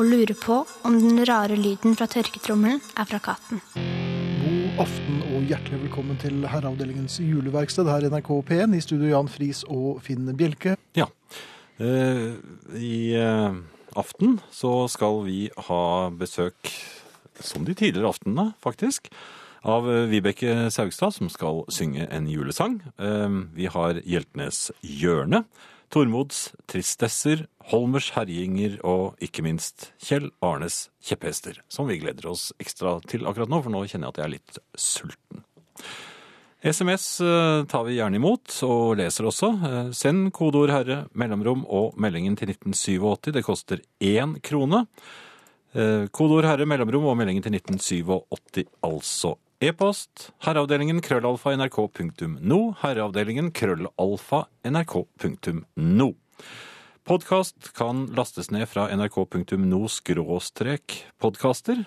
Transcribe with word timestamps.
og 0.00 0.06
lurer 0.08 0.36
på 0.38 0.62
om 0.88 0.94
den 0.96 1.20
rare 1.28 1.56
lyden 1.60 1.92
fra 1.98 2.06
tørketrommelen 2.08 2.78
er 2.96 3.08
fra 3.08 3.18
katten. 3.20 3.60
God 3.74 4.78
aften 4.86 5.18
og 5.26 5.42
hjertelig 5.44 5.82
velkommen 5.82 6.16
til 6.22 6.38
Herreavdelingens 6.48 7.18
juleverksted 7.20 7.90
her 7.90 8.06
i 8.06 8.08
NRK 8.08 8.30
P1 8.48 8.76
i 8.78 8.80
studio 8.80 9.10
Jan 9.10 9.28
Friis 9.28 9.60
og 9.68 10.00
Finn 10.06 10.30
Bjelke. 10.38 10.78
Ja. 10.96 11.04
uh, 11.84 12.32
I 12.80 12.94
uh, 13.20 13.60
aften 14.00 14.38
så 14.48 14.72
skal 14.88 15.20
vi 15.26 15.42
ha 15.68 15.82
besøk, 16.16 16.72
som 17.36 17.68
de 17.68 17.76
tidligere 17.76 18.14
aftenene 18.14 18.54
faktisk, 18.64 19.12
av 19.60 19.84
eh, 19.92 20.06
Vibeke 20.08 20.70
Saugstad, 20.72 21.12
som 21.12 21.28
skal 21.28 21.66
synge 21.68 22.06
en 22.08 22.24
julesang. 22.32 22.78
Uh, 22.96 23.44
vi 23.52 23.68
har 23.68 24.00
Hjeltnes 24.08 24.70
Hjørne, 24.80 25.44
Tormods 25.90 26.52
Tristesser, 26.70 27.46
Holmers 27.72 28.12
herjinger 28.14 28.76
og 28.86 29.18
ikke 29.22 29.42
minst 29.42 29.90
Kjell 30.02 30.28
Arnes 30.44 30.84
kjepphester, 31.02 31.58
som 31.68 31.90
vi 31.90 31.98
gleder 31.98 32.28
oss 32.30 32.50
ekstra 32.62 32.98
til 33.10 33.26
akkurat 33.26 33.50
nå, 33.50 33.58
for 33.64 33.74
nå 33.74 33.82
kjenner 33.90 34.08
jeg 34.08 34.14
at 34.14 34.20
jeg 34.20 34.28
er 34.28 34.34
litt 34.36 34.60
sulten. 34.78 35.42
SMS 36.60 37.04
eh, 37.24 37.64
tar 37.64 37.86
vi 37.86 37.96
gjerne 37.96 38.20
imot, 38.20 38.52
og 38.66 38.98
leser 39.00 39.26
også. 39.30 39.48
Eh, 39.64 39.90
Send 39.96 40.28
kodeord 40.36 40.70
'herre', 40.74 41.06
mellomrom 41.16 41.64
og 41.64 41.96
meldingen 41.96 42.36
til 42.36 42.52
1987. 42.52 43.32
Det 43.32 43.44
koster 43.46 43.80
én 43.98 44.36
krone. 44.44 44.84
Eh, 45.72 46.06
Kodeord 46.12 46.44
'herre', 46.44 46.68
mellomrom 46.68 47.08
og 47.08 47.16
meldingen 47.16 47.42
til 47.42 47.56
1987, 47.56 48.68
altså. 48.84 49.38
E-post 49.60 50.30
herreavdelingen 50.40 51.02
krøllalfa 51.04 51.52
nrk.no, 51.52 52.58
herreavdelingen 52.80 53.50
krøllalfa 53.52 54.46
nrk.no. 54.64 56.06
Podkast 57.04 57.68
kan 57.76 58.06
lastes 58.16 58.48
ned 58.54 58.64
fra 58.72 58.86
nrk.no 58.96 59.80
skråstrek 59.92 60.96
podkaster, 61.20 61.82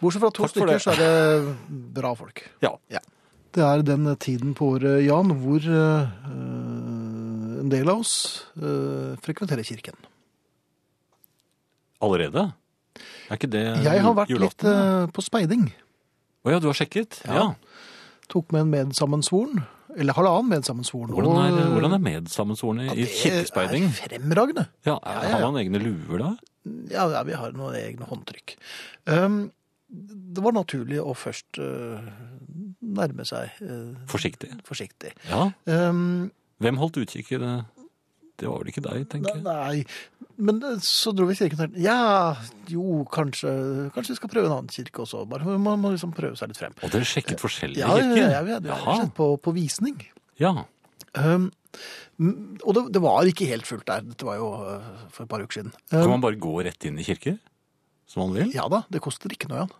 Bortsett 0.00 0.20
fra 0.20 0.30
to 0.30 0.44
stykker, 0.46 0.78
så 0.78 0.90
er 0.92 0.96
det 1.00 1.56
bra 1.96 2.12
folk. 2.14 2.42
Ja. 2.60 2.76
Det 3.56 3.62
er 3.64 3.80
den 3.82 4.16
tiden 4.20 4.52
på 4.54 4.66
året, 4.76 5.00
Jan, 5.06 5.30
hvor 5.40 5.60
eh, 5.64 6.06
en 7.62 7.68
del 7.72 7.88
av 7.88 7.98
oss 8.04 8.44
eh, 8.60 9.16
frekventerer 9.24 9.64
kirken. 9.64 9.96
Allerede? 12.04 12.52
Er 13.30 13.36
ikke 13.38 13.50
det 13.52 13.64
Jeg 13.84 14.02
har 14.04 14.14
vært 14.14 14.28
julaften, 14.32 14.68
litt 14.68 15.06
uh, 15.06 15.06
på 15.16 15.22
speiding. 15.24 15.68
Å 16.46 16.52
ja, 16.54 16.58
du 16.62 16.68
har 16.70 16.78
sjekket? 16.78 17.20
Ja. 17.26 17.34
Ja. 17.34 17.46
Tok 18.30 18.52
med 18.54 18.64
en 18.66 18.70
medsammensvoren, 18.72 19.64
eller 19.96 20.14
halvannen 20.18 20.50
medsammensvoren. 20.50 21.12
Hvordan 21.14 21.38
er, 21.44 21.58
og- 21.66 21.72
hvordan 21.76 21.94
er 21.94 22.02
medsammensvorene 22.02 22.88
i 22.92 23.04
Det 23.04 23.08
kirkespeiding? 23.20 23.84
er 23.90 23.96
fremragende. 24.08 24.66
Ja, 24.86 24.98
er, 25.02 25.22
ja, 25.30 25.36
Har 25.38 25.52
man 25.52 25.60
egne 25.62 25.78
luer 25.82 26.18
da? 26.22 26.30
Ja, 26.90 27.06
ja, 27.12 27.22
vi 27.22 27.32
har 27.38 27.52
noen 27.54 27.74
egne 27.78 28.06
håndtrykk. 28.10 28.56
Um, 29.06 29.52
det 29.88 30.42
var 30.42 30.52
naturlig 30.56 30.98
å 30.98 31.14
først 31.14 31.60
uh, 31.62 32.02
nærme 32.82 33.24
seg 33.24 33.50
uh, 33.62 33.94
Forsiktig. 34.10 34.50
forsiktig. 34.66 35.12
Ja. 35.30 35.52
Um, 35.70 36.32
Hvem 36.58 36.78
holdt 36.80 36.98
utkikk 36.98 37.30
i 37.36 37.38
det? 37.38 37.52
Det 38.36 38.48
var 38.50 38.60
vel 38.60 38.68
ikke 38.72 38.82
deg, 38.84 39.04
tenker 39.08 39.32
jeg. 39.32 39.42
nei, 39.46 39.84
men 40.36 40.58
uh, 40.60 40.74
så 40.84 41.12
dro 41.16 41.24
vi 41.28 41.32
i 41.32 41.38
kirken 41.38 41.56
tenkte, 41.62 41.80
ja, 41.80 42.36
jo, 42.68 43.00
kanskje, 43.12 43.52
kanskje 43.94 44.12
vi 44.12 44.18
skal 44.18 44.32
prøve 44.34 44.50
en 44.50 44.56
annen 44.58 44.72
kirke 44.74 45.00
også. 45.06 45.22
Bare, 45.30 45.56
man 45.56 45.80
må 45.80 45.94
liksom 45.94 46.12
prøve 46.16 46.36
seg 46.36 46.52
litt 46.52 46.60
frem. 46.60 46.74
Og 46.84 46.92
dere 46.92 47.08
sjekket 47.08 47.40
forskjellige 47.40 47.80
Ja, 47.80 47.94
ja, 47.96 48.10
kirker? 48.12 48.34
ja, 48.34 48.42
vi 48.44 48.56
hadde 48.58 48.80
sett 49.00 49.14
på, 49.16 49.30
på 49.40 49.54
visning. 49.56 49.96
Ja. 50.42 50.52
Um, 51.16 51.48
og 52.64 52.70
det, 52.76 52.82
det 52.96 53.00
var 53.04 53.28
ikke 53.28 53.48
helt 53.48 53.66
fullt 53.68 53.86
der. 53.88 54.04
Dette 54.04 54.28
var 54.28 54.36
jo 54.40 54.50
uh, 54.52 54.84
for 55.12 55.24
et 55.24 55.30
par 55.32 55.42
uker 55.44 55.60
siden. 55.62 55.72
Kan 55.92 56.04
Um, 56.04 56.12
man 56.18 56.24
bare 56.24 56.36
gå 56.40 56.52
rett 56.64 56.84
inn 56.88 57.00
i 57.00 57.04
kirke? 57.08 57.38
Som 58.06 58.26
man 58.26 58.36
vil? 58.36 58.52
ja 58.54 58.68
da, 58.70 58.84
det 58.92 59.00
koster 59.04 59.32
ikke 59.32 59.48
noe, 59.50 59.64
Jan. 59.64 59.72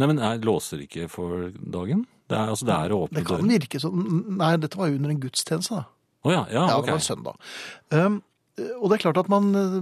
Nei, 0.00 0.06
men 0.10 0.18
jeg 0.22 0.42
låser 0.48 0.82
ikke 0.84 1.06
for 1.12 1.46
dagen? 1.54 2.02
Det 2.30 2.36
er, 2.38 2.50
altså, 2.52 2.66
det 2.68 2.74
er 2.76 2.92
å 2.94 3.00
åpne 3.06 3.18
Det 3.18 3.24
kan 3.26 3.40
døren. 3.42 3.50
virke 3.58 3.80
som 3.82 4.04
Nei, 4.38 4.52
dette 4.62 4.78
var 4.78 4.88
jo 4.90 4.98
under 5.00 5.10
en 5.14 5.18
gudstjeneste, 5.22 5.80
da. 5.80 5.86
Å 6.24 6.32
ja, 6.34 6.42
ja, 6.52 6.64
Ja, 6.68 6.78
ok. 6.78 6.84
det 6.86 6.92
var 6.94 7.00
en 7.00 7.06
søndag. 7.06 7.34
Um, 7.96 8.18
og 8.80 8.90
det 8.90 8.98
er 8.98 9.02
klart 9.06 9.20
at 9.22 9.30
man 9.32 9.46
uh, 9.56 9.80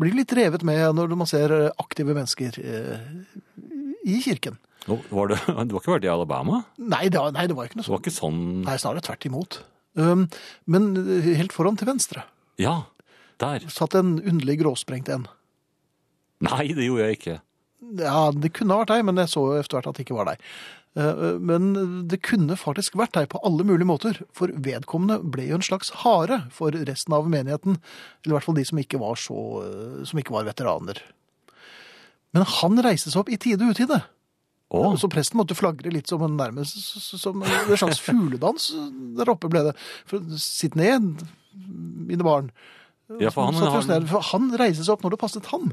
blir 0.00 0.14
litt 0.16 0.32
revet 0.36 0.62
med 0.66 0.94
når 0.96 1.12
man 1.18 1.28
ser 1.28 1.52
aktive 1.82 2.14
mennesker 2.16 2.56
uh, 2.62 2.98
i 4.06 4.20
kirken. 4.24 4.56
Nå, 4.86 5.00
var 5.10 5.32
det, 5.32 5.40
du 5.46 5.74
har 5.74 5.80
ikke 5.82 5.94
vært 5.96 6.06
i 6.06 6.12
Alabama? 6.12 6.62
Nei, 6.78 7.06
det 7.12 7.18
var, 7.20 7.32
nei, 7.34 7.46
det 7.50 7.56
var 7.58 7.66
ikke 7.68 7.80
noe 7.80 7.86
Det 7.88 7.92
var 7.96 8.04
ikke 8.04 8.14
sånn 8.14 8.40
Nei, 8.66 8.76
snarere 8.80 9.02
tvert 9.04 9.26
imot. 9.28 9.60
Um, 9.98 10.26
men 10.70 10.92
uh, 11.00 11.30
helt 11.40 11.54
foran 11.56 11.76
til 11.80 11.88
venstre 11.90 12.22
Ja, 12.60 12.82
der. 13.42 13.64
satt 13.72 13.96
en 13.98 14.16
underlig 14.20 14.60
gråsprengt 14.62 15.08
en. 15.12 15.26
Nei, 16.44 16.66
det 16.76 16.84
gjorde 16.86 17.06
jeg 17.08 17.16
ikke. 17.18 17.36
Ja, 18.00 18.30
det 18.32 18.50
kunne 18.56 18.76
ha 18.76 18.82
vært 18.84 18.92
deg, 18.94 19.04
men 19.08 19.18
jeg 19.20 19.28
så 19.32 19.42
etter 19.56 19.76
hvert 19.78 19.88
at 19.90 19.96
det 19.98 20.04
ikke 20.06 20.16
var 20.18 20.28
deg. 20.30 20.42
Eh, 20.96 21.36
Men 21.38 22.06
det 22.08 22.22
kunne 22.24 22.56
faktisk 22.56 22.96
vært 22.96 23.12
deg 23.18 23.28
på 23.32 23.40
alle 23.44 23.64
mulige 23.68 23.88
måter, 23.88 24.22
for 24.32 24.48
vedkommende 24.48 25.20
ble 25.30 25.48
jo 25.50 25.58
en 25.58 25.66
slags 25.66 25.90
hare 26.02 26.46
for 26.54 26.72
resten 26.72 27.12
av 27.16 27.28
menigheten, 27.28 27.76
eller 28.24 28.32
i 28.32 28.36
hvert 28.38 28.46
fall 28.48 28.56
de 28.58 28.64
som 28.64 28.80
ikke 28.80 29.00
var, 29.02 29.14
så, 29.20 29.36
eh, 29.66 30.04
som 30.08 30.18
ikke 30.18 30.32
var 30.32 30.48
veteraner. 30.48 31.02
Men 32.32 32.44
han 32.48 32.82
reiste 32.84 33.10
seg 33.12 33.20
opp 33.22 33.30
i 33.32 33.36
tide 33.40 33.62
og 33.64 33.76
utide, 33.76 34.02
Oh. 34.68 34.96
så 34.98 35.06
presten 35.06 35.38
måtte 35.38 35.54
flagre 35.54 35.92
litt 35.94 36.08
som 36.10 36.20
en 36.26 36.34
nærmest 36.36 36.74
som 37.20 37.40
en 37.40 37.76
slags 37.78 38.00
fugledans 38.02 38.72
der 39.16 39.30
oppe 39.30 39.46
ble 39.48 39.62
det. 39.68 39.76
For 40.10 40.18
sitt 40.42 40.74
ned, 40.74 41.22
mine 41.54 42.24
barn. 42.26 42.50
ja, 43.20 43.30
for 43.30 43.46
han, 43.46 43.54
han, 43.54 44.08
han 44.32 44.48
reiste 44.58 44.82
seg 44.82 44.96
opp 44.96 45.04
når 45.06 45.14
det 45.14 45.20
passet 45.22 45.46
ham. 45.52 45.70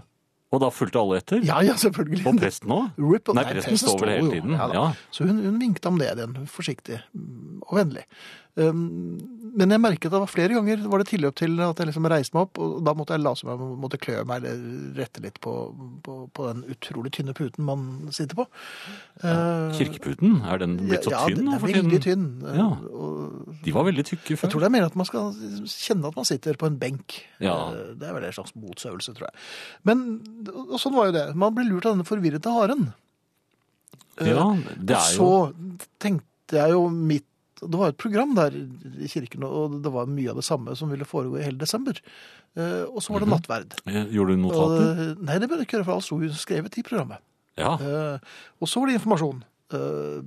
Og 0.53 0.62
da 0.62 0.69
fulgte 0.69 1.02
alle 1.02 1.18
etter? 1.18 1.41
Ja, 1.47 1.58
ja, 1.66 1.74
selvfølgelig. 1.81 2.22
Og 2.30 2.38
presten 2.38 2.74
òg? 2.75 3.02
Nei, 3.38 3.46
presten 3.50 3.80
står 3.81 4.00
vel 4.03 4.12
hele 4.14 4.28
jo. 4.28 4.31
tiden. 4.36 4.56
Ja. 4.59 4.69
Ja. 4.78 4.86
Så 5.14 5.25
hun, 5.25 5.41
hun 5.41 5.58
vinket 5.62 5.90
ham 5.90 5.97
ned 5.97 6.22
igjen, 6.22 6.36
forsiktig 6.53 7.00
og 7.66 7.80
vennlig. 7.80 8.06
Um, 8.53 9.18
men 9.58 9.72
jeg 9.74 9.81
merket 9.81 10.06
at 10.08 10.14
det 10.14 10.19
var 10.22 10.30
flere 10.30 10.53
ganger 10.53 10.84
var 10.90 11.02
det 11.02 11.08
tilløp 11.09 11.34
til 11.40 11.56
at 11.66 11.80
jeg 11.81 11.88
liksom 11.90 12.06
reiste 12.12 12.36
meg 12.38 12.44
opp, 12.46 12.59
og 12.62 12.75
da 12.86 12.94
måtte 12.97 13.16
jeg 13.16 13.24
lase 13.25 13.47
meg, 13.47 13.62
måtte 13.81 13.97
klø 14.02 14.19
meg 14.30 14.44
eller 14.46 14.94
rette 15.00 15.24
litt 15.25 15.40
på, 15.41 15.53
på, 16.06 16.18
på 16.38 16.46
den 16.52 16.62
utrolig 16.74 17.12
tynne 17.18 17.34
puten 17.38 17.66
man 17.66 17.88
sitter 18.14 18.38
på. 18.38 18.46
Ja, 19.24 19.34
Kirkeputen, 19.74 20.40
er 20.46 20.62
den 20.62 20.75
blitt 20.84 21.08
så 21.08 21.16
ja, 21.16 21.23
tynn 21.26 21.41
den 21.41 21.50
er 21.55 21.64
veldig 21.66 22.02
tynn. 22.05 22.28
Ja. 22.46 22.70
De 23.66 23.73
var 23.73 23.88
veldig 23.90 24.05
tykke 24.11 24.38
før. 24.38 24.46
jeg 24.46 24.53
tror 24.53 24.66
det 24.66 24.70
er 24.70 24.76
mer 24.78 24.88
at 24.90 25.02
man 25.02 25.09
skal 25.09 25.34
kjenne 25.73 26.14
at 26.14 26.22
man 26.22 26.29
sitter 26.29 26.61
på 26.61 26.70
en 26.70 26.78
benk. 26.82 27.20
Ja. 27.41 27.58
Eh, 27.73 27.91
Det 27.97 28.09
er 28.09 28.17
vel 28.20 28.29
en 28.29 28.38
slags 28.38 28.53
motsøvelse, 28.53 29.17
tror 29.17 29.29
jeg. 29.32 29.46
Men 29.90 30.06
og 30.53 30.78
sånn 30.82 30.94
var 30.97 31.09
jo 31.09 31.17
det. 31.17 31.28
Man 31.34 31.58
ble 31.58 31.66
lurt 31.72 31.90
av 31.90 31.97
denne 31.97 32.06
forvirrete 32.06 32.53
haren. 32.53 32.91
Ja, 34.22 34.46
det 34.78 34.94
er 34.94 35.14
jo 35.17 35.17
så 35.17 35.78
tenkte 36.02 36.59
jeg 36.59 36.73
jo 36.76 36.85
mitt 36.94 37.26
Det 37.69 37.79
var 37.79 37.89
et 37.93 37.97
program 37.97 38.33
der 38.35 38.51
i 38.53 39.07
kirken, 39.11 39.43
og 39.47 39.77
det 39.83 39.91
var 39.93 40.05
mye 40.09 40.29
av 40.31 40.35
det 40.39 40.45
samme 40.47 40.75
som 40.75 40.89
ville 40.91 41.05
foregå 41.07 41.39
i 41.39 41.43
hele 41.45 41.57
desember. 41.61 41.99
Eh, 42.55 42.83
Og 42.89 43.01
så 43.01 43.13
var 43.13 43.19
det 43.23 43.29
nattverd. 43.31 43.73
Eh, 43.87 44.05
Gjorde 44.13 44.35
du 44.35 44.45
Og, 44.45 44.51
notater? 44.51 45.15
nei, 45.21 45.37
det 45.39 45.49
bør 45.49 45.57
du 45.57 45.65
ikke 45.65 45.77
gjøre, 45.79 45.85
for 45.85 45.93
alt 45.95 46.03
sto 46.07 46.19
jo 46.21 46.29
skrevet 46.33 46.77
i 46.77 46.83
programmet. 46.83 47.19
Ja. 47.57 47.73
Eh, 47.79 48.19
Og 48.61 48.67
så 48.67 48.79
var 48.81 48.87
det 48.91 48.99
informasjon. 48.99 49.43
Eh, 49.73 50.21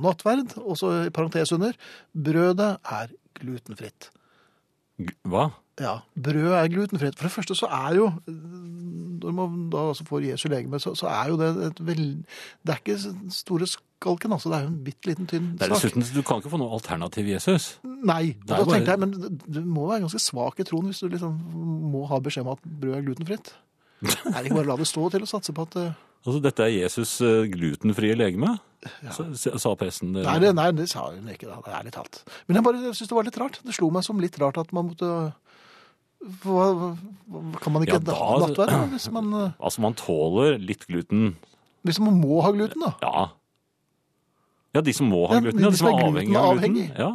nattverd, 0.00 0.54
og 0.62 0.76
så 0.80 0.92
i 1.06 1.10
parentes 1.14 1.52
under 1.52 1.74
brødet 2.14 2.70
er 2.84 3.12
glutenfritt. 3.40 4.10
Hva? 5.28 5.50
Ja, 5.80 5.94
brød 6.20 6.52
er 6.52 6.68
glutenfritt. 6.72 7.16
For 7.16 7.24
det 7.28 7.32
første 7.32 7.56
så 7.56 7.68
er 7.72 7.94
jo 7.96 8.10
Når 9.20 9.32
man 9.36 9.54
da 9.72 9.86
altså 9.90 10.04
får 10.08 10.24
Jesu 10.30 10.48
legeme, 10.52 10.78
så, 10.80 10.92
så 10.96 11.08
er 11.12 11.30
jo 11.32 11.38
det 11.40 11.48
et 11.70 11.80
veldig 11.84 12.24
Det 12.66 12.74
er 12.74 12.80
ikke 12.80 12.96
store 13.36 13.68
skalken, 13.68 14.32
altså. 14.36 14.48
Det 14.52 14.58
er 14.58 14.66
jo 14.66 14.70
en 14.72 14.78
bitte 14.84 15.10
liten 15.10 15.26
tynn 15.28 15.48
sak. 15.60 15.72
dessuten, 15.74 16.04
Du 16.14 16.22
kan 16.26 16.40
ikke 16.40 16.52
få 16.52 16.60
noe 16.60 16.72
alternativ 16.76 17.28
Jesus. 17.28 17.78
Nei. 17.84 18.36
Da 18.46 18.60
bare- 18.62 18.78
tenkte 18.78 18.94
jeg, 18.94 19.00
men 19.00 19.40
du 19.48 19.60
må 19.64 19.88
være 19.90 20.04
ganske 20.06 20.20
svak 20.24 20.60
i 20.60 20.64
troen 20.68 20.88
hvis 20.88 21.00
du 21.04 21.08
liksom 21.12 21.36
må 21.92 22.06
ha 22.08 22.20
beskjed 22.20 22.46
om 22.46 22.54
at 22.54 22.64
brød 22.64 22.96
er 22.96 23.04
glutenfritt. 23.08 23.52
Er 24.32 24.38
det 24.40 24.46
ikke 24.48 24.56
bare 24.62 24.68
å 24.68 24.72
la 24.72 24.76
det 24.80 24.88
stå 24.88 25.10
til 25.12 25.20
å 25.26 25.28
satse 25.28 25.52
på 25.52 25.66
at 25.68 25.76
eh, 25.76 25.92
Altså, 26.20 26.40
Dette 26.44 26.60
er 26.64 26.72
Jesus 26.72 27.14
eh, 27.24 27.46
glutenfrie 27.48 28.12
legeme, 28.16 28.58
Ja. 29.04 29.12
sa 29.12 29.74
presten. 29.76 30.12
det. 30.12 30.24
Nei, 30.24 30.38
det, 30.40 30.50
nei, 30.56 30.70
det 30.76 30.86
sa 30.88 31.06
hun 31.10 31.28
ikke, 31.32 31.48
da. 31.48 31.60
Det 31.64 31.84
litt 31.86 31.94
talt. 31.96 32.22
Men 32.48 32.56
jeg 32.56 32.64
bare 32.64 32.92
syns 32.96 33.08
det 33.08 33.16
var 33.16 33.24
litt 33.28 33.38
rart. 33.40 33.60
Det 33.64 33.72
slo 33.76 33.88
meg 33.92 34.04
som 34.04 34.20
litt 34.20 34.36
rart 34.40 34.58
at 34.60 34.72
man 34.76 34.88
måtte 34.90 35.08
hva, 36.20 36.96
Kan 37.62 37.72
man 37.72 37.82
ikke 37.86 37.96
Ja, 37.96 37.98
da- 37.98 38.46
nattvære 38.46 38.80
hvis 38.92 39.06
man, 39.12 39.32
eh, 39.44 39.52
Altså, 39.60 39.80
man 39.80 39.94
tåler 39.94 40.58
litt 40.60 40.86
gluten. 40.86 41.36
hvis 41.86 42.00
man 42.00 42.20
må 42.20 42.42
ha 42.44 42.50
gluten, 42.52 42.80
da? 42.84 42.92
Ja. 43.02 43.26
Ja, 44.74 44.80
de 44.86 44.92
som 44.94 45.08
må 45.10 45.24
ha 45.30 45.40
gluten. 45.40 45.58
Ja, 45.64 45.66
de 45.70 45.72
de 45.72 45.78
som 45.80 45.88
er 45.88 45.96
er 45.98 46.04
avhengig 46.10 46.36
av 46.36 46.58
gluten. 46.60 46.94
Ja. 46.98 47.10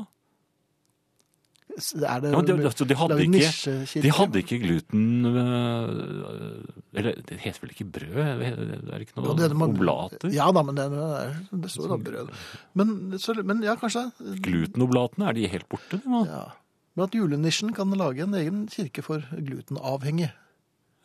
Er 1.75 2.21
det, 2.23 2.29
Ja, 2.31 2.39
de, 2.39 2.53
altså, 2.63 2.85
de, 2.87 2.95
hadde 2.95 3.17
ikke, 3.25 4.01
de 4.01 4.11
hadde 4.15 4.39
ikke 4.39 4.59
gluten 4.63 5.25
øh, 5.27 6.63
Eller 6.95 7.17
det 7.27 7.35
heter 7.43 7.59
vel 7.65 7.73
ikke 7.73 7.87
brød? 7.91 8.15
Det 8.39 8.93
er 8.95 9.03
ikke 9.03 9.17
noe 9.19 9.35
det 9.35 9.49
man- 9.59 9.73
oblater? 9.75 10.31
Ja 10.31 10.47
da, 10.55 10.61
men 10.63 10.75
det, 10.79 10.85
det 11.51 11.71
står 11.73 11.89
da 11.91 11.97
brød. 12.05 12.29
Men, 12.79 13.19
så, 13.19 13.35
men 13.43 13.59
ja, 13.65 13.75
kanskje. 13.75 14.05
Glutenoblatene, 14.45 15.27
er 15.27 15.33
de 15.35 15.47
helt 15.51 15.67
borte? 15.67 15.99
nå? 16.07 16.23
Ja. 16.29 16.45
Men 16.95 17.09
at 17.09 17.15
julenisjen 17.15 17.73
kan 17.75 17.91
lage 17.99 18.23
en 18.23 18.35
egen 18.39 18.65
kirke 18.71 19.03
for 19.03 19.23
glutenavhengige. 19.35 20.31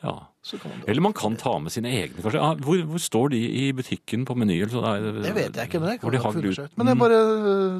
Ja. 0.00 0.12
Så 0.42 0.56
kan 0.56 0.70
man 0.70 0.84
Eller 0.88 1.02
man 1.02 1.12
kan 1.12 1.36
ta 1.36 1.58
med 1.58 1.72
sine 1.72 1.90
egne, 1.92 2.22
kanskje. 2.22 2.40
Ah, 2.40 2.54
hvor, 2.56 2.78
hvor 2.88 2.98
står 2.98 3.28
de 3.34 3.40
i 3.50 3.72
butikken 3.72 4.24
på 4.24 4.34
Meny? 4.34 4.62
eller 4.62 5.20
Det 5.22 5.34
vet 5.34 5.56
jeg 5.56 5.68
ikke, 5.68 5.80
men 5.80 5.90
det 5.90 6.00
kan 6.00 6.12
de 6.12 6.38
undersøkt. 6.38 6.78
Men 6.78 6.86
det, 6.86 6.94
er 6.94 6.98
bare, 7.02 7.18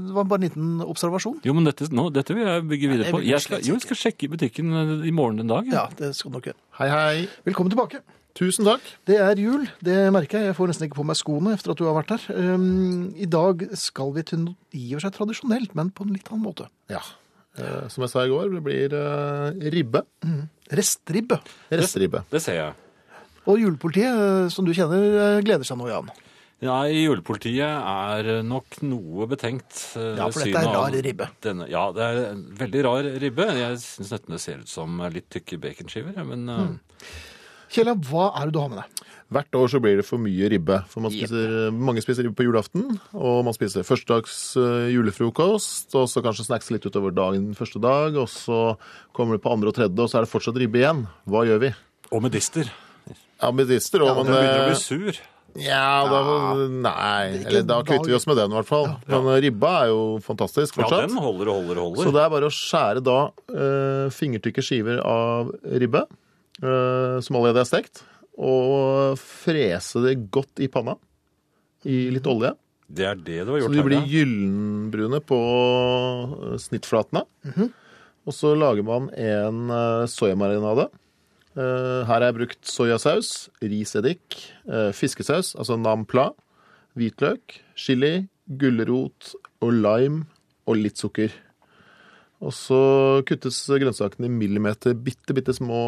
det 0.07 0.15
var 0.15 0.25
bare 0.25 0.43
en 0.43 0.43
liten 0.43 0.81
observasjon. 0.85 1.41
Jo, 1.47 1.55
men 1.57 1.65
dette, 1.65 1.89
nå, 1.89 2.11
dette 2.12 2.37
vil 2.37 2.45
jeg 2.45 2.69
bygge 2.69 2.89
videre 2.89 3.12
på. 3.15 3.23
jeg 3.25 3.41
skal, 3.41 3.65
jo, 3.65 3.79
jeg 3.79 3.87
skal 3.87 3.97
sjekke 3.97 4.29
i 4.29 4.33
butikken 4.35 4.73
eh, 4.73 5.09
i 5.09 5.15
morgen 5.17 5.41
en 5.41 5.55
dag. 5.55 5.71
Ja, 5.73 5.87
det 5.97 6.12
skal 6.19 6.35
du 6.35 6.37
nok 6.37 6.51
gjøre. 6.51 6.61
Hei, 6.83 6.91
hei. 6.93 7.29
Velkommen 7.49 7.73
tilbake. 7.73 8.03
Tusen 8.37 8.69
takk. 8.69 8.85
Det 9.09 9.17
er 9.19 9.41
jul, 9.41 9.65
det 9.85 9.97
merker 10.12 10.39
jeg. 10.39 10.51
Jeg 10.53 10.59
får 10.61 10.71
nesten 10.71 10.87
ikke 10.87 11.01
på 11.01 11.07
meg 11.09 11.19
skoene 11.19 11.57
etter 11.57 11.73
at 11.73 11.81
du 11.81 11.87
har 11.89 11.97
vært 11.97 12.12
her. 12.15 12.29
Um, 12.37 13.15
I 13.17 13.27
dag 13.27 13.65
skal 13.81 14.12
vi 14.15 14.27
til 14.29 14.45
noe 14.45 14.77
i 14.77 14.93
og 14.93 15.01
for 15.01 15.09
seg 15.09 15.17
tradisjonelt, 15.17 15.75
men 15.79 15.91
på 15.91 16.05
en 16.05 16.12
litt 16.15 16.29
annen 16.31 16.45
måte. 16.45 16.69
Ja. 16.93 17.01
Eh, 17.58 17.88
som 17.91 18.05
jeg 18.05 18.11
sa 18.12 18.23
i 18.25 18.31
går, 18.31 18.52
det 18.55 18.62
blir 18.62 18.94
eh, 18.94 19.70
ribbe. 19.75 20.05
Restribbe. 20.70 21.41
Restribbe. 21.73 22.23
Det 22.31 22.41
ser 22.44 22.58
jeg. 22.61 22.75
Og 23.50 23.58
julepolitiet, 23.58 24.14
eh, 24.14 24.49
som 24.55 24.64
du 24.69 24.73
kjenner, 24.76 25.41
gleder 25.43 25.67
seg 25.67 25.81
nå, 25.81 25.88
Jan. 25.91 26.11
Ja, 26.61 26.82
julepolitiet 26.93 27.64
er 27.64 28.43
nok 28.44 28.82
noe 28.85 29.26
betenkt. 29.31 29.79
Ja, 29.97 30.26
for 30.29 30.44
dette 30.44 30.61
er 30.61 30.69
rar 30.76 30.93
ribbe. 30.93 31.26
Denne, 31.41 31.67
ja, 31.73 31.87
det 31.97 32.05
er 32.05 32.19
en 32.35 32.43
veldig 32.61 32.82
rar 32.85 33.08
ribbe. 33.23 33.47
Jeg 33.56 33.79
syns 33.81 34.12
nesten 34.12 34.37
det 34.37 34.41
ser 34.44 34.61
ut 34.61 34.69
som 34.69 35.00
litt 35.11 35.31
tykke 35.32 35.56
baconskiver. 35.62 36.12
ja, 36.20 36.25
Men 36.29 36.44
Hmm. 36.47 36.79
eh, 37.00 37.06
Kjella, 37.70 37.94
hva 37.94 38.29
er 38.37 38.47
det 38.47 38.52
du 38.52 38.61
har 38.61 38.69
med 38.69 38.79
deg? 38.82 39.06
Hvert 39.31 39.55
år 39.55 39.69
så 39.71 39.79
blir 39.79 40.00
det 40.00 40.05
for 40.09 40.19
mye 40.19 40.49
ribbe. 40.50 40.81
For 40.91 41.05
man 41.05 41.12
spiser, 41.15 41.71
mange 41.71 42.03
spiser 42.03 42.27
ribbe 42.27 42.35
på 42.41 42.49
julaften, 42.49 42.97
og 43.15 43.44
man 43.47 43.55
spiser 43.55 43.87
førstedags 43.87 44.38
eh, 44.59 44.88
julefrokost, 44.91 45.94
og 45.94 46.09
så 46.11 46.23
kanskje 46.25 46.49
snacks 46.49 46.73
litt 46.75 46.88
utover 46.88 47.15
dagen 47.15 47.53
første 47.55 47.79
dag, 47.82 48.19
og 48.19 48.27
så 48.32 48.61
kommer 49.15 49.38
det 49.38 49.44
på 49.44 49.53
andre 49.55 49.71
og 49.71 49.79
tredje, 49.79 49.94
og 49.94 50.11
så 50.11 50.19
er 50.19 50.27
det 50.27 50.32
fortsatt 50.32 50.59
ribbe 50.59 50.82
igjen. 50.82 51.05
Hva 51.31 51.44
gjør 51.47 51.62
vi? 51.62 51.75
Og 52.11 52.25
medister. 52.27 52.73
Ja, 53.41 53.53
medister, 53.55 54.03
og 54.03 54.11
Ja, 54.11 54.17
man 54.19 54.27
det 54.27 54.35
begynner 54.35 54.59
å 54.59 54.65
eh, 54.65 54.73
bli 54.75 54.82
sur. 54.82 55.23
Ja, 55.59 56.06
da, 56.06 56.19
nei. 56.71 57.41
Eller 57.41 57.62
da 57.62 57.81
dag- 57.81 57.87
kvitter 57.88 58.11
vi 58.11 58.15
oss 58.19 58.26
med 58.26 58.37
den, 58.38 58.53
i 58.53 58.59
hvert 58.59 58.69
fall. 58.69 58.87
Men 59.06 59.31
eh, 59.33 59.41
ribba 59.47 59.73
er 59.85 59.88
jo 59.91 60.03
fantastisk 60.26 60.75
fortsatt. 60.79 61.06
Ja, 61.06 61.09
den 61.09 61.23
holder 61.23 61.50
og 61.50 61.61
holder 61.62 61.79
og 61.81 61.88
holder. 61.88 62.03
Så 62.03 62.15
det 62.15 62.23
er 62.23 62.35
bare 62.35 62.50
å 62.50 62.55
skjære 62.55 63.03
da 63.06 63.19
uh, 63.31 64.06
fingertykke 64.15 64.62
skiver 64.62 65.03
av 65.06 65.50
ribbe, 65.83 66.05
uh, 66.62 67.19
som 67.23 67.38
allerede 67.41 67.65
er 67.65 67.71
stekt, 67.71 68.05
og 68.40 69.19
frese 69.20 70.00
det 70.04 70.16
godt 70.32 70.62
i 70.64 70.69
panna 70.72 70.96
i 71.84 72.06
litt 72.12 72.26
olje. 72.28 72.54
Det 72.90 73.04
er 73.06 73.19
det 73.20 73.44
du 73.46 73.52
har 73.52 73.62
Så 73.62 73.70
de 73.75 73.84
blir 73.87 74.06
gyllenbrune 74.08 75.20
på 75.22 75.38
eh, 75.38 76.56
snittflatene. 76.58 77.22
Og 78.26 78.34
så 78.37 78.54
lager 78.58 78.84
man 78.87 79.10
en 79.14 79.70
eh, 79.70 80.06
soyamarinade. 80.10 80.88
Eh, 81.54 82.00
Her 82.08 82.10
har 82.10 82.26
jeg 82.28 82.38
brukt 82.40 82.66
soyasaus, 82.66 83.48
riseddik, 83.62 84.40
eh, 84.69 84.90
fiskesaus, 84.96 85.54
altså 85.56 85.78
nampla, 85.78 86.31
hvitløk, 86.98 87.60
chili, 87.78 88.26
gulrot 88.50 89.34
og 89.62 89.72
lime 89.76 90.26
og 90.66 90.81
litt 90.81 90.98
sukker. 91.00 91.31
Og 92.40 92.54
så 92.56 92.81
kuttes 93.28 93.62
grønnsakene 93.69 94.26
i 94.26 94.32
millimeter, 94.32 94.96
bitte, 94.96 95.37
bitte 95.37 95.54
små 95.54 95.81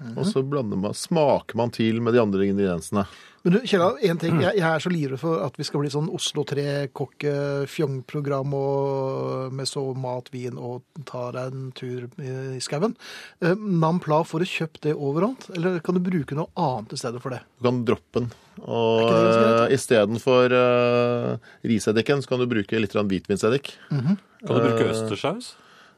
eh, 0.00 0.06
biter. 0.08 0.20
Og 0.20 0.26
så 0.26 0.42
man, 0.42 0.94
smaker 0.94 1.56
man 1.60 1.70
til 1.74 2.00
med 2.02 2.12
de 2.16 2.22
andre 2.22 2.46
ingrediensene. 2.48 3.04
Men 3.42 3.52
du, 3.54 3.58
Kjella, 3.64 3.94
en 4.04 4.18
ting. 4.20 4.42
Jeg, 4.44 4.52
jeg 4.58 4.68
er 4.68 4.78
så 4.84 4.90
livredd 4.92 5.20
for 5.22 5.40
at 5.46 5.54
vi 5.56 5.64
skal 5.64 5.80
bli 5.80 5.90
sånn 5.92 6.10
Oslo 6.12 6.42
3-kokke-fjong-program 6.48 8.54
og 8.58 9.52
med 9.56 9.66
så 9.68 9.94
mat, 9.96 10.28
vin 10.34 10.58
og 10.60 10.82
tar 11.08 11.32
deg 11.38 11.44
en 11.48 11.72
tur 11.76 12.00
i 12.20 12.60
skauen. 12.60 12.94
Eh, 13.40 13.56
Nampla, 13.56 14.24
får 14.28 14.38
du 14.44 14.46
kjøpt 14.50 14.82
det 14.84 14.92
overalt, 14.92 15.48
eller 15.56 15.80
kan 15.84 15.94
du 15.96 16.00
bruke 16.04 16.36
noe 16.36 16.52
annet 16.60 16.92
i 16.92 17.00
stedet 17.00 17.20
for 17.24 17.30
det? 17.32 17.40
Du 17.56 17.62
kan 17.70 17.80
droppe 17.88 18.20
den. 18.20 18.28
Og 18.60 19.08
uh, 19.08 19.72
istedenfor 19.72 20.52
uh, 20.52 21.40
riseddiken, 21.64 22.20
så 22.20 22.28
kan 22.28 22.36
du 22.42 22.46
bruke 22.50 22.76
litt 22.76 22.92
hvitvinseddik. 22.92 23.72
Mm 23.88 24.00
-hmm. 24.00 24.16
Kan 24.44 24.56
du 24.56 24.60
bruke 24.68 24.90
østerssaus? 24.92 25.56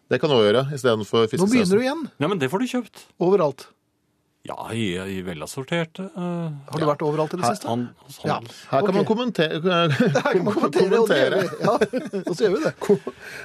Det 0.08 0.20
kan 0.20 0.31
du 0.31 0.37
også 0.37 0.46
gjøre 0.46 0.66
istedenfor 0.76 1.26
Nå 1.38 1.46
begynner 1.46 1.76
du 1.76 1.82
igjen. 1.82 2.10
Ja, 2.20 2.28
men 2.28 2.38
det 2.38 2.50
får 2.52 2.58
du 2.58 2.66
kjøpt. 2.66 3.06
Overalt. 3.19 3.66
Ja, 4.43 4.56
i, 4.75 4.97
i 4.99 5.21
velassorterte 5.23 6.09
uh, 6.17 6.50
Har 6.73 6.83
du 6.83 6.87
vært 6.89 7.03
overalt 7.06 7.35
i 7.37 7.39
det 7.39 7.47
siste? 7.53 7.69
han, 7.71 7.85
han, 7.94 8.25
Ja. 8.27 8.39
Her 8.73 8.81
kan 8.81 8.89
okay. 8.89 8.97
man 8.97 9.05
kommentere, 9.06 9.61
Her 9.62 10.33
kan 10.33 10.47
man 10.49 10.56
kommentere, 10.56 10.99
og 10.99 11.06
det 11.12 11.19
gjør 11.21 11.37
vi. 11.37 11.44
Ja, 11.62 11.75
og 12.25 12.33
så 12.33 12.49
gjør 12.49 12.56
vi 12.56 12.62
det. 12.65 12.73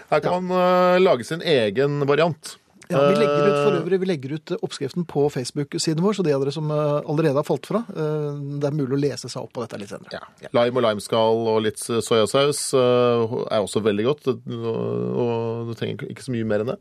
Her 0.10 0.24
kan 0.26 0.48
man 0.48 0.56
uh, 0.58 0.96
lage 1.08 1.28
sin 1.28 1.46
egen 1.46 2.02
variant. 2.10 2.56
Ja, 2.88 3.04
vi 3.04 3.18
legger 3.20 3.44
ut 3.44 3.60
for 3.60 3.76
Eh, 3.76 3.82
øvrig, 3.82 4.00
vi 4.00 4.08
legger 4.08 4.34
ut 4.40 4.52
oppskriften 4.64 5.06
på 5.12 5.26
Facebook-siden 5.30 6.02
vår, 6.02 6.16
så 6.18 6.24
de 6.24 6.34
av 6.34 6.42
dere 6.42 6.54
som 6.56 6.72
allerede 6.72 7.36
har 7.36 7.46
falt 7.46 7.68
fra, 7.68 7.82
det 7.92 8.64
er 8.64 8.78
mulig 8.78 8.96
å 8.96 9.02
lese 9.02 9.28
seg 9.28 9.44
opp 9.44 9.52
på 9.58 9.66
dette 9.66 9.82
litt 9.82 9.92
senere. 9.92 10.22
Ja. 10.40 10.50
Lime 10.56 10.80
og 10.80 10.86
limeskall 10.88 11.44
og 11.52 11.60
litt 11.66 11.84
soyasaus 11.84 12.64
uh, 12.80 13.44
er 13.52 13.60
også 13.60 13.84
veldig 13.84 14.08
godt. 14.08 14.32
Og, 14.32 15.68
du 15.68 15.76
trenger 15.76 16.08
ikke 16.08 16.26
så 16.26 16.34
mye 16.34 16.48
mer 16.48 16.64
enn 16.64 16.74
det. 16.74 16.80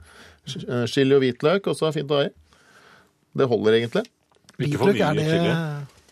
Chili 0.94 1.18
og 1.18 1.26
hvitløk 1.26 1.66
også 1.74 1.90
er 1.90 1.98
fint 1.98 2.14
å 2.14 2.22
ha 2.22 2.28
i. 2.30 2.34
Det 3.36 3.50
holder 3.50 3.80
egentlig. 3.80 4.06
Hvitløk, 4.56 5.00
er 5.04 5.16
det, 5.18 5.26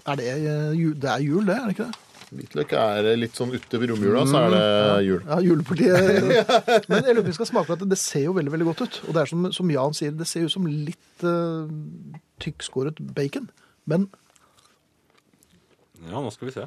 er 0.05 0.19
det, 0.21 0.33
jul, 0.77 0.97
det 1.01 1.11
er 1.11 1.23
jul, 1.25 1.45
det, 1.49 1.55
er 1.57 1.69
det 1.69 1.77
ikke 1.77 1.87
det? 1.89 2.01
Hvitløk 2.35 2.73
er 2.77 3.07
litt 3.17 3.37
sånn 3.39 3.53
utover 3.55 3.93
romjula, 3.93 4.25
så 4.27 4.41
er 4.41 4.55
det 4.55 4.65
jul. 5.07 5.21
Ja, 5.23 5.39
julepartiet. 5.45 6.49
Men 6.91 7.07
jeg 7.07 7.15
lurer 7.15 7.21
på 7.21 7.25
om 7.25 7.31
vi 7.31 7.37
skal 7.37 7.49
smake 7.51 7.69
på 7.69 7.77
at 7.77 7.85
det 7.93 7.99
ser 8.01 8.25
jo 8.27 8.35
veldig 8.37 8.53
veldig 8.55 8.67
godt 8.71 8.83
ut. 8.85 8.99
Og 9.07 9.15
det 9.15 9.23
er 9.23 9.31
som, 9.31 9.47
som 9.55 9.71
Jan 9.73 9.97
sier, 9.97 10.15
det 10.19 10.27
ser 10.29 10.49
ut 10.49 10.55
som 10.55 10.67
litt 10.67 11.25
uh, 11.27 11.71
tykkskåret 12.43 13.01
bacon. 13.17 13.49
Men 13.91 14.09
Ja, 16.05 16.19
nå 16.19 16.33
skal 16.35 16.51
vi 16.51 16.57
se. 16.57 16.67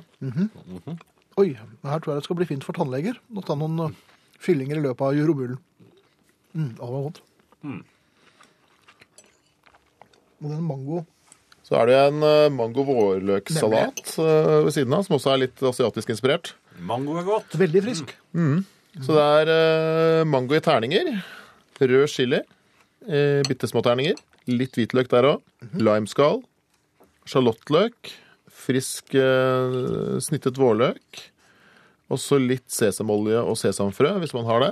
oi, 1.38 1.50
her 1.58 2.00
tror 2.02 2.14
jeg 2.14 2.22
det 2.22 2.28
skal 2.30 2.40
bli 2.40 2.50
fint 2.50 2.66
for 2.66 2.78
tannleger 2.78 3.20
å 3.36 3.44
ta 3.46 3.58
noen 3.60 3.92
uh, 3.92 4.00
fyllinger 4.42 4.80
i 4.80 4.86
løpet 4.88 5.04
av 5.04 5.20
romjulen. 5.30 5.60
Mm, 6.56 6.72
det 6.80 6.82
var 6.82 7.06
godt. 7.10 7.22
Og 10.38 10.50
den 10.54 10.66
mango 10.66 11.04
Så 11.68 11.76
er 11.76 11.90
det 11.90 11.96
en 12.00 12.22
uh, 12.24 12.48
mango 12.56 12.86
vårløksalat 12.88 14.14
uh, 14.22 14.64
ved 14.64 14.72
siden 14.72 14.94
av, 14.96 15.04
som 15.04 15.18
også 15.18 15.34
er 15.34 15.42
litt 15.42 15.64
asiatisk 15.68 16.14
inspirert. 16.14 16.54
Mango 16.80 17.18
er 17.20 17.26
godt. 17.28 17.58
Veldig 17.60 17.82
frisk. 17.84 18.14
Så 19.04 19.18
det 19.18 19.26
er 19.42 19.52
uh, 19.52 20.22
mango 20.30 20.56
i 20.56 20.62
terninger, 20.64 21.10
rød 21.84 22.08
chili, 22.10 22.40
bitte 23.48 23.68
små 23.70 23.84
terninger, 23.86 24.16
litt 24.50 24.76
hvitløk 24.80 25.12
der 25.12 25.28
òg, 25.30 25.44
limeskall, 25.78 26.40
sjalottløk, 27.30 28.10
frisk 28.66 29.14
snittet 30.26 30.58
vårløk, 30.60 31.22
og 32.12 32.20
så 32.20 32.40
litt 32.42 32.66
sesamolje 32.74 33.44
og 33.44 33.60
sesamfrø, 33.60 34.16
hvis 34.24 34.34
man 34.36 34.48
har 34.50 34.64
det. 34.66 34.72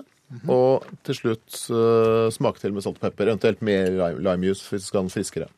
Og 0.49 0.87
til 1.05 1.19
slutt 1.19 1.59
uh, 1.69 2.31
smake 2.33 2.63
til 2.63 2.73
med 2.73 2.83
salt 2.83 2.97
og 2.97 3.05
pepper, 3.05 3.29
eventuelt 3.29 3.61
mer 3.63 3.91
lime- 3.93 4.23
limejuice 4.25 4.65
hvis 4.71 4.87
man 4.87 4.89
skal 4.89 4.99
ha 4.99 5.05
den 5.05 5.13
friskere. 5.13 5.49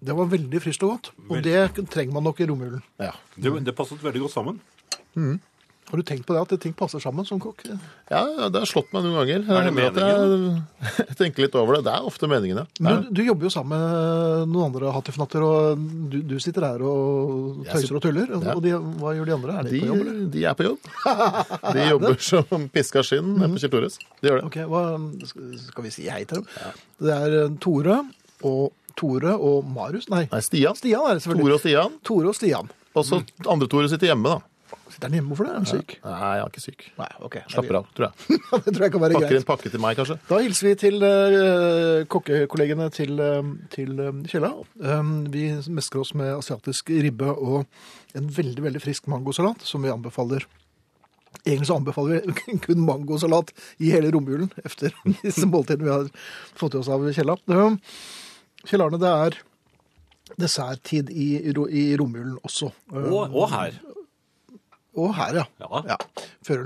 Det 0.00 0.16
var 0.16 0.30
veldig 0.32 0.60
friskt 0.64 0.84
og 0.86 0.94
godt. 0.94 1.12
Og 1.28 1.42
det 1.44 1.60
trenger 1.92 2.16
man 2.16 2.24
nok 2.24 2.40
i 2.40 2.48
romjulen. 2.48 2.82
Ja. 3.00 3.12
Det, 3.36 3.52
det 3.66 3.76
passet 3.76 4.00
veldig 4.04 4.24
godt 4.26 4.36
sammen. 4.36 4.60
Har 5.90 5.98
du 5.98 6.04
tenkt 6.06 6.22
på 6.26 6.34
det, 6.36 6.40
at 6.44 6.60
ting 6.62 6.74
passer 6.76 7.02
sammen 7.02 7.26
som 7.26 7.40
kokk? 7.42 7.64
Ja, 7.66 8.20
ja, 8.22 8.46
det 8.52 8.60
har 8.62 8.68
slått 8.70 8.92
meg 8.94 9.02
noen 9.02 9.16
ganger. 9.18 9.42
Er 9.42 9.64
det 9.66 9.72
meningen? 9.74 10.44
Jeg, 10.78 10.98
jeg 11.08 11.16
tenker 11.18 11.44
litt 11.44 11.56
over 11.58 11.76
det. 11.76 11.80
Det 11.88 11.94
er 11.96 12.06
ofte 12.06 12.28
meningen, 12.30 12.60
ja. 12.62 12.66
Men 12.86 13.00
du, 13.08 13.08
du 13.18 13.22
jobber 13.26 13.48
jo 13.48 13.50
sammen 13.50 13.74
med 13.74 14.52
noen 14.52 14.68
andre 14.68 14.92
hattifnatter, 14.94 15.42
og 15.42 15.82
du, 16.12 16.20
du 16.30 16.36
sitter 16.42 16.68
her 16.68 16.84
og 16.86 17.64
tøyser 17.72 17.98
og 17.98 18.04
tuller. 18.04 18.30
Ja. 18.36 18.54
Og 18.54 18.62
de, 18.62 18.76
hva 19.02 19.16
gjør 19.18 19.32
de 19.32 19.36
andre? 19.40 19.56
Er 19.58 19.66
de, 19.66 19.72
De, 19.74 19.80
på 19.82 19.90
jobb, 19.90 20.04
eller? 20.04 20.22
de 20.36 20.46
er 20.46 20.58
på 20.60 20.68
jobb. 20.68 20.90
De 21.74 21.88
jobber 21.92 22.18
som 22.30 22.68
piska 22.78 23.04
skinn 23.10 23.34
nede 23.34 23.50
på 23.56 23.64
Kjell 23.64 23.74
Tores. 23.74 23.98
De 24.22 24.30
gjør 24.30 24.38
det. 24.40 24.46
Ok, 24.52 24.60
hva, 24.70 24.84
Skal 25.66 25.88
vi 25.88 25.94
si 25.98 26.06
hei 26.06 26.22
til 26.22 26.44
dem? 26.44 26.78
Det 27.02 27.18
er 27.18 27.58
Tore 27.66 27.98
og 28.46 28.70
Tore 28.98 29.36
og 29.36 29.66
Marius 29.68 30.08
Nei, 30.12 30.26
Nei, 30.32 30.42
Stian. 30.44 30.78
Stian 30.78 31.06
er 31.06 31.18
det 31.18 31.24
selvfølgelig. 31.24 31.46
Tore 31.46 31.56
og 31.56 31.64
Stian. 31.64 31.98
Tore 32.06 32.32
og 32.32 32.38
Stian. 32.38 32.70
Og 32.98 33.06
så 33.06 33.20
andre 33.46 33.68
Tore 33.70 33.90
sitter 33.90 34.10
hjemme, 34.10 34.36
da. 34.36 34.50
Sitter 34.90 35.06
han 35.06 35.16
hjemme? 35.18 35.30
Hvorfor 35.30 35.46
det? 35.46 35.52
Er 35.52 35.58
han 35.60 35.68
syk? 35.68 35.92
Nei, 36.02 36.14
jeg 36.18 36.42
er 36.42 36.50
ikke 36.50 36.62
syk. 36.64 36.84
Nei, 36.98 37.08
ok. 37.26 37.36
Slapper 37.52 37.78
av, 37.78 37.90
tror 37.94 38.08
jeg. 38.08 38.38
det 38.64 38.72
tror 38.74 38.84
jeg 38.86 38.94
kan 38.94 39.02
være 39.04 39.16
Pakker 39.16 39.30
greit. 39.30 39.42
en 39.42 39.48
pakke 39.50 39.72
til 39.72 39.82
meg, 39.82 39.98
kanskje. 39.98 40.16
Da 40.26 40.40
hilser 40.42 40.66
vi 40.66 40.72
til 40.82 41.04
uh, 41.04 42.06
kokkekollegene 42.10 42.88
til, 42.94 43.22
uh, 43.22 43.52
til 43.74 43.92
uh, 44.02 44.10
Kjella. 44.30 44.50
Um, 44.82 45.12
vi 45.30 45.44
mesker 45.70 46.02
oss 46.02 46.14
med 46.18 46.32
asiatisk 46.34 46.90
ribbe 46.90 47.30
og 47.30 48.18
en 48.18 48.32
veldig, 48.40 48.64
veldig 48.66 48.82
frisk 48.82 49.06
mangosalat, 49.10 49.62
som 49.66 49.86
vi 49.86 49.92
anbefaler. 49.94 50.48
Egentlig 51.44 51.70
så 51.70 51.78
anbefaler 51.78 52.26
vi 52.26 52.58
kun 52.66 52.82
mangosalat 52.88 53.54
i 53.78 53.92
hele 53.94 54.10
romjulen 54.14 54.50
etter 54.66 54.96
disse 55.22 55.46
måltidene 55.46 55.86
vi 55.86 55.94
har 55.94 56.10
fått 56.58 56.74
i 56.74 56.82
oss 56.82 56.90
av 56.90 57.06
Kjella. 57.14 57.38
Um, 57.46 57.78
Kjell 58.68 58.82
Arne, 58.84 58.98
det 59.00 59.10
er 59.10 59.38
desserttid 60.40 61.10
i, 61.10 61.28
i 61.50 61.84
romjulen 61.98 62.36
også. 62.46 62.70
Og, 62.92 63.32
og 63.34 63.48
her. 63.54 63.78
og 65.00 65.14
her, 65.16 65.40
ja. 65.40 65.46
Ja. 65.64 65.80
ja. 65.96 66.58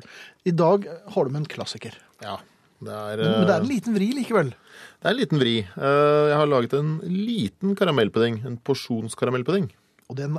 I 0.45 0.53
dag 0.53 0.89
har 1.15 1.25
du 1.25 1.33
med 1.33 1.45
en 1.45 1.49
klassiker. 1.55 1.97
Ja. 2.25 2.39
Det 2.85 2.93
er, 2.93 3.17
Men, 3.23 3.31
men 3.39 3.47
det 3.49 3.55
er 3.55 3.63
en 3.63 3.65
eh, 3.65 3.71
liten 3.71 3.95
vri 3.97 4.11
likevel. 4.13 4.51
det 4.53 5.07
er 5.09 5.15
en 5.15 5.21
liten 5.23 5.41
vri. 5.41 5.55
Eh, 5.65 6.25
Jeg 6.29 6.37
har 6.37 6.51
laget 6.51 6.75
en 6.77 6.99
liten 7.09 7.73
karamellpudding. 7.79 8.43
En 8.45 8.59
porsjonskaramellpudding. 8.61 9.71
Og 10.13 10.19
den, 10.19 10.37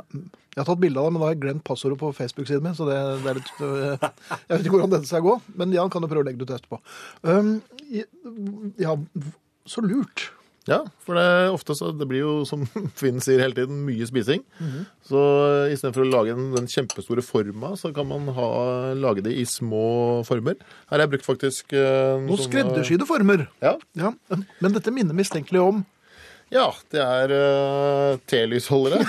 jeg 0.53 0.59
har 0.59 0.67
tatt 0.67 0.81
bilde 0.83 1.01
av 1.01 1.07
det, 1.07 1.13
men 1.15 1.23
da 1.23 1.25
har 1.25 1.33
jeg 1.33 1.41
glemt 1.41 1.63
passordet 1.65 1.97
på 1.97 2.11
Facebook-siden 2.13 2.61
min. 2.67 2.75
så 2.77 2.85
det, 2.85 2.99
det 3.23 3.31
er 3.31 3.39
litt, 3.39 3.49
Jeg 4.45 4.51
vet 4.51 4.61
ikke 4.67 4.75
hvordan 4.75 4.93
dette 4.93 5.09
skal 5.09 5.23
gå, 5.25 5.33
men 5.57 5.73
Jan 5.73 5.89
kan 5.89 6.05
jo 6.05 6.11
prøve 6.11 6.21
å 6.21 6.27
legge 6.27 6.43
det 6.43 6.45
ut 6.51 6.53
etterpå. 6.59 6.81
Um, 7.25 7.55
ja, 8.77 8.93
så 9.65 9.81
lurt. 9.81 10.27
Ja, 10.65 10.79
for 11.05 11.17
det 11.19 11.25
ofte 11.53 11.75
så 11.77 11.91
det 11.93 12.07
blir 12.09 12.23
jo, 12.23 12.35
som 12.49 12.63
Finn 12.99 13.19
sier 13.23 13.43
hele 13.43 13.53
tiden, 13.57 13.83
mye 13.85 14.07
spising. 14.09 14.41
Mhm. 14.57 14.85
Så 15.05 15.21
istedenfor 15.69 16.01
å 16.05 16.09
lage 16.09 16.33
den, 16.33 16.47
den 16.55 16.69
kjempestore 16.71 17.21
forma, 17.25 17.75
så 17.77 17.91
kan 17.93 18.07
man 18.09 18.31
ha, 18.33 18.47
lage 18.97 19.21
det 19.25 19.35
i 19.37 19.43
små 19.49 20.23
former. 20.25 20.57
Her 20.89 20.97
har 20.97 21.05
jeg 21.05 21.13
brukt 21.13 21.27
faktisk 21.27 21.75
eh, 21.77 22.15
Noen 22.25 22.41
skreddersydde 22.41 23.05
former. 23.09 23.45
Ja, 23.61 23.75
Ja, 23.99 24.15
men 24.31 24.73
dette 24.73 24.93
minner 24.93 25.17
mistenkelig 25.17 25.61
om 25.61 25.83
ja, 26.53 26.65
det 26.93 27.01
er 27.01 27.31
uh, 27.33 28.17
telysholdere. 28.29 29.01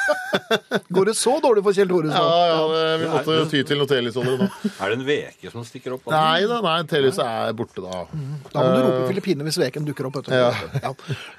Går 0.96 1.10
det 1.10 1.14
så 1.18 1.34
dårlig 1.44 1.62
for 1.66 1.76
Kjell 1.76 1.88
Tore? 1.90 2.08
Ja, 2.12 2.46
ja, 2.48 2.60
det, 2.70 2.84
vi 3.02 3.10
måtte 3.12 3.36
ty 3.50 3.60
til 3.68 3.80
noen 3.80 3.90
telysholdere 3.90 4.46
nå. 4.46 4.48
Er 4.72 4.92
det 4.92 4.96
en 4.98 5.04
veke 5.06 5.52
som 5.52 5.66
stikker 5.68 5.96
opp? 5.96 6.08
Nei 6.12 6.46
da, 6.48 6.60
nei, 6.64 6.76
telyset 6.88 7.22
er 7.24 7.56
borte 7.58 7.84
da. 7.84 8.04
Da 8.52 8.64
må 8.64 8.70
du 8.72 8.80
rope 8.86 9.10
Filippinene 9.10 9.48
hvis 9.48 9.60
veken 9.60 9.88
dukker 9.88 10.08
opp. 10.08 10.20
Ja. 10.32 10.52
Ja. 10.80 10.94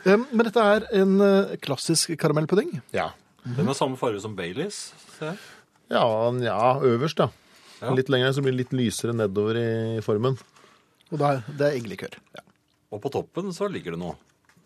Um, 0.06 0.28
men 0.32 0.46
dette 0.50 0.68
er 0.76 0.88
en 1.02 1.18
øh, 1.24 1.56
klassisk 1.66 2.14
karamellpudding. 2.22 2.78
Ja. 2.96 3.10
Den 3.58 3.70
har 3.70 3.78
samme 3.80 3.98
farge 4.00 4.22
som 4.22 4.36
Baileys. 4.38 4.92
Ja, 5.90 6.04
ja, 6.44 6.62
øverst 6.84 7.24
da. 7.24 7.32
Ja. 7.82 7.94
Litt 7.98 8.10
lenger 8.12 8.34
så 8.36 8.44
blir 8.44 8.54
det 8.54 8.66
litt 8.66 8.76
lysere 8.76 9.16
nedover 9.16 9.58
i 9.62 10.06
formen. 10.06 10.38
Og 11.12 11.20
det 11.20 11.28
er, 11.28 11.44
det 11.48 11.68
er 11.68 11.78
eggelikør. 11.78 12.18
Ja. 12.36 12.44
Og 12.94 13.02
på 13.04 13.12
toppen 13.14 13.54
så 13.56 13.70
ligger 13.72 13.96
det 13.96 14.02
noe. 14.02 14.18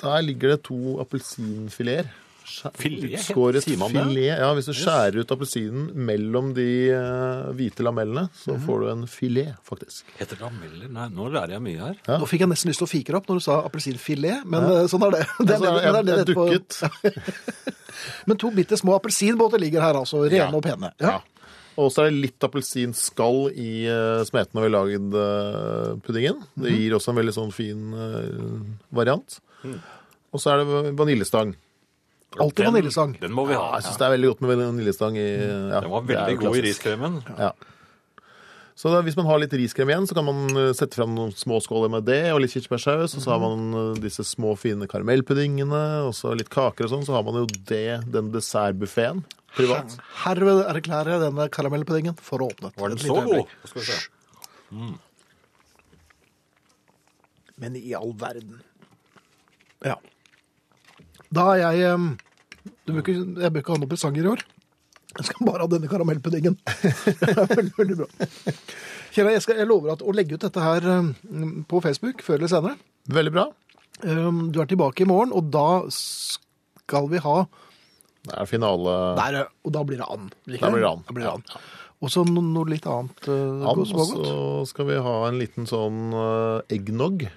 Der 0.01 0.21
ligger 0.25 0.55
det 0.55 0.63
to 0.67 0.97
appelsinfileter. 1.03 2.09
Utskåret 2.51 3.63
Sier 3.63 3.77
man 3.79 3.93
det? 3.93 4.01
filet. 4.03 4.39
Ja, 4.41 4.49
hvis 4.57 4.65
du 4.67 4.73
skjærer 4.75 5.21
ut 5.21 5.29
appelsinen 5.31 5.85
mellom 5.95 6.49
de 6.57 6.65
eh, 6.91 7.51
hvite 7.55 7.85
lamellene, 7.85 8.25
så 8.35 8.55
Mhm. 8.57 8.65
får 8.65 8.79
du 8.81 8.87
en 8.91 9.05
filet, 9.07 9.53
faktisk. 9.63 10.03
Heter 10.19 10.35
det 10.35 10.41
lameller? 10.43 10.89
Nei, 10.91 11.07
nå 11.15 11.29
lærer 11.31 11.51
jeg 11.55 11.61
mye 11.61 11.79
her. 11.79 11.95
Ja. 12.07 12.17
Nå 12.17 12.27
fikk 12.27 12.39
jeg 12.43 12.49
nesten 12.51 12.69
lyst 12.73 12.81
til 12.83 12.87
å 12.89 12.91
fikre 12.91 13.15
opp 13.21 13.27
når 13.29 13.35
du 13.39 13.43
sa 13.45 13.61
appelsinfilet, 13.69 14.43
men 14.45 14.61
ja. 14.67 14.87
sånn 14.91 15.05
er 15.07 15.11
det. 15.15 15.25
det, 15.39 15.49
er 15.49 15.53
Altså, 15.55 15.71
det, 15.71 15.83
jeg, 15.83 15.93
men 15.93 16.05
det 16.05 16.13
er 16.13 16.25
jeg 16.25 16.35
dukket. 16.35 17.75
Men 18.25 18.37
to 18.37 18.49
bitte 18.51 18.77
små 18.79 18.95
appelsinbåter 18.97 19.59
ligger 19.61 19.81
her, 19.83 19.93
altså. 19.99 20.23
Rene 20.25 20.37
Ja. 20.37 20.49
og 20.51 20.63
pene. 20.63 20.91
Ja. 20.99 21.19
Og 21.77 21.91
så 21.91 22.01
er 22.03 22.09
det 22.09 22.19
litt 22.23 22.39
appelsinskall 22.43 23.51
i 23.55 23.85
uh, 23.87 24.23
smeten 24.27 24.57
når 24.57 24.63
vi 24.65 24.69
har 24.69 24.75
lagd 24.75 25.13
uh, 25.15 25.95
puddingen. 26.03 26.39
Mhm. 26.55 26.63
Det 26.65 26.71
gir 26.73 26.95
også 26.97 27.09
en 27.13 27.19
veldig 27.21 27.33
sånn 27.35 27.53
fin 27.53 27.93
uh, 27.93 28.59
variant. 28.91 29.39
Og 30.33 30.39
så 30.39 30.53
er 30.53 30.61
det 30.63 30.95
vaniljestang. 30.97 31.55
Alltid 32.39 32.63
Den- 32.65 32.73
vaniljestang. 32.73 33.17
Den 33.19 33.31
må 33.35 33.45
vi 33.47 33.53
Ja, 33.53 33.59
ha. 33.59 33.75
jeg 33.79 33.83
syns 33.89 33.97
det 33.99 34.05
er 34.07 34.13
veldig 34.17 34.29
godt 34.31 34.41
med 34.41 34.57
vaniljestang 34.57 35.17
i 35.17 35.27
ja, 35.35 35.81
Den 35.81 35.89
var 35.91 36.01
det 36.07 36.15
er 36.15 36.25
veldig 36.25 36.35
jo 36.37 36.39
god 36.47 36.55
i 36.55 36.61
klassisk. 36.61 36.83
riskremen. 36.85 37.23
Ja. 37.37 37.51
Så 38.73 38.89
da, 38.89 39.01
hvis 39.03 39.17
man 39.17 39.25
har 39.27 39.37
litt 39.37 39.51
riskrem 39.51 39.89
igjen, 39.91 40.07
så 40.07 40.15
kan 40.15 40.25
man 40.25 40.47
eh, 40.57 40.71
sette 40.73 40.95
fram 40.95 41.11
noen 41.13 41.33
små 41.35 41.59
skåler 41.61 41.89
med 41.91 42.05
det, 42.07 42.31
og 42.33 42.39
litt 42.41 42.51
kirsebærsaus, 42.55 43.13
og 43.13 43.21
så 43.21 43.29
har 43.35 43.39
man 43.43 43.73
eh, 43.95 43.99
disse 44.01 44.23
små, 44.25 44.55
fine 44.57 44.87
karamellpuddingene, 44.87 46.07
og 46.07 46.13
så 46.15 46.31
litt 46.33 46.49
kaker 46.49 46.85
og 46.87 46.89
sånn, 46.89 47.05
så 47.05 47.13
har 47.13 47.23
man 47.27 47.35
jo 47.43 47.45
det, 47.67 48.09
den 48.09 48.31
dessertbuffeen 48.31 49.23
privat. 49.53 49.97
Herved 50.23 50.63
erklærer 50.71 51.11
jeg 51.19 51.21
denne 51.27 51.49
karamellpuddingen 51.51 52.15
for 52.17 52.39
åpnet. 52.39 52.73
Var 52.79 52.89
den 52.89 52.97
Et 52.97 53.03
så 53.05 53.19
øyeblikk. 53.19 53.45
god? 53.61 53.69
Skal 53.69 53.81
vi 53.81 53.85
se. 53.91 54.97
Men 57.61 57.75
i 57.75 57.93
all 57.93 58.13
verden. 58.17 58.61
Ja. 59.85 59.97
Da 61.31 61.45
er 61.55 61.77
jeg 61.79 62.01
du 62.85 62.93
bør 62.93 63.01
ikke, 63.01 63.13
Jeg 63.41 63.53
bør 63.53 63.63
ikke 63.63 63.73
ha 63.73 63.79
noen 63.81 63.91
presanger 63.91 64.25
i 64.25 64.31
år. 64.33 64.43
Jeg 65.11 65.27
skal 65.27 65.47
bare 65.47 65.65
ha 65.65 65.67
denne 65.71 65.89
karamellpuddingen. 65.91 66.55
Veldig, 67.55 67.73
veldig 67.77 67.97
bra. 67.99 68.07
Kjell, 69.11 69.27
jeg, 69.33 69.41
skal, 69.43 69.57
jeg 69.59 69.67
lover 69.67 69.91
at 69.91 70.03
å 70.05 70.13
legge 70.15 70.37
ut 70.37 70.45
dette 70.45 70.63
her 70.63 70.85
på 71.67 71.81
Facebook 71.83 72.23
før 72.23 72.37
eller 72.39 72.51
senere. 72.51 72.77
Veldig 73.11 73.33
bra. 73.35 73.43
Du 74.01 74.61
er 74.63 74.69
tilbake 74.71 75.03
i 75.03 75.09
morgen, 75.09 75.33
og 75.35 75.49
da 75.51 75.83
skal 75.91 77.09
vi 77.11 77.19
ha 77.21 77.35
Det 78.23 78.37
er 78.39 78.47
finale 78.49 78.95
Der, 79.19 79.37
og 79.67 79.75
da 79.75 79.83
blir 79.87 79.99
det 79.99 80.07
and. 80.07 80.31
Da 80.47 80.71
blir 80.71 80.79
det 80.79 80.87
det? 80.87 80.93
and. 80.93 81.03
Da 81.09 81.17
blir 81.17 81.27
det 81.27 81.33
and. 81.35 81.53
Og 82.01 82.09
så 82.09 82.23
no, 82.25 82.41
noe 82.41 82.71
litt 82.71 82.87
annet 82.89 83.27
uh, 83.29 83.67
and, 83.69 83.83
og 83.83 83.85
så 83.85 84.05
skal 84.71 84.87
vi 84.89 84.97
ha 85.05 85.15
en 85.27 85.37
liten 85.37 85.67
sånn 85.69 86.15
uh, 86.15 86.63
eggnog. 86.73 87.27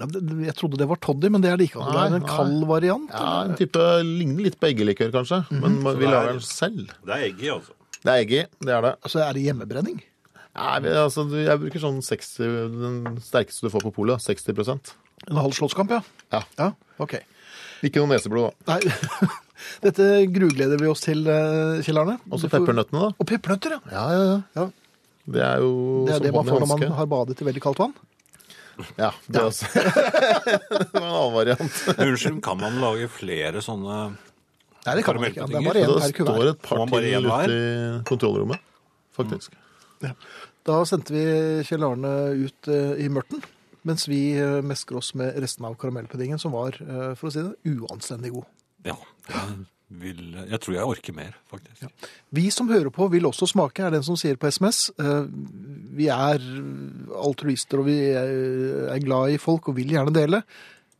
Jeg 0.00 0.54
trodde 0.56 0.78
det 0.80 0.86
var 0.88 0.96
toddy, 1.02 1.28
men 1.32 1.42
det 1.44 1.50
er 1.52 1.58
det 1.60 1.66
ikke. 1.68 1.82
Det 1.84 1.98
er 2.00 2.14
en 2.14 2.16
nei. 2.22 2.28
kald 2.28 2.64
variant. 2.68 3.10
Ja, 3.12 3.32
en 3.44 3.56
type 3.58 3.86
ligner 4.06 4.46
litt 4.46 4.56
på 4.60 4.70
eggelikør, 4.70 5.10
kanskje, 5.18 5.42
men 5.52 5.80
vi 5.84 5.92
det 5.98 6.08
er- 6.08 6.14
lager 6.14 6.32
den 6.38 6.46
selv. 6.46 6.94
Det 7.04 7.16
er 7.16 7.26
egg 7.28 7.42
i, 7.44 7.50
altså. 7.52 7.76
Det 8.00 8.08
er 8.14 8.22
egg 8.24 8.32
i, 8.32 8.44
det 8.64 8.72
er 8.76 8.80
det. 8.86 8.94
Altså, 9.04 9.20
er 9.26 9.32
det 9.36 9.42
hjemmebrenning? 9.44 9.98
Nei, 10.56 10.78
altså, 10.98 11.26
jeg 11.36 11.60
bruker 11.62 11.82
sånn 11.84 12.00
60, 12.02 12.38
den 12.80 13.20
sterkeste 13.22 13.68
du 13.68 13.70
får 13.70 13.84
på 13.86 13.92
polet, 14.00 14.18
60% 14.24 14.94
En 15.28 15.36
halv 15.36 15.52
slåsskamp, 15.52 15.90
ja? 15.92 16.00
Ja. 16.32 16.40
Ja, 16.58 16.72
ok. 16.98 17.18
Ikke 17.84 18.00
noe 18.00 18.08
neseblod, 18.16 18.50
da. 18.66 18.74
Nei, 18.74 19.28
dette 19.84 20.06
grugleder 20.32 20.80
vi 20.80 20.88
oss 20.88 21.04
til, 21.04 21.22
eh, 21.28 21.80
Kjell 21.84 22.00
Arne. 22.00 22.16
Og 22.32 22.40
så 22.40 22.48
peppernøttene, 22.48 23.04
da. 23.04 23.12
Og 23.20 23.28
peppernøtter, 23.28 23.76
ja. 23.76 23.80
Ja, 23.92 24.04
ja, 24.16 24.24
ja. 24.32 24.38
ja. 24.56 24.70
Det 25.30 25.42
er 25.44 25.60
jo 25.62 26.06
Det 26.08 26.14
er 26.14 26.18
som 26.18 26.24
det 26.24 26.32
man 26.34 26.48
får 26.48 26.62
når 26.64 26.70
man 26.72 26.96
har 26.96 27.06
badet 27.12 27.40
i 27.40 27.46
veldig 27.46 27.62
kaldt 27.62 27.78
vann. 27.84 27.92
Ja, 28.98 29.10
det 29.26 29.42
også. 29.42 29.68
det 29.74 30.90
var 30.94 31.00
en 31.00 31.06
annen 31.06 31.34
variant. 31.34 31.78
Unnskyld, 31.96 32.42
kan 32.44 32.60
man 32.60 32.80
lage 32.82 33.08
flere 33.12 33.62
sånne 33.64 34.00
Nei, 34.80 34.94
det 34.96 35.02
kan 35.04 35.18
man 35.18 35.28
ikke. 35.28 35.44
Det 35.44 35.58
er 35.58 35.66
bare 35.66 35.80
én 35.82 35.90
Det 35.90 35.96
per 35.96 36.06
står 36.06 36.16
kuvert. 36.16 36.50
et 36.50 36.62
par 36.64 36.70
Får 36.70 36.78
man 36.80 36.92
til 36.94 37.26
ute 37.26 37.56
i 37.56 38.04
kontrollrommet, 38.08 38.62
faktisk. 39.16 39.58
Da 40.68 40.78
sendte 40.88 41.12
vi 41.12 41.24
Kjell 41.68 41.84
Arne 41.84 42.12
ut 42.40 42.70
eh, 42.72 42.94
i 43.04 43.08
mørten, 43.12 43.42
mens 43.88 44.06
vi 44.08 44.20
eh, 44.40 44.60
mesker 44.64 44.96
oss 45.00 45.12
med 45.20 45.36
resten 45.40 45.66
av 45.68 45.76
karamellpuddingen, 45.80 46.40
som 46.40 46.56
var, 46.56 46.76
eh, 46.80 47.12
for 47.18 47.28
å 47.28 47.34
si 47.34 47.44
det, 47.44 47.76
uanstendig 47.76 48.32
god. 48.36 48.48
Ja. 48.88 48.96
Vil, 49.90 50.20
jeg 50.46 50.60
tror 50.62 50.74
jeg 50.76 50.86
orker 50.86 51.14
mer, 51.16 51.32
faktisk. 51.50 51.88
Vi 52.36 52.44
som 52.54 52.68
hører 52.70 52.92
på, 52.94 53.08
vil 53.10 53.26
også 53.26 53.48
smake, 53.50 53.82
er 53.82 53.90
den 53.96 54.04
som 54.06 54.14
sier 54.20 54.36
på 54.38 54.46
SMS. 54.46 54.84
eh, 55.02 55.24
Vi 55.98 56.06
er 56.14 56.38
altruister, 57.18 57.80
og 57.82 57.88
vi 57.88 57.96
er 58.14 59.00
glad 59.02 59.34
i 59.34 59.40
folk 59.42 59.66
og 59.68 59.76
vil 59.80 59.90
gjerne 59.90 60.14
dele. 60.14 60.42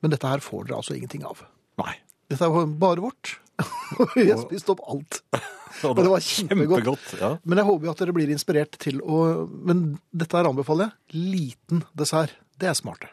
Men 0.02 0.10
dette 0.10 0.26
her 0.26 0.42
får 0.42 0.66
dere 0.66 0.80
altså 0.80 0.96
ingenting 0.96 1.22
av. 1.28 1.44
Nei. 1.78 1.94
Dette 2.30 2.46
er 2.48 2.66
bare 2.82 3.02
vårt. 3.04 3.36
Vi 4.16 4.30
har 4.30 4.40
spist 4.40 4.70
opp 4.72 4.80
alt. 4.88 5.20
Og 5.86 5.96
det 5.96 6.10
var 6.10 6.20
kjempegodt. 6.24 6.82
Kjempegodt, 6.82 7.10
ja. 7.20 7.28
Men 7.44 7.60
jeg 7.60 7.66
håper 7.68 7.86
jo 7.86 7.92
at 7.92 8.00
dere 8.02 8.14
blir 8.16 8.30
inspirert 8.32 8.74
til 8.82 8.98
å 9.00 9.46
Men 9.48 9.82
dette 10.12 10.36
her 10.36 10.48
anbefaler 10.48 10.88
jeg. 10.90 11.20
Liten 11.36 11.84
dessert. 11.96 12.32
Det 12.60 12.68
er 12.68 12.76
smarte. 12.76 13.08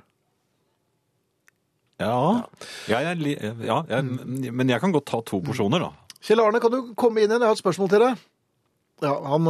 Ja, 1.97 2.45
ja, 2.91 2.99
jeg, 3.09 3.37
ja 3.65 3.81
jeg, 3.89 4.51
men 4.53 4.69
jeg 4.69 4.81
kan 4.83 4.93
godt 4.93 5.07
ta 5.09 5.21
to 5.25 5.39
porsjoner, 5.45 5.81
da. 5.87 5.93
Kjell 6.21 6.41
Arne, 6.43 6.59
kan 6.61 6.73
du 6.73 6.91
komme 6.97 7.21
inn 7.23 7.31
igjen? 7.31 7.41
Jeg 7.41 7.49
har 7.49 7.57
et 7.57 7.61
spørsmål 7.63 7.89
til 7.93 8.03
deg. 8.03 8.25
Ja, 9.05 9.11
han 9.29 9.45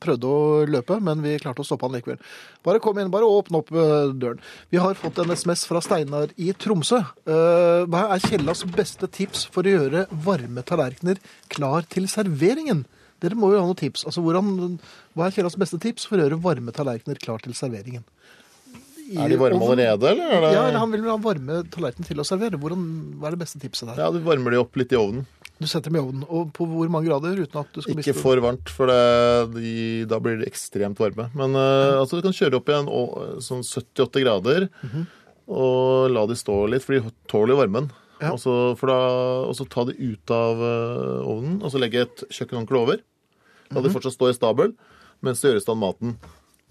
prøvde 0.00 0.28
å 0.28 0.40
løpe, 0.68 0.98
men 1.00 1.22
vi 1.24 1.38
klarte 1.40 1.62
å 1.62 1.64
stoppe 1.64 1.88
han 1.88 1.94
likevel. 1.96 2.18
Bare 2.66 2.82
kom 2.84 2.98
inn, 3.00 3.08
bare 3.12 3.24
åpne 3.24 3.62
opp 3.62 3.70
øh, 3.72 4.10
døren. 4.12 4.42
Vi 4.68 4.76
har 4.80 4.98
fått 5.00 5.22
en 5.22 5.32
SMS 5.32 5.62
fra 5.68 5.80
Steinar 5.84 6.34
i 6.36 6.50
Tromsø. 6.52 7.00
Eh, 7.24 7.86
Hva 7.88 8.02
er 8.12 8.20
Kjellas 8.26 8.60
beste 8.76 9.08
tips 9.08 9.46
for 9.54 9.64
å 9.64 9.72
gjøre 9.72 10.04
varme 10.26 10.64
tallerkener 10.68 11.20
klar 11.48 11.88
til 11.88 12.10
serveringen? 12.12 12.84
Dere 13.24 13.36
må 13.40 13.54
jo 13.54 13.62
ha 13.62 13.64
noen 13.64 13.80
tips. 13.80 14.04
Altså, 14.08 14.20
hvordan, 14.24 14.76
hva 15.16 15.28
er 15.30 15.36
Kjellas 15.38 15.56
beste 15.60 15.80
tips 15.80 16.04
for 16.08 16.20
å 16.20 16.26
gjøre 16.26 16.40
varme 16.44 16.76
tallerkener 16.76 17.20
klar 17.24 17.40
til 17.44 17.56
serveringen? 17.56 18.04
I 19.10 19.16
Er 19.18 19.28
de 19.32 19.36
varme 19.40 19.58
ovnen? 19.58 19.72
allerede, 19.80 20.10
eller? 20.12 20.30
Er 20.36 20.40
det... 20.44 20.50
Ja, 20.54 20.62
eller 20.68 20.78
han 20.78 20.92
vil 20.94 21.02
ha 21.10 21.16
varme 21.18 21.54
tallerkener 21.74 22.06
til 22.06 22.20
å 22.22 22.26
servere. 22.28 22.58
Hvordan, 22.62 22.84
hva 23.18 23.26
er 23.26 23.34
det 23.34 23.40
beste 23.42 23.58
tipset 23.62 23.88
der? 23.90 23.98
Ja, 24.04 24.10
du 24.14 24.20
varmer 24.22 24.54
de 24.54 24.60
opp 24.62 24.76
litt 24.78 24.92
i 24.94 24.98
ovnen. 25.00 25.24
Du 25.60 25.66
setter 25.68 25.90
dem 25.90 25.98
i 25.98 26.02
ovnen. 26.04 26.22
Og 26.30 26.52
på 26.56 26.64
hvor 26.70 26.88
mange 26.94 27.10
grader? 27.10 27.34
uten 27.42 27.58
at 27.60 27.72
du 27.74 27.80
skal 27.82 27.96
Ikke 27.96 28.14
miste- 28.14 28.22
for 28.22 28.40
varmt, 28.44 28.70
for 28.72 28.86
det, 28.88 29.00
de, 29.58 29.72
da 30.08 30.20
blir 30.22 30.38
de 30.40 30.46
ekstremt 30.48 30.96
varme. 31.02 31.26
Men 31.34 31.58
uh, 31.58 31.98
altså, 32.04 32.20
du 32.20 32.22
kan 32.28 32.32
kjøre 32.38 32.60
opp 32.62 32.70
i 32.70 32.76
en 32.78 32.88
sånn 33.44 33.66
78 33.66 34.22
grader 34.24 34.68
Mhm. 34.86 35.06
og 35.50 36.10
la 36.14 36.22
de 36.30 36.36
stå 36.38 36.56
litt, 36.70 36.84
for 36.86 36.94
de 37.00 37.10
tåler 37.28 37.54
jo 37.56 37.60
varmen. 37.64 37.90
Ja. 38.20 38.30
Og, 38.34 38.38
så, 38.38 38.54
for 38.78 38.86
da, 38.92 38.98
og 39.48 39.54
så 39.56 39.64
ta 39.72 39.84
de 39.88 39.94
ut 39.96 40.30
av 40.36 40.60
eh, 40.60 41.22
ovnen, 41.26 41.58
og 41.64 41.72
så 41.72 41.80
legge 41.80 42.02
et 42.04 42.22
kjøkkenhåndkle 42.30 42.78
over. 42.84 43.00
La 43.72 43.80
Mhm. 43.80 43.86
de 43.88 43.92
fortsatt 43.94 44.14
stå 44.16 44.28
i 44.30 44.36
stabel 44.36 44.74
mens 45.22 45.40
det 45.42 45.50
gjør 45.52 45.56
i 45.60 45.64
stand 45.66 45.80
maten. 45.80 46.16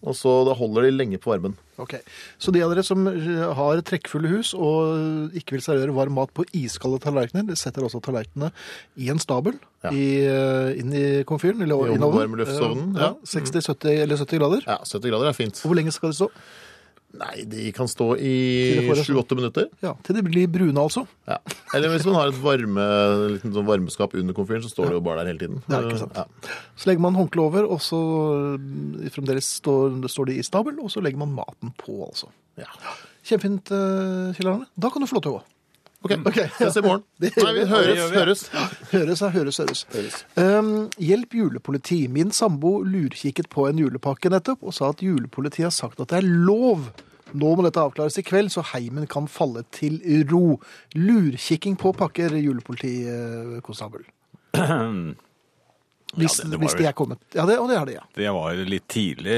Og 0.03 0.15
så 0.15 0.31
da 0.47 0.53
holder 0.55 0.85
de 0.87 0.91
lenge 0.95 1.17
på 1.19 1.31
varmen. 1.33 1.57
Ok, 1.79 1.95
Så 2.39 2.51
de 2.55 2.61
av 2.63 2.71
dere 2.71 2.83
som 2.87 3.05
eh, 3.07 3.41
har 3.55 3.81
trekkfulle 3.87 4.29
hus 4.31 4.53
og 4.55 5.33
ikke 5.35 5.55
vil 5.57 5.63
servere 5.63 5.95
varm 5.95 6.15
mat 6.15 6.31
på 6.35 6.45
iskalde 6.55 6.99
tallerkener, 7.03 7.45
de 7.47 7.55
setter 7.59 7.83
også 7.87 8.01
tallerkenene 8.03 8.51
i 8.99 9.09
en 9.11 9.19
stabel 9.19 9.57
Ja. 9.83 9.91
i, 9.95 10.25
eh, 10.27 10.79
inn 10.79 10.91
i 10.91 11.23
komfyren, 11.23 11.61
eller 11.63 11.75
I 11.87 11.97
ovnen. 11.99 12.95
Eh, 12.95 12.99
ja. 12.99 13.13
60-70 13.23 14.01
eller 14.03 14.17
70 14.19 14.39
grader. 14.39 14.63
Ja, 14.67 14.79
70 14.83 15.09
grader 15.11 15.29
er 15.29 15.33
fint. 15.37 15.61
Og 15.63 15.71
hvor 15.71 15.75
lenge 15.79 15.91
skal 15.95 16.11
de 16.11 16.19
stå? 16.19 16.29
Nei, 17.17 17.41
de 17.49 17.71
kan 17.73 17.87
stå 17.89 18.11
i 18.21 18.33
sju-åtte 19.01 19.33
minutter. 19.37 19.65
Ja, 19.81 19.95
Til 20.05 20.19
de 20.19 20.21
blir 20.27 20.49
brune, 20.51 20.77
altså. 20.77 21.07
Ja. 21.25 21.39
Eller 21.73 21.89
hvis 21.95 22.05
man 22.05 22.17
har 22.19 22.29
et 22.29 22.37
varme, 22.43 22.85
liten 23.33 23.55
sånn 23.55 23.65
varmeskap 23.65 24.13
under 24.19 24.37
komfyren, 24.37 24.61
så 24.61 24.69
står 24.69 24.91
det 24.91 24.97
jo 24.99 25.03
bare 25.07 25.23
der 25.23 25.31
hele 25.31 25.41
tiden. 25.41 25.63
Ja, 25.65 25.81
ikke 25.81 26.03
sant. 26.03 26.19
Ja. 26.19 26.53
Så 26.77 26.91
legger 26.91 27.01
man 27.07 27.17
håndkleet 27.17 27.47
over, 27.49 27.65
og 27.73 27.81
så 27.81 27.99
eh, 28.53 29.09
fremdeles 29.15 29.49
står, 29.57 29.97
står 30.05 30.29
de 30.29 30.37
i 30.37 30.45
stabel, 30.45 30.77
og 30.83 30.93
så 30.93 31.01
legger 31.01 31.23
man 31.23 31.33
maten 31.33 31.73
på, 31.81 31.97
altså. 32.05 32.29
Ja. 32.61 32.69
Kjempefint, 33.25 33.73
eh, 33.73 34.29
Kjell 34.37 34.53
Arne. 34.53 34.69
Da 34.77 34.93
kan 34.93 35.01
du 35.01 35.09
få 35.09 35.17
lov 35.17 35.25
til 35.25 35.33
å 35.33 35.39
gå. 35.39 35.47
Ok, 35.99 36.13
okay. 36.25 36.47
ses 36.55 36.77
i 36.79 36.81
morgen. 36.81 37.03
Det 37.19 37.33
Nei, 37.43 37.53
vi 37.57 37.65
høres. 37.67 37.89
vi. 37.89 38.15
høres, 38.15 38.43
høres. 38.91 39.21
Høres, 39.25 39.59
høres, 39.59 39.85
høres. 39.91 40.21
Um, 40.39 40.87
hjelp 40.95 41.35
julepoliti. 41.35 42.05
Min 42.07 42.31
sambo 42.31 42.77
lurkikket 42.87 43.49
på 43.51 43.67
en 43.67 43.81
julepakke 43.83 44.31
nettopp 44.31 44.63
og 44.63 44.75
sa 44.77 44.93
at 44.93 45.03
julepolitiet 45.03 45.67
har 45.67 45.75
sagt 45.75 45.99
at 45.99 46.13
det 46.13 46.21
er 46.21 46.29
lov. 46.47 46.87
Nå 47.35 47.51
må 47.53 47.65
dette 47.65 47.83
avklares 47.83 48.17
i 48.17 48.25
kveld, 48.25 48.49
så 48.53 48.63
heimen 48.71 49.05
kan 49.11 49.27
falle 49.29 49.65
til 49.75 49.99
ro. 50.31 50.61
Lurkikking 50.95 51.75
på 51.77 51.91
pakker, 51.99 52.37
julepolitikonstabel. 52.39 54.07
Hvis, 56.17 56.39
Ja, 56.39 56.43
det- 56.43 56.51
det 56.55 56.59
hvis 56.63 56.73
de 56.79 56.85
er 56.89 56.93
kommet. 56.97 57.19
Ja, 57.37 57.45
det, 57.45 57.59
og 57.61 57.67
det 57.69 57.77
er 57.77 57.85
det, 57.85 57.93
ja. 57.99 58.03
Det 58.17 58.31
var 58.33 58.55
litt 58.65 58.87
tidlig. 58.89 59.35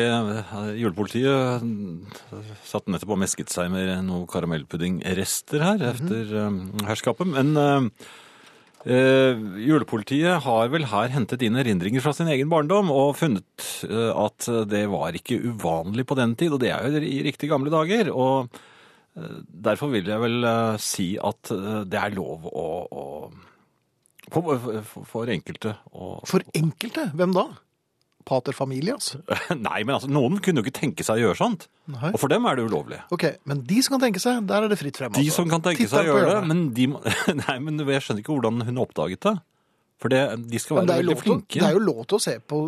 Julepolitiet 0.80 1.62
mm, 1.66 2.06
satt 2.64 2.88
nettopp 2.88 3.12
og 3.18 3.20
mesket 3.20 3.52
seg 3.52 3.70
med 3.74 3.92
noe 4.08 4.24
karamellpuddingrester 4.32 5.60
her 5.66 5.84
etter 5.92 6.32
um, 6.48 6.62
herskapet. 6.88 7.28
Men 7.28 7.52
uh, 7.60 7.90
uh, 8.88 9.44
julepolitiet 9.68 10.42
har 10.48 10.72
vel 10.74 10.88
her 10.94 11.12
hentet 11.14 11.44
inn 11.46 11.60
erindringer 11.60 12.02
fra 12.02 12.14
sin 12.16 12.32
egen 12.32 12.50
barndom 12.52 12.90
og 12.94 13.16
funnet 13.20 13.68
uh, 13.92 14.16
at 14.26 14.48
det 14.72 14.86
var 14.90 15.12
ikke 15.20 15.42
uvanlig 15.52 16.08
på 16.08 16.16
den 16.24 16.36
tid, 16.40 16.56
og 16.56 16.64
det 16.64 16.72
er 16.72 16.88
jo 16.88 17.04
i 17.04 17.22
riktig 17.28 17.52
gamle 17.52 17.70
dager. 17.74 18.10
Og 18.16 18.48
eh, 19.20 19.38
derfor 19.68 19.92
vil 19.92 20.08
jeg 20.08 20.24
vel 20.24 20.44
eh, 20.48 20.78
si 20.82 21.14
at 21.20 21.52
eh, 21.52 21.82
det 21.84 22.00
er 22.00 22.16
lov 22.16 22.48
å, 22.48 22.68
å 22.88 23.06
for, 24.32 24.56
for, 24.62 25.04
for 25.08 25.32
enkelte 25.34 25.76
Og, 25.92 26.24
For 26.30 26.46
enkelte, 26.58 27.10
hvem 27.18 27.36
da? 27.36 27.50
Pater 28.28 28.54
familias? 28.54 29.16
Nei, 29.68 29.82
men 29.84 29.96
altså, 29.96 30.10
noen 30.12 30.40
kunne 30.44 30.62
jo 30.62 30.68
ikke 30.68 30.78
tenke 30.78 31.06
seg 31.06 31.20
å 31.20 31.24
gjøre 31.26 31.40
sånt. 31.40 31.68
Nei. 31.92 32.12
Og 32.14 32.20
for 32.22 32.32
dem 32.32 32.46
er 32.48 32.60
det 32.60 32.66
ulovlig. 32.70 33.00
Ok, 33.14 33.28
men 33.50 33.64
de 33.68 33.80
som 33.84 33.96
kan 33.96 34.04
tenke 34.06 34.22
seg, 34.24 34.44
der 34.50 34.68
er 34.68 34.72
det 34.72 34.78
fritt 34.80 35.00
frem. 35.00 35.14
De 35.16 35.24
altså. 35.24 35.42
som 35.42 35.50
kan 35.52 35.64
tenke 35.66 35.84
Titt 35.84 35.94
seg 35.94 36.10
å 36.10 36.20
gjøre 36.20 36.36
det, 36.36 36.44
men 36.52 36.68
de 36.78 36.90
Nei, 37.42 37.58
men 37.64 37.82
jeg 37.82 38.06
skjønner 38.06 38.24
ikke 38.24 38.36
hvordan 38.36 38.68
hun 38.68 38.84
oppdaget 38.86 39.26
det. 39.28 39.38
For 40.02 40.10
det, 40.10 40.22
de 40.50 40.62
skal 40.62 40.82
være 40.82 41.02
veldig 41.04 41.18
flinke. 41.20 41.60
Å, 41.60 41.62
det 41.62 41.68
er 41.68 41.78
jo 41.78 41.84
lov 41.86 42.06
til 42.10 42.18
å 42.18 42.24
se 42.24 42.32
på 42.42 42.62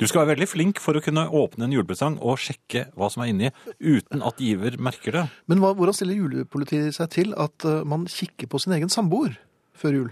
Du 0.00 0.04
skal 0.10 0.24
være 0.24 0.32
veldig 0.32 0.48
flink 0.50 0.80
for 0.82 0.98
å 0.98 1.02
kunne 1.04 1.28
åpne 1.30 1.68
en 1.68 1.76
julepresang 1.76 2.16
og 2.18 2.40
sjekke 2.42 2.88
hva 2.98 3.10
som 3.12 3.22
er 3.22 3.30
inni, 3.30 3.52
uten 3.78 4.24
at 4.26 4.42
giver 4.42 4.80
merker 4.82 5.20
det. 5.20 5.26
Men 5.46 5.62
hva, 5.62 5.70
hvordan 5.78 5.94
stiller 5.96 6.18
julepolitiet 6.18 6.96
seg 6.96 7.12
til 7.14 7.36
at 7.38 7.68
eh, 7.68 7.84
man 7.86 8.08
kikker 8.10 8.50
på 8.50 8.60
sin 8.62 8.74
egen 8.74 8.90
samboer 8.92 9.38
før 9.80 9.98
jul? 10.00 10.10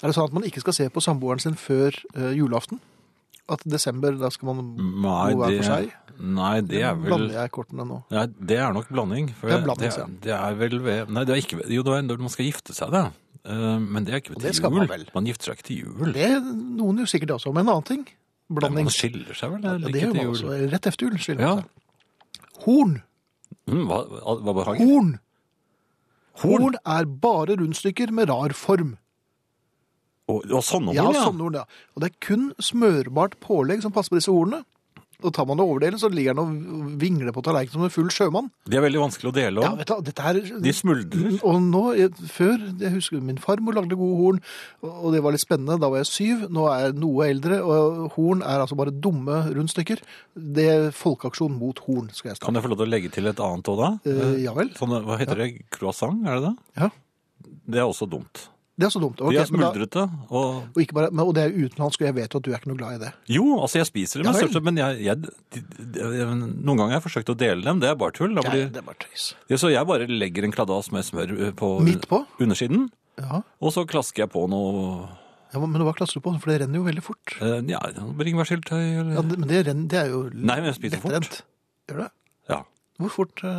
Er 0.00 0.08
det 0.08 0.14
sånn 0.16 0.28
at 0.30 0.36
man 0.36 0.46
ikke 0.48 0.62
skal 0.62 0.76
se 0.76 0.86
på 0.92 1.02
samboeren 1.04 1.42
sin 1.42 1.56
før 1.60 1.92
eh, 2.14 2.30
julaften? 2.38 2.80
At 3.50 3.64
desember, 3.66 4.14
da 4.16 4.30
skal 4.30 4.52
man 4.52 4.60
Nei, 4.78 5.32
bo 5.34 5.40
hver 5.42 5.56
for 5.58 5.66
seg? 5.66 5.90
nei, 6.20 6.60
det 6.68 6.82
er 6.84 6.94
vel 7.00 7.08
Blander 7.08 7.38
jeg 7.40 7.50
kortene 7.56 7.84
nå? 7.88 7.96
Nei, 8.12 8.26
det 8.50 8.58
er 8.60 8.74
nok 8.76 8.90
blanding. 8.92 9.30
Det 9.40 9.54
er 9.56 9.62
blanding, 9.64 9.90
det, 9.90 9.98
ja. 9.98 10.06
det 10.26 10.34
er 10.36 10.58
vel 10.60 10.76
ved 10.84 11.10
Nei, 11.16 11.24
det 11.26 11.34
er 11.34 11.40
ikke 11.42 11.58
ved 11.62 11.72
Jo, 11.74 11.82
det 11.86 11.94
er 11.96 12.04
når 12.06 12.22
man 12.26 12.32
skal 12.32 12.46
gifte 12.50 12.76
seg, 12.76 12.92
det. 12.94 13.02
Uh, 13.40 13.78
Men 13.80 14.04
det 14.04 14.12
er 14.14 14.20
ikke 14.20 14.34
Og 14.36 14.42
til 14.44 14.54
skal 14.54 14.70
jul. 14.70 14.82
man 14.82 14.90
vel. 14.92 15.06
Man 15.16 15.24
gifter 15.30 15.48
seg 15.50 15.58
ikke 15.58 15.66
til 15.70 15.78
jul. 15.86 16.10
Det 16.14 16.26
er 16.28 16.40
noen 16.44 17.00
gjør 17.00 17.08
sikkert 17.14 17.32
også, 17.38 17.52
men 17.56 17.64
en 17.64 17.72
annen 17.72 17.88
ting. 17.88 18.02
Blanding. 18.52 18.86
Man 18.90 18.94
skiller 18.94 19.34
seg 19.38 19.54
vel 19.56 19.64
Ja, 19.64 19.74
det 19.80 20.02
gjør 20.04 20.14
man 20.18 20.32
også. 20.34 20.54
Rett 20.74 20.88
efter 20.92 21.06
jul 21.08 21.18
skiller 21.24 21.46
Ja. 21.46 21.54
man 21.56 21.64
seg. 21.64 22.60
Horn. 22.66 22.94
Mm, 23.70 23.84
hva, 23.88 24.00
hva 24.44 24.54
behager? 24.60 24.84
Horn. 24.84 25.10
Horn? 26.42 26.76
Er 26.86 27.04
bare 27.22 27.56
rundstykker 27.60 28.12
med 28.16 28.30
rar 28.32 28.54
form. 28.56 28.94
Og, 30.30 30.44
og 30.46 30.62
sånne 30.64 30.94
Ja, 30.94 31.04
horn, 31.08 31.16
ja. 31.18 31.24
sånne 31.26 31.46
horn, 31.46 31.58
ja. 31.60 31.64
Og 31.94 32.02
det 32.04 32.10
er 32.12 32.18
kun 32.26 32.50
smørbart 32.62 33.38
pålegg 33.44 33.82
som 33.84 33.92
passer 33.92 34.14
på 34.14 34.20
disse 34.20 34.32
hornene. 34.32 34.62
Og 35.22 35.32
tar 35.36 35.46
man 35.48 35.58
det 35.60 35.64
overdelen, 35.66 35.98
så 36.00 36.08
ligger 36.12 36.34
den 36.38 36.40
og 36.44 36.92
vingler 37.00 37.32
på 37.36 37.42
tallerkenen 37.44 37.72
som 37.76 37.84
en 37.86 37.92
full 37.92 38.08
sjømann. 38.14 38.50
De 38.70 38.76
er 38.78 38.84
veldig 38.84 39.00
vanskelig 39.02 39.30
å 39.30 39.34
dele 39.36 39.64
Ja, 39.64 39.72
vet 39.78 39.90
du, 39.90 39.96
dette 40.06 40.24
er... 40.30 40.40
De 40.64 40.72
smuldrer. 40.74 41.38
Og 41.46 41.58
nå, 41.62 41.82
jeg- 41.98 42.14
før, 42.30 42.56
jeg 42.80 42.92
husker 42.96 43.20
min 43.24 43.38
farmor 43.42 43.76
lagde 43.76 43.98
gode 44.00 44.16
horn, 44.20 44.40
og 44.86 45.12
det 45.14 45.22
var 45.24 45.32
litt 45.36 45.44
spennende. 45.44 45.78
Da 45.82 45.90
var 45.92 46.02
jeg 46.02 46.10
syv, 46.10 46.46
nå 46.52 46.66
er 46.72 46.86
jeg 46.88 46.98
noe 47.02 47.26
eldre, 47.28 47.60
og 47.64 48.14
horn 48.16 48.42
er 48.42 48.62
altså 48.64 48.78
bare 48.80 48.94
dumme 48.94 49.40
rundstykker. 49.54 50.00
Det 50.36 50.68
er 50.70 50.88
folkeaksjon 50.96 51.56
mot 51.60 51.78
horn, 51.86 52.08
skal 52.14 52.32
jeg 52.32 52.40
Kan 52.44 52.54
jeg 52.58 52.64
få 52.64 52.72
lov 52.72 52.80
til 52.82 52.88
å 52.88 52.92
legge 52.94 53.12
til 53.14 53.26
et 53.30 53.40
annet 53.44 53.70
òg, 53.74 53.80
da? 53.84 53.90
Eh, 54.10 54.38
ja 54.46 54.54
vel. 54.56 54.72
Sånn, 54.78 54.96
hva 55.04 55.18
heter 55.20 55.44
det? 55.44 55.50
Croissant, 55.74 56.24
er 56.26 56.40
det 56.40 56.48
det? 56.50 56.56
Ja, 56.84 56.90
Det 57.70 57.78
er 57.80 57.86
også 57.88 58.08
dumt. 58.10 58.48
Det 58.80 58.86
er 58.88 58.92
så 58.94 59.00
dumt. 59.02 59.20
Okay, 59.20 59.36
De 59.36 59.40
er 59.42 59.48
smuldrete. 59.50 60.02
Og 60.30 60.64
Og, 60.72 60.92
bare, 60.96 61.10
men, 61.12 61.22
og 61.26 61.34
det 61.36 61.42
er 61.46 61.52
utenlandsk, 61.54 62.00
og 62.02 62.08
jeg 62.08 62.16
vet 62.16 62.32
jo 62.34 62.40
at 62.40 62.46
du 62.46 62.50
er 62.50 62.58
ikke 62.58 62.70
noe 62.72 62.80
glad 62.80 62.96
i 62.96 63.00
det. 63.04 63.10
jo, 63.36 63.44
altså 63.60 63.80
jeg 63.82 63.88
spiser 63.90 64.22
dem, 64.22 64.30
Ja 64.30 64.34
største, 64.40 64.62
men 64.64 64.80
jeg, 64.80 64.98
jeg, 65.04 65.20
de, 65.54 65.62
de, 65.98 66.08
noen 66.32 66.76
ganger 66.80 66.94
har 66.94 66.98
jeg 66.98 67.06
forsøkt 67.10 67.32
å 67.34 67.38
dele 67.44 67.62
dem. 67.66 67.80
Det 67.84 67.90
er 67.92 67.98
bare 68.00 68.16
tull. 68.16 68.34
Da 68.38 68.44
Ja, 68.48 68.56
det 68.72 68.82
er 68.82 68.86
bare 68.86 69.00
tøys. 69.04 69.30
Ja, 69.52 69.60
så 69.60 69.70
jeg 69.72 69.86
bare 69.92 70.08
legger 70.10 70.48
en 70.48 70.56
kladas 70.56 70.90
med 70.94 71.04
smør 71.06 71.36
eh, 71.36 71.52
på, 71.56 71.74
Midt 71.84 72.08
på? 72.10 72.24
undersiden, 72.40 72.88
Ja. 73.20 73.42
og 73.60 73.72
så 73.76 73.84
klasker 73.84 74.24
jeg 74.24 74.30
på 74.32 74.46
noe 74.48 75.08
ja, 75.50 75.58
men 75.58 75.82
hva 75.82 75.90
klasser 75.98 76.20
du 76.20 76.22
på? 76.22 76.30
For 76.38 76.52
det 76.52 76.60
renner 76.62 76.78
jo 76.78 76.84
veldig 76.86 77.02
fort. 77.02 77.32
eh, 77.42 77.58
Ja, 77.66 77.80
bringebærsyltetøy 78.14 79.00
eller 79.00 79.16
Ja, 79.18 79.22
men 79.26 79.48
det, 79.50 79.66
renner, 79.66 79.88
det 79.90 79.98
er 79.98 80.12
jo 80.12 80.20
Nei, 80.30 80.60
men 80.62 80.70
jeg 80.70 80.76
spiser 80.78 81.02
fort. 81.02 81.16
lettrent. 81.16 81.40
Gjør 81.90 82.04
det? 82.04 82.10
Ja. 82.48 82.60
Hvor 83.02 83.10
fort? 83.16 83.42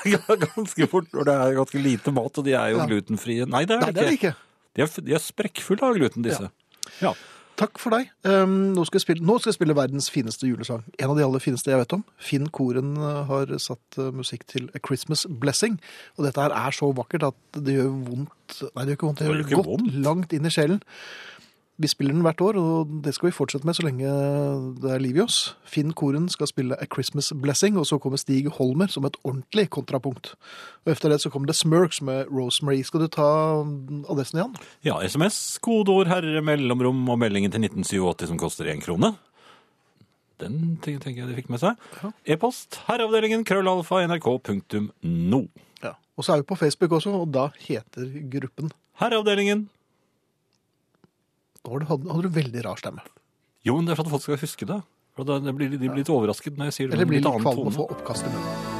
Uh... 0.00 0.36
Ganske 0.40 0.86
fort 0.88 1.10
når 1.12 1.26
det 1.28 1.32
er 1.36 1.56
ganske 1.58 1.80
lite 1.84 2.12
mat, 2.16 2.38
og 2.40 2.44
de 2.46 2.54
er 2.56 2.70
jo 2.72 2.86
glutenfrie. 2.88 3.44
Nei, 3.52 3.66
det 3.68 3.76
er 3.76 3.92
det 3.92 4.06
ikke. 4.16 4.30
De 4.76 4.84
er, 4.84 4.90
de 5.04 5.14
er 5.16 5.22
sprekkfulle 5.22 5.82
av 5.86 5.98
gluten, 5.98 6.24
disse. 6.26 6.50
Ja. 7.02 7.14
Takk 7.60 7.76
for 7.82 7.92
deg. 7.92 8.06
Um, 8.24 8.70
nå, 8.72 8.86
skal 8.88 9.02
spille, 9.02 9.20
nå 9.26 9.34
skal 9.36 9.50
jeg 9.50 9.58
spille 9.58 9.74
verdens 9.76 10.06
fineste 10.08 10.48
julesang. 10.48 10.80
En 10.96 11.10
av 11.12 11.18
de 11.18 11.24
aller 11.26 11.42
fineste 11.44 11.68
jeg 11.68 11.80
vet 11.82 11.92
om. 11.92 12.04
Finn 12.16 12.46
Koren 12.56 12.94
uh, 12.96 13.18
har 13.28 13.52
satt 13.60 13.98
uh, 14.00 14.06
musikk 14.16 14.46
til 14.48 14.70
A 14.72 14.80
Christmas 14.80 15.26
Blessing. 15.42 15.76
Og 16.16 16.24
dette 16.24 16.40
her 16.40 16.54
er 16.56 16.72
så 16.72 16.88
vakkert 16.96 17.26
at 17.28 17.58
det 17.60 17.76
gjør 17.76 17.90
vondt 18.06 18.62
Nei, 18.74 18.86
det 18.86 18.94
gjør 18.94 18.96
ikke 18.96 19.10
vondt. 19.10 19.20
Det 19.20 19.26
Det 19.26 19.34
gjør 19.34 19.42
det 19.42 19.58
godt 19.58 19.68
vondt. 19.74 19.98
langt 20.06 20.32
inn 20.38 20.48
i 20.48 20.54
sjelen. 20.54 20.80
Vi 21.80 21.88
spiller 21.88 22.12
den 22.12 22.24
hvert 22.26 22.40
år, 22.44 22.58
og 22.60 22.90
det 23.04 23.14
skal 23.16 23.30
vi 23.30 23.32
fortsette 23.32 23.64
med 23.64 23.76
så 23.78 23.86
lenge 23.86 24.08
det 24.82 24.90
er 24.92 25.00
liv 25.00 25.16
i 25.16 25.22
oss. 25.24 25.54
Finn 25.64 25.94
Koren 25.96 26.26
skal 26.28 26.50
spille 26.50 26.76
A 26.76 26.84
Christmas 26.84 27.30
Blessing, 27.32 27.78
og 27.80 27.86
så 27.88 27.96
kommer 27.96 28.20
Stig 28.20 28.50
Holmer 28.58 28.90
som 28.92 29.06
et 29.08 29.16
ordentlig 29.24 29.64
kontrapunkt. 29.72 30.34
Og 30.84 30.92
efter 30.92 31.08
det 31.08 31.22
så 31.22 31.32
kommer 31.32 31.48
det 31.48 31.56
Smirks 31.56 32.02
med 32.04 32.28
Rosemary. 32.28 32.82
Skal 32.84 33.06
du 33.06 33.08
ta 33.08 33.30
adressen 34.12 34.42
igjen? 34.42 34.60
ja, 34.84 34.98
SMS, 35.08 35.56
kodeord 35.64 36.12
herre, 36.12 36.44
mellomrom 36.44 37.00
og 37.08 37.18
meldingen 37.22 37.52
til 37.54 37.64
1987 37.64 38.28
som 38.28 38.40
koster 38.44 38.68
én 38.68 38.84
krone. 38.84 39.14
Den 40.40 40.76
tenker 40.84 41.10
jeg 41.22 41.28
de 41.28 41.36
fikk 41.36 41.50
med 41.52 41.60
seg. 41.64 41.80
E-post 42.28 42.82
herreavdelingen 42.88 43.42
krøllalfa 43.48 44.04
nrk.no. 44.08 45.42
Ja. 45.84 45.96
Og 46.16 46.24
så 46.24 46.32
er 46.36 46.44
vi 46.44 46.48
på 46.52 46.60
Facebook 46.60 46.92
også, 47.00 47.12
og 47.24 47.28
da 47.32 47.48
heter 47.60 48.08
gruppen 48.32 48.72
Herreavdelingen. 49.00 49.70
Da 51.64 51.76
hadde, 51.76 52.08
hadde 52.08 52.24
du 52.28 52.34
veldig 52.34 52.64
rar 52.64 52.80
stemme. 52.80 53.04
Jo, 53.66 53.76
men 53.76 53.86
det 53.86 53.92
er 53.94 54.00
for 54.00 54.08
at 54.08 54.14
folk 54.14 54.24
skal 54.24 54.40
huske 54.40 54.68
det. 54.68 54.80
Og 55.20 55.26
da 55.28 55.36
de 55.42 55.52
blir, 55.52 55.68
de 55.72 55.80
blir 55.82 56.00
litt 56.00 56.12
overrasket 56.12 56.56
når 56.56 56.70
jeg 56.70 56.76
sier 56.76 56.88
det. 56.88 56.96
Eller 56.96 57.08
blir 57.08 57.20
litt 57.20 57.28
litt 57.28 57.42
kvalm 57.44 57.66
og 57.66 57.72
får 57.72 57.76
få 57.76 57.88
oppkast 57.96 58.28
i 58.28 58.32
munnen. 58.32 58.78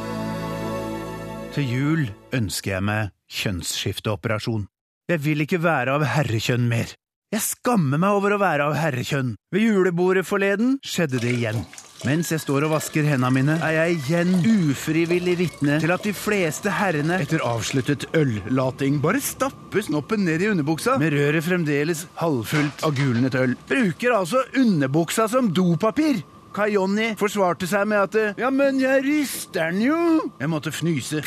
Til 1.51 1.67
jul 1.67 2.03
ønsker 2.39 2.77
jeg 2.77 2.87
meg 2.87 3.11
kjønnsskifteoperasjon. 3.41 4.65
Jeg 5.11 5.23
vil 5.25 5.43
ikke 5.45 5.59
være 5.61 5.99
av 5.99 6.07
herrekjønn 6.07 6.69
mer. 6.71 6.95
Jeg 7.35 7.43
skammer 7.45 7.99
meg 8.01 8.17
over 8.17 8.35
å 8.35 8.41
være 8.43 8.71
av 8.71 8.77
herrekjønn. 8.79 9.35
Ved 9.55 9.67
julebordet 9.67 10.25
forleden 10.27 10.79
skjedde 10.87 11.21
det 11.23 11.35
igjen. 11.37 11.65
Mens 12.09 12.31
jeg 12.33 12.41
står 12.41 12.65
og 12.65 12.73
vasker 12.73 13.05
hendene 13.05 13.29
mine, 13.35 13.57
er 13.61 13.75
jeg 13.75 13.99
igjen 13.99 14.31
ufrivillig 14.71 15.35
vitne 15.37 15.77
til 15.83 15.93
at 15.93 16.07
de 16.07 16.15
fleste 16.17 16.73
herrene 16.73 17.19
etter 17.21 17.45
avsluttet 17.45 18.07
øllating 18.17 18.97
bare 19.05 19.21
stapper 19.21 19.85
snoppen 19.85 20.25
ned 20.25 20.41
i 20.41 20.49
underbuksa 20.49 20.97
med 21.01 21.13
røret 21.13 21.45
fremdeles 21.45 22.07
halvfullt 22.23 22.87
av 22.89 22.97
gulnet 22.97 23.37
øl. 23.37 23.53
Bruker 23.69 24.17
altså 24.17 24.47
underbuksa 24.57 25.29
som 25.29 25.53
dopapir. 25.53 26.23
Kai 26.55 26.73
Jonny 26.75 27.13
forsvarte 27.21 27.69
seg 27.71 27.87
med 27.91 28.09
at 28.09 28.39
Ja, 28.41 28.51
men 28.51 28.81
jeg 28.83 29.05
rister 29.07 29.71
den 29.71 29.83
jo. 29.85 29.99
Jeg 30.41 30.51
måtte 30.51 30.73
fnyse. 30.75 31.23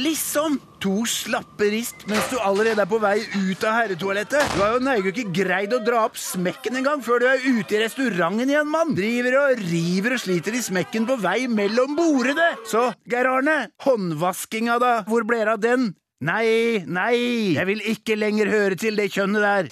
Liksom. 0.00 0.60
To 0.80 1.02
slappe 1.04 1.66
rist 1.74 2.06
mens 2.08 2.30
du 2.32 2.38
allerede 2.40 2.80
er 2.80 2.88
på 2.88 2.96
vei 3.02 3.18
ut 3.20 3.64
av 3.68 3.74
herretoalettet. 3.76 4.54
Du 4.54 4.62
har 4.62 4.78
jo 4.78 4.80
neigo 4.80 5.10
ikke 5.12 5.26
greid 5.42 5.74
å 5.76 5.80
dra 5.84 6.06
opp 6.06 6.16
smekken 6.16 6.78
engang 6.80 7.02
før 7.04 7.20
du 7.20 7.26
er 7.28 7.42
ute 7.44 7.76
i 7.76 7.82
restauranten 7.82 8.48
igjen, 8.48 8.70
mann. 8.70 8.94
Driver 8.96 9.36
og 9.42 9.60
river 9.60 10.16
og 10.16 10.22
sliter 10.24 10.56
i 10.56 10.62
smekken 10.64 11.04
på 11.10 11.18
vei 11.20 11.44
mellom 11.52 11.98
bordene. 11.98 12.54
Så, 12.70 12.86
Geir 13.12 13.28
Arne, 13.28 13.58
håndvaskinga 13.84 14.78
da, 14.80 14.94
hvor 15.10 15.28
ble 15.28 15.42
det 15.44 15.52
av 15.58 15.60
den? 15.60 15.90
Nei, 16.20 16.82
nei, 16.84 17.54
jeg 17.56 17.64
vil 17.64 17.78
ikke 17.94 18.12
lenger 18.18 18.50
høre 18.52 18.76
til 18.76 18.98
det 18.98 19.06
kjønnet 19.14 19.40
der. 19.40 19.68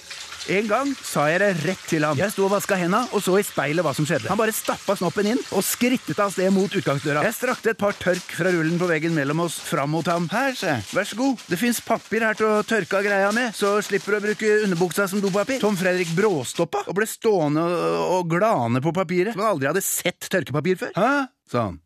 En 0.49 0.65
gang 0.65 0.87
sa 0.97 1.27
jeg 1.29 1.43
det 1.43 1.49
rett 1.61 1.83
til 1.85 2.01
ham. 2.07 2.17
Jeg 2.17 2.33
sto 2.33 2.47
og 2.47 2.55
vaska 2.55 2.73
henda 2.79 3.03
og 3.13 3.21
så 3.21 3.35
i 3.37 3.43
speilet 3.45 3.85
hva 3.85 3.91
som 3.93 4.07
skjedde. 4.09 4.31
Han 4.31 4.39
bare 4.39 4.55
stappa 4.57 4.95
snoppen 4.97 5.29
inn 5.29 5.43
og 5.53 5.61
skrittet 5.61 6.17
av 6.17 6.33
sted 6.33 6.49
mot 6.55 6.73
utgangsdøra. 6.73 7.21
Jeg 7.27 7.37
strakte 7.37 7.75
et 7.75 7.77
par 7.77 7.93
tørk 8.01 8.33
fra 8.33 8.49
rullen 8.55 8.81
på 8.81 8.89
veggen 8.89 9.13
mellom 9.13 9.45
oss 9.45 9.59
fram 9.61 9.93
mot 9.93 10.09
ham. 10.09 10.25
Her, 10.33 10.57
se, 10.57 10.73
vær 10.89 11.05
så 11.11 11.21
god. 11.21 11.45
Det 11.53 11.61
fins 11.61 11.83
papir 11.85 12.25
her 12.25 12.41
til 12.41 12.49
å 12.49 12.65
tørke 12.65 12.97
av 12.97 13.05
greia 13.05 13.29
med, 13.35 13.53
så 13.53 13.75
slipper 13.85 14.17
du 14.17 14.21
å 14.23 14.25
bruke 14.25 14.53
underbuksa 14.65 15.05
som 15.13 15.21
dopapir. 15.21 15.61
Tom 15.61 15.77
Fredrik 15.77 16.17
bråstoppa 16.17 16.87
og 16.89 16.97
ble 16.97 17.05
stående 17.13 17.69
og, 18.09 18.25
glane 18.33 18.81
på 18.81 18.95
papiret 18.97 19.37
som 19.37 19.45
han 19.45 19.53
aldri 19.53 19.69
hadde 19.69 19.85
sett 19.85 20.25
tørkepapir 20.33 20.81
før. 20.81 20.97
Hæ? 20.97 21.27
sa 21.49 21.69
han. 21.69 21.83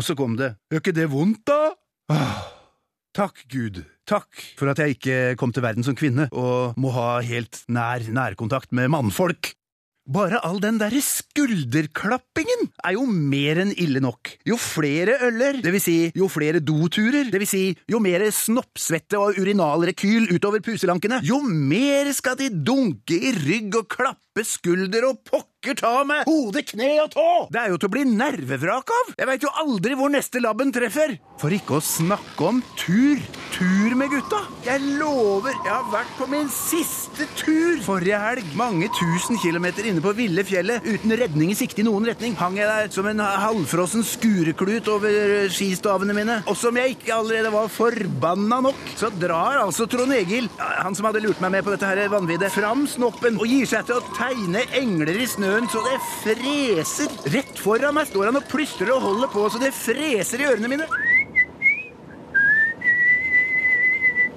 Og 0.00 0.08
så 0.08 0.16
kom 0.16 0.40
det. 0.40 0.54
Gjør 0.72 0.80
ikke 0.86 0.96
det 0.96 1.10
vondt, 1.12 1.44
da? 1.52 1.74
Åh. 2.14 2.38
Takk, 3.18 3.40
Gud. 3.50 3.82
Takk 4.08 4.42
for 4.56 4.72
at 4.72 4.80
jeg 4.80 4.96
ikke 4.96 5.20
kom 5.40 5.52
til 5.52 5.64
verden 5.64 5.84
som 5.84 5.96
kvinne 5.98 6.30
og 6.32 6.78
må 6.80 6.92
ha 6.96 7.18
helt 7.24 7.62
nær 7.68 8.06
nærkontakt 8.08 8.72
med 8.76 8.88
mannfolk. 8.94 9.52
Bare 10.08 10.38
all 10.40 10.56
den 10.62 10.78
derre 10.80 11.02
skulderklappingen 11.04 12.70
er 12.80 12.94
jo 12.94 13.02
mer 13.04 13.58
enn 13.60 13.74
ille 13.76 14.00
nok. 14.00 14.30
Jo 14.48 14.56
flere 14.56 15.18
øller, 15.26 15.58
det 15.60 15.74
vil 15.74 15.82
si 15.84 15.96
jo 16.16 16.30
flere 16.32 16.62
doturer, 16.64 17.28
det 17.28 17.42
vil 17.42 17.50
si 17.50 17.62
jo 17.92 18.00
mer 18.00 18.24
snoppsvette 18.32 19.20
og 19.20 19.36
urinalrekyl 19.36 20.30
utover 20.32 20.64
puselankene, 20.64 21.20
jo 21.28 21.42
mer 21.44 22.08
skal 22.16 22.40
de 22.40 22.48
dunke 22.48 23.20
i 23.20 23.34
rygg 23.36 23.76
og 23.82 23.90
klappe 23.98 24.46
skulder 24.48 25.10
og 25.10 25.20
pokker 25.28 25.57
ta 25.76 26.04
med 26.08 26.24
hode, 26.28 26.62
kne 26.64 26.90
og 27.02 27.10
tå! 27.12 27.28
Det 27.52 27.60
er 27.60 27.72
jo 27.72 27.80
til 27.80 27.90
å 27.90 27.94
bli 27.96 28.04
nervevrak 28.08 28.92
av! 28.94 29.12
Jeg 29.18 29.28
veit 29.28 29.44
jo 29.44 29.52
aldri 29.60 29.96
hvor 29.98 30.12
neste 30.12 30.42
labben 30.44 30.72
treffer! 30.74 31.18
For 31.38 31.54
ikke 31.54 31.76
å 31.76 31.84
snakke 31.84 32.48
om 32.48 32.62
tur. 32.78 33.20
Tur 33.54 33.94
med 33.98 34.10
gutta. 34.10 34.40
Jeg 34.66 34.82
lover, 34.98 35.54
jeg 35.64 35.70
har 35.70 35.86
vært 35.92 36.10
på 36.18 36.26
min 36.30 36.48
siste 36.50 37.26
tur 37.38 37.78
forrige 37.86 38.18
helg. 38.18 38.48
Mange 38.58 38.88
tusen 38.96 39.38
kilometer 39.38 39.86
inne 39.86 40.02
på 40.02 40.12
ville 40.18 40.42
fjellet 40.46 40.84
uten 40.86 41.14
redning 41.18 41.52
i 41.52 41.58
sikte 41.58 41.82
i 41.82 41.86
noen 41.86 42.08
retning. 42.10 42.34
Hang 42.38 42.58
jeg 42.58 42.66
der 42.66 42.90
som 42.94 43.06
en 43.10 43.22
halvfrossen 43.22 44.02
skureklut 44.06 44.90
over 44.90 45.46
skistavene 45.54 46.16
mine. 46.16 46.40
Og 46.50 46.58
som 46.58 46.76
jeg 46.78 46.96
ikke 46.96 47.14
allerede 47.20 47.52
var 47.54 47.70
forbanna 47.72 48.60
nok, 48.68 48.82
så 48.98 49.10
drar 49.14 49.60
altså 49.62 49.86
Trond 49.90 50.14
Egil, 50.14 50.50
han 50.58 50.98
som 50.98 51.06
hadde 51.08 51.22
lurt 51.22 51.42
meg 51.42 51.54
med 51.54 51.66
på 51.66 51.74
dette 51.74 51.88
her 51.88 52.10
vanviddet, 52.12 52.52
fram 52.54 52.86
snoppen 52.90 53.38
og 53.38 53.46
gir 53.46 53.66
seg 53.68 53.86
til 53.88 53.98
å 53.98 54.14
tegne 54.18 54.64
engler 54.78 55.14
i 55.14 55.28
snøen 55.58 55.70
så 55.70 55.80
det 55.82 55.98
freser. 56.22 57.14
Rett 57.32 57.58
foran 57.58 57.94
meg 57.96 58.06
står 58.06 58.30
han 58.30 58.38
og 58.38 58.46
plystrer 58.50 58.92
og 58.94 59.02
holder 59.02 59.32
på 59.32 59.48
så 59.50 59.58
det 59.58 59.74
freser 59.74 60.40
i 60.42 60.46
ørene 60.46 60.68
mine. 60.68 60.86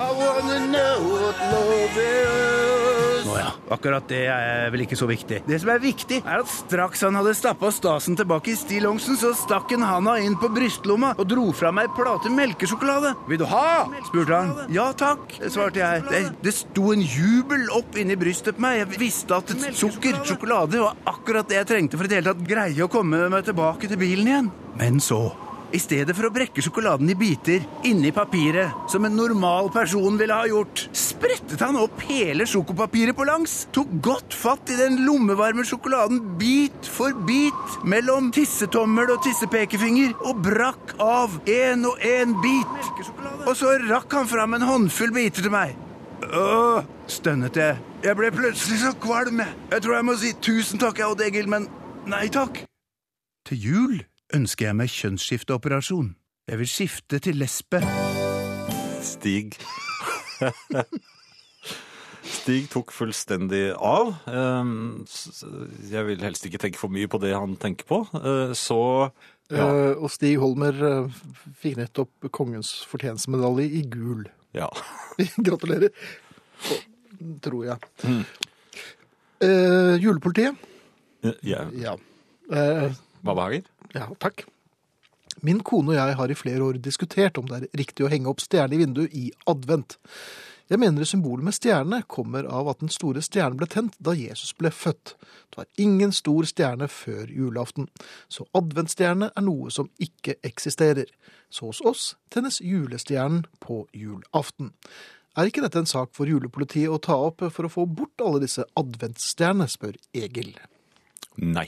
I 0.01 0.11
wanna 0.17 0.65
know 0.71 1.13
what 1.13 1.37
love 1.51 1.97
is. 1.97 2.70
Akkurat 3.71 4.07
det 4.11 4.25
er 4.31 4.71
vel 4.73 4.83
ikke 4.85 4.97
så 4.99 5.07
viktig. 5.09 5.41
Det 5.47 5.59
som 5.63 5.71
er 5.73 5.81
viktig, 5.83 6.21
er 6.25 6.43
at 6.43 6.49
straks 6.51 7.03
han 7.05 7.17
hadde 7.19 7.33
stappa 7.37 7.71
stasen 7.73 8.17
tilbake 8.19 8.53
i 8.53 8.57
stillongsen, 8.59 9.17
så 9.19 9.31
stakk 9.37 9.71
han 9.75 9.85
handa 9.87 10.17
inn 10.21 10.35
på 10.39 10.49
brystlomma 10.53 11.13
og 11.17 11.29
dro 11.31 11.47
fra 11.55 11.71
meg 11.75 11.91
plate 11.97 12.31
melkesjokolade. 12.33 13.13
Vil 13.29 13.41
du 13.41 13.47
ha? 13.51 13.87
spurte 14.09 14.35
han. 14.35 14.73
Ja 14.73 14.89
takk, 14.97 15.37
svarte 15.47 15.81
jeg. 15.81 16.03
Det, 16.09 16.23
det 16.43 16.55
sto 16.57 16.91
en 16.95 17.03
jubel 17.03 17.67
opp 17.77 17.95
inni 17.99 18.17
brystet 18.19 18.59
på 18.59 18.65
meg. 18.65 18.81
Jeg 18.83 19.01
visste 19.01 19.39
at 19.39 19.55
sukker, 19.77 20.19
sjokolade, 20.27 20.81
var 20.81 20.99
akkurat 21.09 21.47
det 21.47 21.61
jeg 21.61 21.71
trengte 21.71 21.99
for 21.99 22.07
i 22.07 22.11
det 22.11 22.21
hele 22.21 22.33
tatt 22.33 22.47
greie 22.47 22.83
å 22.85 22.91
komme 22.91 23.27
meg 23.31 23.47
tilbake 23.47 23.89
til 23.91 24.01
bilen 24.01 24.31
igjen. 24.31 24.51
Men 24.79 24.99
så 25.03 25.23
i 25.71 25.79
stedet 25.79 26.15
for 26.17 26.27
å 26.27 26.33
brekke 26.33 26.63
sjokoladen 26.63 27.09
i 27.11 27.15
biter 27.17 27.63
inni 27.87 28.11
papiret, 28.15 28.73
som 28.91 29.05
en 29.07 29.15
normal 29.15 29.69
person 29.73 30.17
ville 30.19 30.35
ha 30.35 30.47
gjort, 30.49 30.83
sprettet 30.95 31.61
han 31.63 31.79
opp 31.79 32.01
hele 32.09 32.47
sjokopapiret 32.49 33.15
på 33.17 33.27
langs, 33.27 33.53
tok 33.75 33.93
godt 34.03 34.35
fatt 34.35 34.71
i 34.73 34.79
den 34.79 35.01
lommevarme 35.05 35.63
sjokoladen 35.67 36.19
bit 36.41 36.89
for 36.91 37.15
bit 37.27 37.77
mellom 37.87 38.31
tissetommel 38.35 39.13
og 39.15 39.23
tissepekefinger, 39.25 40.15
og 40.27 40.43
brakk 40.43 40.95
av 41.01 41.39
en 41.47 41.87
og 41.91 42.03
en 42.11 42.35
bit. 42.43 42.91
Og 43.47 43.55
så 43.57 43.77
rakk 43.87 44.19
han 44.19 44.29
fram 44.29 44.57
en 44.57 44.67
håndfull 44.67 45.15
biter 45.15 45.47
til 45.47 45.55
meg. 45.55 45.77
Åh, 46.21 46.83
stønnet 47.09 47.57
jeg. 47.57 47.79
Jeg 48.03 48.17
ble 48.17 48.29
plutselig 48.35 48.83
så 48.83 48.93
kvalm. 49.01 49.41
Jeg 49.71 49.83
tror 49.83 49.97
jeg 49.97 50.07
må 50.07 50.19
si 50.19 50.35
tusen 50.43 50.81
takk, 50.81 51.01
jeg, 51.01 51.15
Odd 51.15 51.25
Egil, 51.25 51.49
men 51.49 51.67
nei 52.11 52.27
takk. 52.33 52.63
Til 53.47 53.67
jul 53.71 53.99
ønsker 54.37 54.69
jeg 54.69 54.77
meg 54.79 54.89
kjønnsskifteoperasjon. 54.93 56.13
Jeg 56.51 56.59
vil 56.61 56.69
skifte 56.69 57.19
til 57.23 57.37
lesbe. 57.39 57.81
Stig 59.01 59.55
Stig 62.31 62.67
tok 62.71 62.91
fullstendig 62.93 63.71
av. 63.77 64.11
Ehm, 64.29 65.03
Jeg 65.91 66.05
vil 66.07 66.21
helst 66.23 66.45
ikke 66.47 66.59
tenke 66.61 66.79
for 66.79 66.89
mye 66.93 67.09
på 67.09 67.19
det 67.21 67.33
han 67.35 67.55
tenker 67.61 67.85
på. 67.89 67.99
Eh, 68.17 68.53
Så 68.57 68.77
ja. 69.51 69.65
Eh, 69.67 69.95
og 69.99 70.09
Stig 70.13 70.37
Holmer 70.39 70.71
eh, 70.87 71.09
fikk 71.61 71.77
nettopp 71.81 72.29
kongens 72.31 72.85
fortjenstmedalje 72.89 73.67
i 73.67 73.81
gul. 73.89 74.25
ja. 74.53 74.69
Gratulerer. 75.45 75.89
Tror 77.41 77.65
jeg. 77.65 77.77
Mm. 78.05 78.23
Eh, 79.41 79.95
julepolitiet? 80.01 80.55
ja. 81.45 81.65
Ja. 81.77 81.93
Eh, 82.49 82.93
Hva 83.21 83.35
behager? 83.37 83.65
Ja, 83.95 84.07
takk. 84.19 84.45
Min 85.41 85.61
kone 85.65 85.93
og 85.93 85.97
jeg 85.97 86.15
har 86.19 86.31
i 86.31 86.37
flere 86.37 86.63
år 86.63 86.79
diskutert 86.83 87.39
om 87.39 87.47
det 87.49 87.61
er 87.61 87.79
riktig 87.79 88.05
å 88.05 88.11
henge 88.11 88.29
opp 88.29 88.43
stjerne 88.43 88.75
i 88.75 88.81
vinduet 88.81 89.13
i 89.17 89.29
advent. 89.49 89.97
Jeg 90.71 90.79
mener 90.79 91.03
symbolet 91.03 91.43
med 91.43 91.55
stjerne 91.55 91.97
kommer 92.07 92.45
av 92.47 92.69
at 92.71 92.79
den 92.79 92.91
store 92.91 93.19
stjernen 93.25 93.57
ble 93.59 93.67
tent 93.67 93.97
da 93.99 94.13
Jesus 94.15 94.53
ble 94.55 94.71
født. 94.71 95.17
Det 95.51 95.59
var 95.59 95.67
ingen 95.83 96.13
stor 96.15 96.47
stjerne 96.47 96.87
før 96.87 97.27
julaften, 97.27 97.89
så 98.31 98.45
adventstjerne 98.55 99.33
er 99.35 99.43
noe 99.43 99.71
som 99.73 99.89
ikke 99.99 100.37
eksisterer. 100.47 101.11
Så 101.51 101.67
hos 101.73 101.83
oss 101.83 102.05
tennes 102.31 102.61
julestjernen 102.63 103.43
på 103.59 103.83
julaften. 103.91 104.71
Er 105.35 105.51
ikke 105.51 105.63
dette 105.63 105.83
en 105.83 105.91
sak 105.91 106.15
for 106.15 106.27
julepolitiet 106.27 106.91
å 106.91 107.03
ta 107.03 107.19
opp 107.19 107.43
for 107.51 107.67
å 107.67 107.71
få 107.71 107.87
bort 107.87 108.23
alle 108.23 108.43
disse 108.43 108.63
adventsstjernene, 108.79 109.67
spør 109.71 109.99
Egil. 110.15 110.55
Nei. 111.35 111.67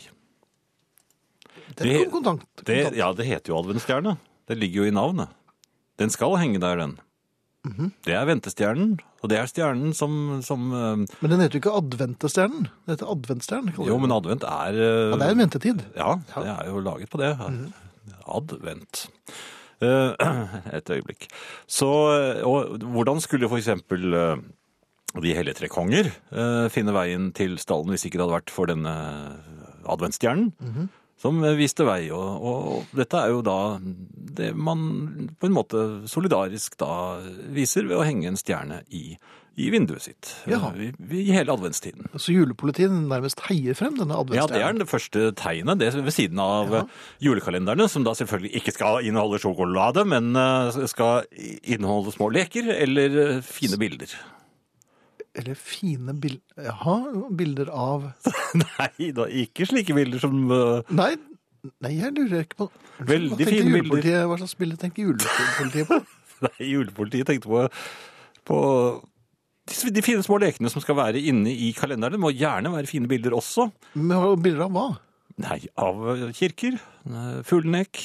Det 1.76 1.86
Det- 1.88 2.02
er 2.06 2.12
kontant. 2.12 2.43
Det, 2.65 2.78
ja, 2.97 3.12
det 3.13 3.26
heter 3.26 3.54
jo 3.54 3.62
adventsstjerne. 3.63 4.17
Det 4.47 4.58
ligger 4.60 4.84
jo 4.84 4.91
i 4.91 4.95
navnet. 4.95 5.30
Den 5.97 6.10
skal 6.10 6.36
henge 6.38 6.60
der, 6.60 6.76
den. 6.78 6.99
Mhm. 7.63 7.93
Det 8.04 8.12
er 8.13 8.26
ventestjernen, 8.28 8.97
og 9.23 9.30
det 9.32 9.38
er 9.39 9.45
stjernen 9.47 9.93
som, 9.95 10.41
som 10.43 10.65
eh, 10.76 11.06
Men 11.21 11.30
den 11.32 11.39
heter 11.39 11.56
jo 11.56 11.62
ikke 11.62 11.78
adventestjernen. 11.80 12.65
Den 12.86 12.91
heter 12.97 13.08
adventstjernen. 13.13 13.73
Jo, 13.88 13.97
men 14.04 14.12
advent 14.12 14.43
er 14.43 14.73
eh, 14.76 15.12
ja, 15.13 15.15
det 15.15 15.28
er 15.30 15.32
en 15.32 15.43
ventetid. 15.45 15.84
Ja, 15.95 16.15
det 16.36 16.49
er 16.52 16.67
jo 16.67 16.82
laget 16.84 17.10
på 17.10 17.21
det. 17.23 17.32
Advent. 18.28 19.06
Eh, 19.80 20.12
Et 20.78 20.89
øyeblikk. 20.91 21.30
Så, 21.67 21.88
og 22.43 22.78
hvordan 22.84 23.21
skulle 23.23 23.47
for 23.47 23.58
eksempel 23.62 24.12
de 25.21 25.34
hellige 25.38 25.54
tre 25.62 25.67
konger 25.69 26.10
finne 26.73 26.91
veien 26.95 27.32
til 27.38 27.56
stallen 27.62 27.91
hvis 27.93 28.04
ikke 28.10 28.17
det 28.17 28.26
hadde 28.26 28.38
vært 28.41 28.49
for 28.52 28.65
denne 28.67 28.91
adventsstjernen? 29.88 30.89
Som 31.23 31.39
eh, 31.47 31.55
viste 31.59 31.88
vei, 31.88 32.01
og, 32.12 32.49
og 32.51 32.97
dette 32.99 33.21
er 33.23 33.31
jo 33.31 33.43
da 33.45 33.57
det 34.33 34.51
man 34.57 35.29
på 35.39 35.47
en 35.47 35.55
måte 35.55 35.83
solidarisk 36.12 36.75
da 36.81 37.21
viser 37.53 37.88
ved 37.88 37.99
å 38.01 38.03
henge 38.07 38.27
en 38.33 38.39
stjerne 38.39 38.83
i 38.91 39.13
i 39.53 39.67
vinduet 39.69 40.01
sitt 40.01 40.29
Ja. 40.49 40.71
eh, 40.73 40.89
i, 40.89 41.19
i 41.29 41.33
hele 41.33 41.53
adventstiden. 41.53 42.07
Så 42.17 42.33
julepolitiet 42.33 42.89
nærmest 42.89 43.43
heier 43.45 43.77
frem 43.77 43.93
denne 43.99 44.15
Ja, 44.15 44.23
det 44.25 44.33
er 44.33 44.39
adventsstjernen. 44.39 44.79
det 44.81 44.88
første 44.89 45.25
tegnet, 45.38 45.77
det 45.77 45.91
ved 45.93 46.15
siden 46.15 46.39
av 46.41 46.73
ja. 46.73 46.81
julekalenderne, 47.21 47.86
som 47.89 48.05
da 48.05 48.15
selvfølgelig 48.17 48.55
ikke 48.57 48.73
skal 48.73 49.05
inneholde 49.05 49.38
sjokolade, 49.43 50.05
men 50.09 50.33
eh, 50.36 50.81
skal 50.89 51.27
inneholde 51.69 52.15
små 52.15 52.31
leker 52.33 52.71
eller 52.79 53.19
eh, 53.27 53.41
fine 53.45 53.77
bilder. 53.77 54.09
Eller 55.34 55.58
fine 55.58 56.13
bilder 56.22 56.67
Jaha, 56.67 56.98
bilder 57.34 57.69
av 57.74 58.10
Nei, 58.62 59.12
da, 59.17 59.26
ikke 59.26 59.65
slike 59.65 59.96
bilder 59.98 60.22
som 60.22 60.36
uh... 60.52 60.84
Nei, 60.93 61.15
nei 61.82 61.96
jeg 61.98 62.13
lurer 62.17 62.43
ikke 62.46 62.60
på 62.63 62.67
Veldig 63.10 63.39
Hva 63.39 63.56
fine 63.56 63.80
bilder. 63.80 64.28
Hva 64.30 64.38
slags 64.43 64.54
bilde 64.60 64.78
tenkte 64.82 65.08
julepolitiet 65.08 65.89
på? 65.89 65.98
Nei, 66.46 66.67
julepolitiet 66.69 67.30
tenkte 67.32 67.50
på, 67.50 67.63
på 68.46 68.60
de, 69.72 69.93
de 69.96 70.04
fine 70.06 70.24
små 70.26 70.38
lekene 70.43 70.69
som 70.72 70.84
skal 70.84 70.98
være 71.00 71.22
inne 71.24 71.52
i 71.52 71.72
kalenderen. 71.78 72.17
Det 72.17 72.22
må 72.22 72.34
gjerne 72.36 72.74
være 72.74 72.89
fine 72.89 73.10
bilder 73.10 73.36
også. 73.38 73.69
Men 73.96 74.36
Bilder 74.43 74.67
av 74.67 74.76
hva? 74.76 74.88
Nei, 75.41 75.63
av 75.82 76.04
eh, 76.13 76.28
kirker, 76.36 76.78
Fuglenekk. 77.48 77.48
fuglenek, 77.48 78.04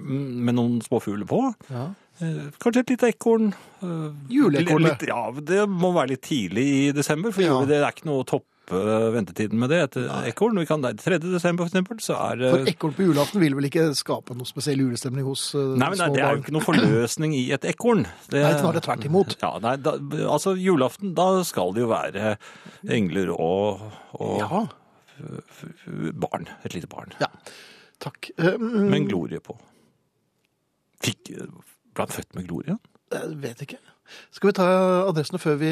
mm, 0.00 0.30
med 0.48 0.56
noen 0.56 0.80
små 0.84 0.98
fugler 1.04 1.28
på. 1.28 1.42
Ja. 1.70 1.90
Eh, 2.20 2.50
Kanskje 2.60 2.82
et 2.84 2.90
lite 2.94 3.08
ekorn. 3.14 3.52
eh, 3.82 4.12
Juleekornet. 4.28 5.06
Ja, 5.08 5.30
det 5.32 5.66
må 5.68 5.92
være 5.96 6.10
litt 6.14 6.22
tidlig 6.28 6.64
i 6.88 6.92
desember, 6.92 7.32
for 7.32 7.42
Ja. 7.42 7.64
det 7.64 7.78
er 7.80 7.90
ikke 7.92 8.04
noe 8.10 8.22
å 8.24 8.26
toppe 8.28 8.46
ventetiden 8.70 9.58
med 9.58 9.70
det 9.72 9.78
Et 9.82 9.96
ekorn. 10.30 10.54
Vi 10.60 10.66
kan, 10.66 10.80
3. 10.82 11.18
desember 11.18 11.64
for 11.66 11.70
eksempel, 11.72 11.96
så 11.98 12.14
er 12.20 12.50
For 12.52 12.64
ekorn 12.70 12.92
på 12.94 13.02
julaften 13.08 13.40
vil 13.40 13.54
vel 13.56 13.64
ikke 13.66 13.88
skape 13.98 14.36
noe 14.36 14.46
spesiell 14.46 14.78
julestemning 14.78 15.24
hos 15.26 15.54
Nei, 15.54 15.88
men 15.88 15.98
nei, 15.98 16.06
små 16.06 16.14
det 16.14 16.22
er 16.22 16.36
jo 16.36 16.42
ikke 16.42 16.52
noe 16.54 16.66
forløsning 16.68 17.34
i 17.34 17.50
et 17.56 17.62
ekorn. 17.72 18.04
Det, 18.28 18.42
Nei, 18.44 18.52
snarere 18.60 18.80
tvert 18.84 19.04
imot. 19.08 19.34
Ja, 19.42 19.58
nei, 19.58 19.74
da, 19.76 19.96
altså 20.30 20.54
julaften, 20.60 21.14
da 21.16 21.42
skal 21.42 21.72
det 21.74 21.82
jo 21.82 21.88
være 21.90 22.36
engler 22.86 23.32
og, 23.34 23.80
og 24.20 24.38
Ja, 24.38 24.66
barn. 26.14 26.46
Et 26.64 26.72
lite 26.74 26.86
barn. 26.86 27.10
ja. 27.18 27.26
Takk. 27.98 28.30
Um, 28.38 28.88
Med 28.88 28.94
en 29.02 29.08
glorie 29.08 29.40
på. 29.44 29.58
Fikk, 31.02 31.34
ble 32.00 32.08
han 32.08 32.16
født 32.16 32.36
med 32.38 32.48
glorie? 32.48 32.76
Jeg 33.12 33.36
vet 33.42 33.64
ikke. 33.66 33.78
Skal 34.34 34.50
vi 34.50 34.56
ta 34.58 34.66
adressene 35.06 35.40
før 35.42 35.58
vi 35.60 35.70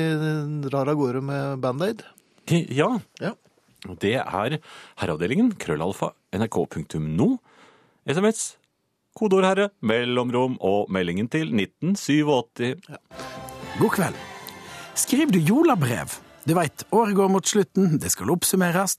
drar 0.68 0.90
av 0.90 0.98
gårde 0.98 1.22
med 1.24 1.62
Band-Aid? 1.64 2.04
Ja. 2.74 2.92
Ja. 3.22 3.34
Det 4.02 4.14
er 4.18 4.26
herreavdelingen, 4.26 5.52
krøllalfa, 5.60 6.10
nrk.no, 6.34 7.28
SMS, 8.08 8.56
kodeord 9.18 9.46
herre, 9.46 9.68
mellomrom 9.86 10.56
og 10.64 10.90
meldingen 10.92 11.28
til 11.30 11.52
1987. 11.54 12.88
God 13.78 13.94
kveld. 13.94 14.18
Skriv 14.98 15.30
du 15.30 15.38
jolabrev? 15.38 16.18
Du 16.48 16.56
veit, 16.58 16.82
året 16.90 17.14
går 17.14 17.30
mot 17.30 17.46
slutten, 17.46 18.00
det 18.02 18.10
skal 18.14 18.32
oppsummeres. 18.34 18.98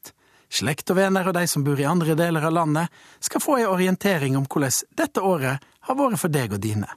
Slekt 0.49 0.89
og 0.93 0.97
venner 0.97 1.27
og 1.27 1.35
de 1.35 1.43
som 1.49 1.65
bor 1.65 1.79
i 1.79 1.85
andre 1.85 2.15
deler 2.17 2.47
av 2.47 2.55
landet, 2.55 2.87
skal 3.19 3.43
få 3.43 3.59
ei 3.59 3.67
orientering 3.67 4.37
om 4.39 4.47
hvordan 4.47 4.79
dette 4.97 5.21
året 5.21 5.67
har 5.89 5.99
vært 5.99 6.21
for 6.21 6.31
deg 6.31 6.55
og 6.55 6.63
dine. 6.63 6.87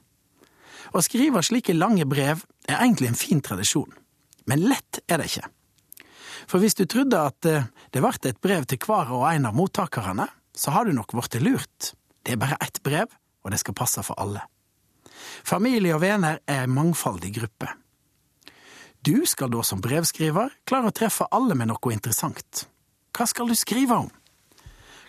Å 0.93 1.01
skrive 1.01 1.41
slike 1.41 1.73
lange 1.73 2.05
brev 2.05 2.43
er 2.69 2.77
egentlig 2.77 3.09
en 3.09 3.17
fin 3.17 3.41
tradisjon, 3.41 3.89
men 4.45 4.65
lett 4.69 5.01
er 5.09 5.17
det 5.17 5.31
ikke. 5.31 5.49
For 6.45 6.61
hvis 6.61 6.77
du 6.77 6.85
trodde 6.85 7.17
at 7.17 7.47
eh, 7.49 7.65
det 7.89 8.01
ble 8.03 8.13
et 8.29 8.41
brev 8.43 8.67
til 8.69 8.81
hver 8.83 9.09
og 9.15 9.25
en 9.31 9.49
av 9.49 9.57
mottakerne, 9.57 10.27
så 10.53 10.73
har 10.75 10.85
du 10.85 10.93
nok 10.93 11.15
blitt 11.15 11.39
lurt. 11.41 11.93
Det 12.21 12.35
er 12.35 12.41
bare 12.41 12.59
ett 12.61 12.77
brev, 12.85 13.09
og 13.41 13.51
det 13.51 13.61
skal 13.63 13.77
passe 13.77 14.03
for 14.05 14.19
alle. 14.21 14.43
Familie 15.43 15.95
og 15.95 16.03
venner 16.03 16.41
er 16.45 16.65
en 16.67 16.75
mangfoldig 16.75 17.33
gruppe. 17.39 17.71
Du 19.03 19.25
skal 19.27 19.51
da 19.51 19.63
som 19.65 19.81
brevskriver 19.83 20.53
klare 20.69 20.91
å 20.91 20.95
treffe 20.95 21.27
alle 21.33 21.57
med 21.59 21.73
noe 21.73 21.91
interessant. 21.95 22.67
Hva 23.17 23.25
skal 23.27 23.49
du 23.49 23.57
skrive 23.57 23.97
om? 24.05 24.11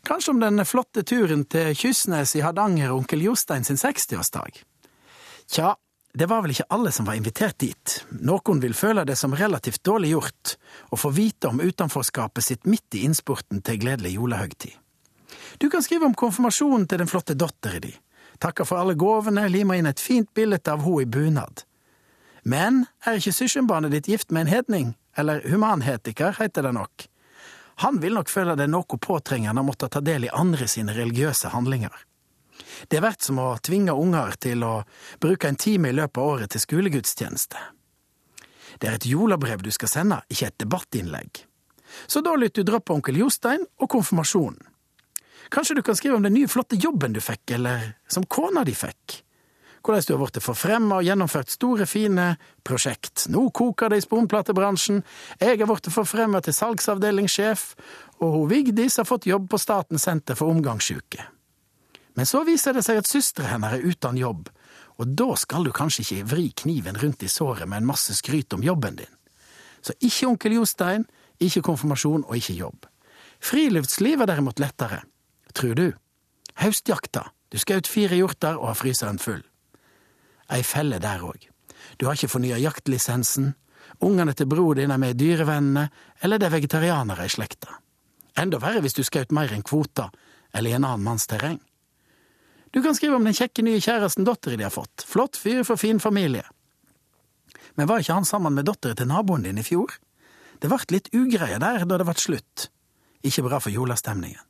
Kanskje 0.05 0.33
om 0.35 0.41
den 0.41 0.65
flotte 0.69 1.05
turen 1.07 1.45
til 1.49 1.77
Kystnes 1.79 2.35
i 2.37 2.43
Hardanger 2.45 2.91
og 2.91 3.05
onkel 3.05 3.23
Jostein 3.29 3.65
sin 3.65 3.79
60-årsdag? 3.81 4.65
Tja, 5.51 5.75
det 6.15 6.27
var 6.31 6.45
vel 6.45 6.55
ikke 6.55 6.69
alle 6.71 6.93
som 6.95 7.09
var 7.09 7.19
invitert 7.19 7.59
dit. 7.59 7.97
Noen 8.23 8.61
vil 8.63 8.75
føle 8.79 9.03
det 9.05 9.17
som 9.19 9.35
relativt 9.35 9.83
dårlig 9.85 10.13
gjort 10.13 10.55
å 10.95 10.99
få 11.01 11.11
vite 11.11 11.51
om 11.51 11.61
utenforskapet 11.61 12.45
sitt 12.45 12.69
midt 12.71 12.95
i 12.95 13.03
innspurten 13.09 13.63
til 13.67 13.81
gledelig 13.83 14.15
julehøgtid. 14.15 14.77
Du 15.59 15.67
kan 15.71 15.83
skrive 15.83 16.07
om 16.07 16.15
konfirmasjonen 16.15 16.87
til 16.87 17.03
den 17.03 17.11
flotte 17.11 17.35
dattera 17.35 17.83
di, 17.83 17.91
takke 18.39 18.67
for 18.67 18.79
alle 18.79 18.95
gavene, 18.99 19.49
lime 19.51 19.79
inn 19.79 19.91
et 19.91 20.03
fint 20.03 20.31
bilde 20.35 20.63
av 20.71 20.87
ho 20.87 21.01
i 21.03 21.07
bunad. 21.07 21.65
Men 22.45 22.85
er 23.03 23.19
ikke 23.19 23.35
søskenbarnet 23.35 23.95
ditt 23.95 24.09
gift 24.11 24.31
med 24.31 24.47
en 24.47 24.55
hedning, 24.55 24.95
eller 25.17 25.43
humanhetiker, 25.49 26.37
heter 26.39 26.69
det 26.69 26.75
nok? 26.77 27.09
Han 27.83 27.99
vil 27.99 28.15
nok 28.15 28.31
føle 28.31 28.55
det 28.55 28.69
noe 28.71 28.99
påtrengende 29.03 29.63
å 29.63 29.67
måtte 29.67 29.91
ta 29.91 30.03
del 30.05 30.29
i 30.29 30.35
andre 30.35 30.69
sine 30.71 30.95
religiøse 30.95 31.51
handlinger. 31.51 31.95
Det 32.89 33.01
blir 33.01 33.17
som 33.19 33.41
å 33.43 33.49
tvinge 33.63 33.93
unger 33.93 34.37
til 34.41 34.65
å 34.65 34.75
bruke 35.21 35.49
en 35.49 35.57
time 35.61 35.91
i 35.91 35.97
løpet 35.97 36.21
av 36.21 36.35
året 36.37 36.55
til 36.55 36.63
skolegudstjeneste. 36.63 37.65
Det 38.81 38.91
er 38.91 38.99
et 38.99 39.07
julebrev 39.07 39.63
du 39.63 39.71
skal 39.75 39.91
sende, 39.91 40.21
ikke 40.29 40.51
et 40.51 40.61
debattinnlegg. 40.63 41.45
Så 42.07 42.21
da 42.25 42.35
lytter 42.37 42.65
du 42.65 42.73
droppe 42.73 42.95
onkel 42.95 43.21
Jostein 43.23 43.67
og 43.79 43.91
konfirmasjonen. 43.91 44.63
Kanskje 45.53 45.77
du 45.79 45.83
kan 45.83 45.97
skrive 45.97 46.17
om 46.17 46.25
den 46.25 46.35
nye 46.35 46.49
flotte 46.49 46.79
jobben 46.81 47.13
du 47.13 47.21
fikk, 47.23 47.51
eller 47.59 47.93
som 48.11 48.25
kona 48.27 48.65
di 48.65 48.75
fikk. 48.75 49.21
Hvordan 49.85 50.07
du 50.09 50.13
har 50.15 50.23
blitt 50.23 50.41
forfremma 50.41 50.99
og 50.99 51.05
gjennomført 51.05 51.53
store, 51.53 51.85
fine 51.87 52.31
prosjekt. 52.65 53.27
Nå 53.29 53.51
koker 53.53 53.93
det 53.93 54.01
i 54.01 54.07
sponplatebransjen, 54.07 55.03
jeg 55.37 55.61
har 55.61 55.69
blitt 55.69 55.91
forfremma 55.93 56.41
til 56.41 56.57
salgsavdelingssjef, 56.57 57.67
og 58.25 58.39
hun 58.39 58.49
Vigdis 58.49 58.97
har 58.97 59.09
fått 59.09 59.29
jobb 59.29 59.51
på 59.53 59.61
Statens 59.61 60.09
senter 60.09 60.41
for 60.41 60.49
omgangssyke. 60.49 61.29
Men 62.15 62.29
så 62.31 62.45
viser 62.47 62.77
det 62.77 62.85
seg 62.87 63.01
at 63.01 63.11
søstera 63.11 63.51
hennes 63.51 63.75
er 63.75 63.85
uten 63.85 64.19
jobb, 64.19 64.49
og 65.03 65.15
da 65.19 65.35
skal 65.39 65.67
du 65.67 65.73
kanskje 65.75 66.05
ikke 66.05 66.29
vri 66.31 66.47
kniven 66.63 66.99
rundt 67.01 67.25
i 67.27 67.31
såret 67.31 67.67
med 67.69 67.83
en 67.83 67.89
masse 67.91 68.15
skryt 68.15 68.55
om 68.55 68.63
jobben 68.63 69.01
din. 69.01 69.15
Så 69.83 69.97
ikke 69.99 70.29
onkel 70.31 70.55
Jostein, 70.61 71.09
ikke 71.43 71.65
konfirmasjon 71.67 72.25
og 72.29 72.37
ikke 72.39 72.55
jobb. 72.57 72.87
Friluftsliv 73.43 74.23
er 74.23 74.31
derimot 74.31 74.63
lettere, 74.63 75.03
tror 75.53 75.75
du. 75.77 75.89
Høstjakta, 76.63 77.27
du 77.51 77.59
skjøt 77.59 77.91
fire 77.91 78.17
hjorter 78.17 78.57
og 78.61 78.71
har 78.71 78.79
fryseren 78.79 79.19
full. 79.19 79.43
Ei 80.55 80.63
felle 80.63 81.01
der 81.03 81.25
òg. 81.27 81.51
Du 81.99 82.07
har 82.07 82.17
ikke 82.17 82.31
fornya 82.31 82.61
jaktlisensen, 82.63 83.53
ungene 84.05 84.33
til 84.33 84.49
bror 84.49 84.79
din 84.79 84.95
er 84.95 85.01
med 85.03 85.19
Dyrevennene, 85.19 85.89
eller 86.23 86.39
det 86.39 86.49
er 86.49 86.57
vegetarianere 86.57 87.27
i 87.27 87.33
slekta. 87.33 87.81
Enda 88.41 88.59
verre 88.63 88.83
hvis 88.83 88.97
du 88.97 89.03
skjøt 89.05 89.35
mer 89.35 89.53
enn 89.55 89.67
kvota, 89.67 90.09
eller 90.55 90.71
i 90.71 90.79
en 90.79 90.87
annen 90.87 91.05
manns 91.05 91.27
terreng. 91.31 91.61
Du 92.75 92.83
kan 92.83 92.95
skrive 92.95 93.15
om 93.15 93.25
den 93.25 93.37
kjekke 93.37 93.63
nye 93.63 93.79
kjæresten 93.79 94.27
datteren 94.27 94.59
de 94.59 94.67
har 94.67 94.75
fått, 94.75 95.05
flott 95.07 95.39
fyr 95.39 95.63
for 95.63 95.79
fin 95.79 96.01
familie. 96.03 96.43
Men 97.79 97.87
var 97.87 98.03
ikke 98.03 98.17
han 98.17 98.27
sammen 98.27 98.57
med 98.57 98.67
datteren 98.67 98.99
til 98.99 99.07
naboen 99.07 99.47
din 99.47 99.61
i 99.63 99.67
fjor? 99.67 99.95
Det 100.59 100.71
vart 100.73 100.91
litt 100.91 101.13
ugreie 101.15 101.61
der 101.63 101.87
da 101.87 101.99
det 102.01 102.07
vart 102.09 102.23
slutt. 102.23 102.69
Ikke 103.23 103.45
bra 103.47 103.61
for 103.63 103.71
julestemningen. 103.71 104.43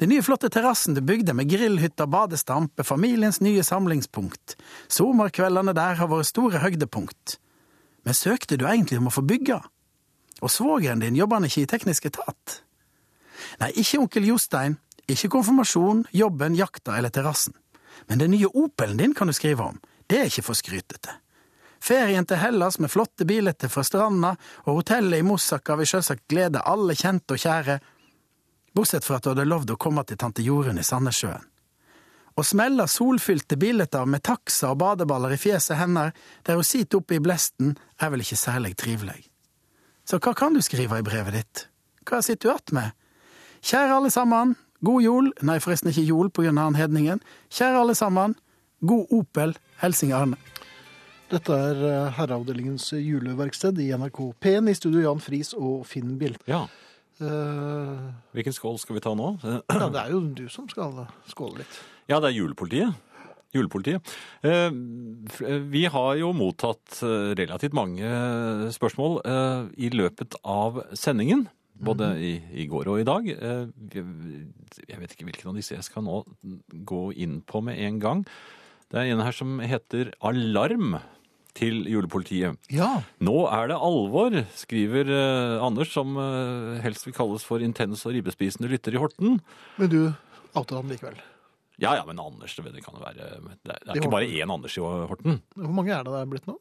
Den 0.00 0.08
nye 0.08 0.24
flotte 0.24 0.48
terrassen 0.48 0.96
du 0.96 1.02
bygde 1.04 1.34
med 1.36 1.50
grillhytter, 1.52 2.08
badestamp 2.08 2.80
er 2.80 2.88
familiens 2.88 3.42
nye 3.44 3.60
samlingspunkt. 3.62 4.56
Sommerkveldene 4.88 5.76
der 5.76 6.00
har 6.00 6.08
vært 6.08 6.30
store 6.30 6.62
høydepunkt. 6.64 7.36
Men 8.08 8.16
søkte 8.16 8.56
du 8.56 8.64
egentlig 8.64 9.02
om 9.02 9.10
å 9.12 9.14
få 9.14 9.24
bygge? 9.28 9.60
Og 10.40 10.52
svogeren 10.52 11.04
din 11.04 11.20
jobber 11.20 11.42
han 11.42 11.50
ikke 11.50 11.66
i 11.66 11.68
teknisk 11.68 12.08
etat? 12.08 12.62
Nei, 13.60 13.70
ikke 13.76 14.00
onkel 14.00 14.32
Jostein, 14.32 14.78
ikke 15.10 15.30
konfirmasjon, 15.36 16.06
jobben, 16.12 16.56
jakta 16.56 16.96
eller 16.98 17.12
terrassen. 17.12 17.54
Men 18.06 18.18
den 18.18 18.34
nye 18.34 18.50
Opelen 18.52 18.96
din 18.96 19.14
kan 19.14 19.26
du 19.26 19.32
skrive 19.36 19.62
om, 19.62 19.80
det 20.06 20.20
er 20.20 20.30
ikke 20.30 20.46
for 20.48 20.58
skrytete. 20.58 21.20
Ferien 21.84 22.24
til 22.26 22.40
Hellas 22.40 22.78
med 22.80 22.88
flotte 22.88 23.26
biletter 23.28 23.68
fra 23.68 23.84
stranda 23.84 24.34
og 24.64 24.78
hotellet 24.80 25.20
i 25.20 25.26
Moussaka 25.26 25.76
vil 25.76 25.88
selvsagt 25.90 26.24
glede 26.32 26.62
alle 26.64 26.96
kjente 26.96 27.36
og 27.36 27.42
kjære, 27.42 27.78
bortsett 28.74 29.04
fra 29.04 29.18
at 29.18 29.26
du 29.26 29.34
hadde 29.34 29.44
lovd 29.48 29.74
å 29.74 29.80
komme 29.80 30.04
til 30.08 30.18
tante 30.20 30.42
Jorunn 30.42 30.80
i 30.80 30.86
Sandnessjøen. 30.86 31.44
Å 32.34 32.42
smelle 32.42 32.88
solfylte 32.90 33.58
billetter 33.60 34.08
med 34.10 34.24
taxa 34.26 34.72
og 34.72 34.80
badeballer 34.80 35.36
i 35.36 35.38
fjeset 35.38 35.78
hennes 35.78 36.16
der 36.42 36.58
hun 36.58 36.66
sitter 36.66 36.98
oppe 36.98 37.18
i 37.18 37.22
blesten, 37.22 37.76
er 38.00 38.10
vel 38.10 38.24
ikke 38.24 38.40
særlig 38.40 38.72
trivelig. 38.80 39.20
Så 40.08 40.18
hva 40.18 40.34
kan 40.36 40.56
du 40.56 40.64
skrive 40.64 40.98
i 40.98 41.06
brevet 41.06 41.36
ditt? 41.36 41.66
Hva 42.08 42.24
sitter 42.24 42.48
du 42.48 42.50
igjen 42.50 42.78
med? 42.80 42.96
Kjære 43.64 44.00
alle 44.00 44.10
sammen, 44.12 44.56
god 44.84 45.04
jul, 45.04 45.30
nei 45.46 45.58
forresten 45.62 45.90
ikke 45.92 46.06
jul 46.06 46.30
på 46.34 46.44
grunn 46.44 46.60
av 46.60 46.72
anhedningen, 46.72 47.22
kjære 47.52 47.80
alle 47.82 47.96
sammen, 47.98 48.36
god 48.84 49.12
Opel, 49.16 49.54
Helsing 49.80 50.12
Arne. 50.16 50.38
Dette 51.32 51.56
er 51.56 51.80
eh, 51.88 52.10
Herreavdelingens 52.18 52.90
juleverksted 52.98 53.80
i 53.82 53.88
NRK 53.96 54.20
P1 54.44 54.68
i 54.70 54.76
studio 54.76 55.06
Jan 55.06 55.22
Friis 55.24 55.54
og 55.56 55.86
Finn 55.88 56.18
Bild. 56.20 56.36
Ja. 56.50 56.66
Uh, 57.22 58.10
Hvilken 58.34 58.54
skål 58.54 58.76
skal 58.82 58.96
vi 58.98 59.02
ta 59.04 59.12
nå? 59.16 59.32
ja, 59.70 59.88
det 59.88 60.00
er 60.02 60.12
jo 60.12 60.20
du 60.34 60.46
som 60.52 60.68
skal 60.70 61.04
skåle 61.30 61.62
litt. 61.62 61.80
Ja, 62.10 62.18
det 62.20 62.32
er 62.32 62.40
julepolitiet. 62.40 63.02
Julepolitiet. 63.54 64.14
Eh, 64.42 64.70
Vi 65.70 65.84
har 65.86 66.16
jo 66.18 66.32
mottatt 66.34 66.98
relativt 67.38 67.76
mange 67.78 68.08
spørsmål 68.74 69.20
eh, 69.30 69.60
i 69.86 69.92
løpet 69.94 70.34
av 70.42 70.80
sendingen. 70.98 71.46
Både 71.74 72.12
i, 72.22 72.32
i 72.62 72.66
går 72.70 72.86
og 72.92 73.00
i 73.00 73.06
dag. 73.08 73.26
Eh, 73.34 73.66
Jeg 74.88 75.00
vet 75.00 75.14
ikke 75.16 75.26
hvilken 75.26 75.50
av 75.50 75.56
disse 75.58 75.74
jeg 75.74 75.82
skal 75.86 76.04
nå 76.06 76.20
gå 76.86 77.00
inn 77.18 77.40
på 77.42 77.62
med 77.66 77.78
en 77.82 77.98
gang. 78.02 78.22
Det 78.92 79.00
er 79.00 79.10
en 79.14 79.24
her 79.24 79.34
som 79.34 79.58
heter 79.64 80.12
Alarm 80.22 80.98
til 81.54 81.84
julepolitiet. 81.86 82.56
Ja, 82.74 83.02
Nå 83.22 83.34
er 83.50 83.68
det 83.70 83.76
alvor, 83.78 84.34
skriver 84.58 85.06
eh, 85.10 85.62
Anders, 85.62 85.92
som 85.94 86.16
eh, 86.18 86.80
helst 86.82 87.06
vil 87.06 87.14
kalles 87.14 87.44
for 87.46 87.62
intens 87.62 88.02
og 88.06 88.14
ribbespisende 88.16 88.70
lytter 88.70 88.94
i 88.94 88.98
Horten. 89.02 89.40
men 89.78 89.90
du 89.90 90.00
outet 90.54 90.76
ham 90.78 90.90
likevel. 90.90 91.18
Ja, 91.82 91.96
ja, 91.98 92.04
men 92.06 92.18
Anders, 92.22 92.54
det 92.54 92.82
kan 92.84 92.94
jo 92.94 93.02
være 93.02 93.14
Det 93.18 93.70
er, 93.70 93.78
det 93.82 93.90
er 93.90 93.98
ikke 93.98 94.10
bare 94.14 94.30
én 94.30 94.50
Anders 94.54 94.76
i 94.78 94.82
Horten. 94.82 95.40
Hvor 95.58 95.74
mange 95.74 95.90
er 95.94 96.02
det 96.06 96.12
det 96.14 96.20
er 96.22 96.30
blitt 96.30 96.46
nå? 96.50 96.54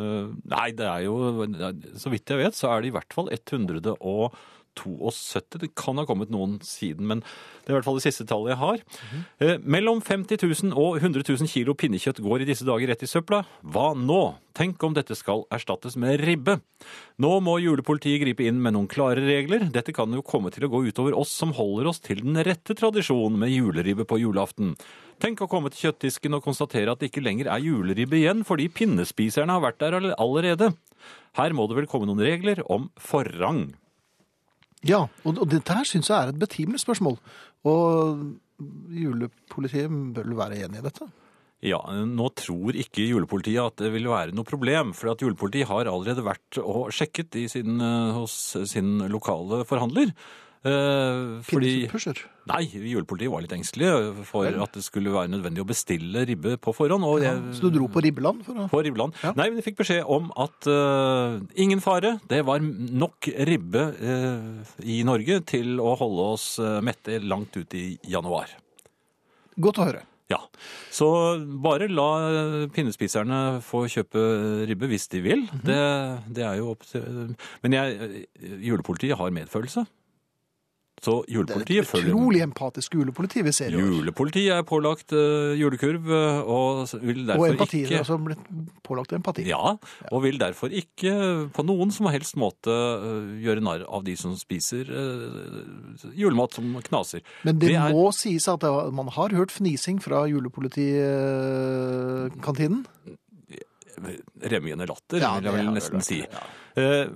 Eh, 0.00 0.30
nei, 0.50 0.68
det 0.76 0.86
er 0.88 1.04
jo 1.04 1.16
Så 2.00 2.12
vidt 2.12 2.30
jeg 2.30 2.40
vet, 2.40 2.56
så 2.56 2.72
er 2.72 2.82
det 2.82 2.90
i 2.92 2.96
hvert 2.96 3.16
fall 3.16 3.30
172. 4.80 5.60
Det 5.62 5.72
kan 5.78 6.00
ha 6.00 6.06
kommet 6.08 6.32
noen 6.32 6.58
siden, 6.66 7.06
men 7.10 7.22
det 7.22 7.70
er 7.70 7.74
i 7.74 7.78
hvert 7.78 7.86
fall 7.86 7.98
det 8.00 8.06
siste 8.06 8.26
tallet 8.28 8.54
jeg 8.54 8.60
har. 8.60 8.84
Eh, 9.40 9.56
mellom 9.62 10.00
50 10.04 10.40
000 10.42 10.74
og 10.74 11.00
100 11.00 11.24
000 11.28 11.50
kilo 11.50 11.76
pinnekjøtt 11.78 12.22
går 12.24 12.44
i 12.44 12.48
disse 12.48 12.66
dager 12.68 12.90
rett 12.90 13.04
i 13.04 13.10
søpla. 13.10 13.44
Hva 13.62 13.92
nå? 13.98 14.22
Tenk 14.56 14.82
om 14.82 14.96
dette 14.96 15.14
skal 15.16 15.44
erstattes 15.54 15.94
med 16.00 16.20
ribbe. 16.24 16.58
Nå 17.22 17.30
må 17.44 17.58
julepolitiet 17.62 18.20
gripe 18.24 18.44
inn 18.48 18.58
med 18.62 18.74
noen 18.74 18.88
klare 18.90 19.22
regler. 19.22 19.68
Dette 19.72 19.94
kan 19.96 20.10
jo 20.12 20.24
komme 20.26 20.50
til 20.52 20.66
å 20.66 20.72
gå 20.72 20.82
utover 20.88 21.16
oss 21.16 21.32
som 21.32 21.54
holder 21.56 21.92
oss 21.92 22.02
til 22.02 22.24
den 22.24 22.40
rette 22.44 22.74
tradisjonen 22.76 23.38
med 23.40 23.54
juleribbe 23.54 24.08
på 24.08 24.18
julaften. 24.20 24.74
Tenk 25.20 25.42
å 25.44 25.50
komme 25.52 25.70
til 25.70 25.90
kjøttdisken 25.90 26.38
og 26.38 26.44
konstatere 26.46 26.92
at 26.92 27.02
det 27.02 27.10
ikke 27.10 27.22
lenger 27.24 27.50
er 27.52 27.62
juleribbe 27.62 28.16
igjen 28.18 28.40
fordi 28.48 28.70
pinnespiserne 28.72 29.52
har 29.52 29.64
vært 29.64 29.82
der 29.82 29.98
allerede. 30.16 30.72
Her 31.38 31.54
må 31.54 31.68
det 31.68 31.76
vel 31.78 31.88
komme 31.90 32.08
noen 32.08 32.24
regler 32.24 32.62
om 32.72 32.88
forrang. 32.98 33.68
Ja, 34.86 35.04
og, 35.24 35.34
og 35.34 35.48
dette 35.50 35.76
her 35.76 35.88
syns 35.88 36.08
jeg 36.08 36.16
er 36.16 36.32
et 36.32 36.40
betimelig 36.40 36.80
spørsmål. 36.84 37.18
Og 37.68 38.22
julepolitiet 38.96 39.92
bør 40.16 40.30
være 40.38 40.62
enig 40.64 40.80
i 40.80 40.86
dette? 40.86 41.08
Ja, 41.60 41.78
nå 42.08 42.30
tror 42.40 42.76
ikke 42.80 43.04
julepolitiet 43.04 43.60
at 43.60 43.82
det 43.82 43.90
vil 43.92 44.08
være 44.08 44.32
noe 44.32 44.48
problem, 44.48 44.94
for 44.96 45.12
at 45.12 45.20
julepolitiet 45.20 45.68
har 45.68 45.90
allerede 45.90 46.24
vært 46.24 46.60
og 46.62 46.88
sjekket 46.96 47.36
sin, 47.52 47.76
eh, 47.84 48.12
hos 48.16 48.56
sin 48.70 48.96
lokale 49.12 49.66
forhandler. 49.68 50.14
Eh, 50.60 51.40
fordi 51.46 51.88
Nei, 52.50 52.64
julepolitiet 52.68 53.30
var 53.32 53.40
litt 53.44 53.54
engstelige 53.56 54.24
for 54.28 54.44
at 54.44 54.74
det 54.76 54.82
skulle 54.84 55.12
være 55.14 55.30
nødvendig 55.32 55.62
å 55.62 55.68
bestille 55.68 56.24
ribbe 56.28 56.56
på 56.60 56.74
forhånd. 56.76 57.06
Ja, 57.06 57.30
jeg, 57.30 57.54
så 57.56 57.68
du 57.68 57.78
dro 57.78 57.88
på 57.92 58.02
ribbeland 58.04 58.44
å 58.44 58.66
på 58.68 58.82
Ribbeland. 58.84 59.16
Ja. 59.24 59.32
Nei, 59.38 59.48
men 59.48 59.60
jeg 59.60 59.70
fikk 59.70 59.80
beskjed 59.80 60.04
om 60.10 60.28
at 60.40 60.68
uh, 60.68 61.38
ingen 61.54 61.80
fare, 61.84 62.18
det 62.28 62.42
var 62.48 62.60
nok 62.60 63.30
ribbe 63.48 63.86
uh, 64.02 64.76
i 64.84 65.00
Norge 65.06 65.40
til 65.48 65.80
å 65.80 65.94
holde 66.00 66.28
oss 66.34 66.46
eh, 66.60 66.78
mette 66.84 67.20
langt 67.24 67.56
ut 67.56 67.74
i 67.76 67.94
januar. 68.10 68.52
Godt 69.60 69.80
å 69.80 69.88
høre. 69.88 70.04
Ja, 70.30 70.38
så 70.94 71.06
bare 71.62 71.88
la 71.90 72.08
eh, 72.28 72.66
pinnespiserne 72.74 73.58
få 73.66 73.82
kjøpe 73.90 74.20
ribbe 74.68 74.86
hvis 74.90 75.08
de 75.10 75.22
vil. 75.24 75.46
Mhm. 75.48 75.64
det, 75.66 75.80
det 76.38 76.44
er 76.46 76.60
jo 76.60 76.70
opp 76.76 76.86
til 76.86 77.32
Men 77.64 77.74
jeg, 77.74 77.96
eh, 78.38 78.52
julepolitiet 78.68 79.18
har 79.18 79.34
medfølelse. 79.34 79.86
Så 81.00 81.24
Det 81.24 81.32
er 81.56 81.80
et 81.80 81.80
utrolig 81.80 82.42
empatisk 82.44 82.92
julepoliti 82.94 83.40
vi 83.46 83.52
ser 83.56 83.72
i 83.72 83.76
år. 83.80 83.86
Julepolitiet 83.88 84.52
er 84.52 84.60
pålagt 84.68 85.08
uh, 85.16 85.54
julekurv 85.56 86.04
eh, 86.12 86.40
og 86.44 86.84
vil 87.00 87.22
Og 87.22 87.26
derfor 87.30 87.48
empati. 87.54 87.80
ikke 87.86 87.98
Altså 88.02 88.18
blitt 88.20 88.42
pålagt 88.84 89.12
empati. 89.16 89.46
Ja, 89.48 89.78
og 90.12 90.18
vil 90.26 90.36
derfor 90.38 90.68
ikke 90.68 91.48
på 91.56 91.64
noen 91.64 91.88
som 91.90 92.04
helst 92.12 92.36
måte 92.36 92.68
uh, 92.68 93.32
gjøre 93.40 93.64
narr 93.64 93.86
av 93.88 94.04
de 94.04 94.12
som 94.20 94.36
spiser 94.36 94.84
uh, 94.92 96.04
julemat 96.20 96.52
som 96.60 96.68
knaser. 96.90 97.24
Men 97.48 97.56
det, 97.58 97.68
Det 97.72 97.76
er- 97.80 97.96
må 97.96 98.12
sies 98.12 98.44
at 98.52 98.60
man 98.92 99.08
har 99.16 99.30
hørt 99.32 99.50
fnising 99.56 100.02
fra 100.04 100.26
julepolitikantinen. 100.28 102.84
Remmende 104.50 104.86
latter, 104.88 105.20
Ja, 105.22 105.34
vil 105.38 105.48
jeg 105.50 105.56
vel 105.58 105.70
nesten 105.76 106.02
si. 106.04 106.18
ja. 106.24 106.42
Eh, 106.80 107.08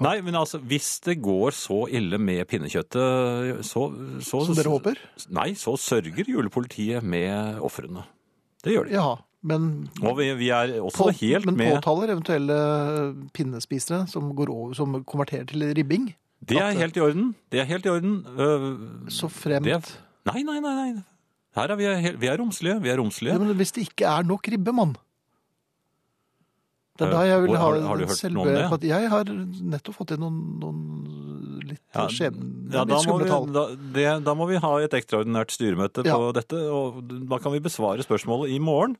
nei, 0.00 0.20
men 0.22 0.36
altså, 0.38 0.60
hvis 0.62 1.00
det 1.04 1.16
går 1.20 1.50
så 1.56 1.80
ille 1.90 2.18
med 2.22 2.44
pinnekjøttet, 2.48 3.64
så, 3.66 3.82
så 4.22 4.44
Som 4.46 4.54
dere 4.54 4.70
håper? 4.70 5.00
Nei, 5.34 5.48
så 5.58 5.74
sørger 5.80 6.24
julepolitiet 6.30 7.02
med 7.02 7.58
ofrene. 7.66 8.04
Det 8.62 8.76
gjør 8.76 8.86
de. 8.88 8.94
Ja, 8.94 9.08
men, 9.42 9.88
Og 10.04 10.18
vi, 10.20 10.28
vi 10.38 10.48
er 10.54 10.76
også 10.80 11.08
på, 11.10 11.12
helt 11.22 11.46
men 11.48 11.56
med 11.58 11.74
påtaler 11.78 12.12
eventuelle 12.14 12.56
pinnespisere 13.34 14.04
som, 14.10 14.30
går 14.36 14.52
over, 14.52 14.74
som 14.78 14.98
konverterer 15.04 15.48
til 15.50 15.64
ribbing, 15.74 16.10
Det 16.46 16.56
er 16.60 16.72
helt 16.78 16.96
i 16.96 17.00
orden. 17.04 17.34
Det 17.52 17.60
er 17.60 17.68
helt 17.68 17.84
i 17.86 17.90
orden. 17.92 18.20
Eh, 18.24 19.10
så 19.12 19.28
fremt 19.28 19.66
det, 19.66 19.80
nei, 20.30 20.42
nei, 20.46 20.60
nei, 20.60 20.74
nei. 20.78 21.02
Her 21.56 21.72
er 21.74 21.76
vi, 21.80 21.86
vi 22.22 22.28
er 22.30 22.38
romslige. 22.38 22.78
Vi 22.80 22.88
er 22.92 23.00
romslige. 23.02 23.32
ja, 23.34 23.38
men 23.42 23.56
Hvis 23.58 23.72
det 23.74 23.88
ikke 23.90 24.06
er 24.06 24.22
nok 24.22 24.46
ribbemann 24.52 24.94
Det 26.98 27.06
er 27.06 27.10
Eh, 27.10 27.12
da 27.14 27.22
jeg 27.26 27.42
vil 27.42 27.56
ha 27.56 27.62
har- 27.64 27.80
har 27.80 27.96
du 27.96 28.04
hørt 28.06 28.18
selve 28.18 28.72
at 28.72 28.82
Jeg 28.82 29.08
har 29.08 29.24
nettopp 29.24 29.94
fått 29.96 30.10
inn 30.12 30.20
noen, 30.20 30.60
noen 30.60 31.60
litt 31.68 31.80
Ja, 31.94 32.06
skjebne... 32.08 32.72
Ja, 32.72 32.84
da, 32.84 32.98
må 33.06 33.18
vi, 33.22 33.52
da, 33.52 33.64
det, 33.94 34.24
da 34.24 34.34
må 34.34 34.46
vi 34.48 34.56
ha 34.56 34.72
et 34.84 34.90
ekstraordinært 34.98 35.50
styremøte 35.54 36.04
Ja. 36.04 36.16
på 36.18 36.32
dette, 36.34 36.56
og 36.70 37.00
da 37.28 37.38
kan 37.38 37.52
vi 37.52 37.60
besvare 37.60 38.02
spørsmålet 38.04 38.50
i 38.50 38.58
morgen. 38.58 38.96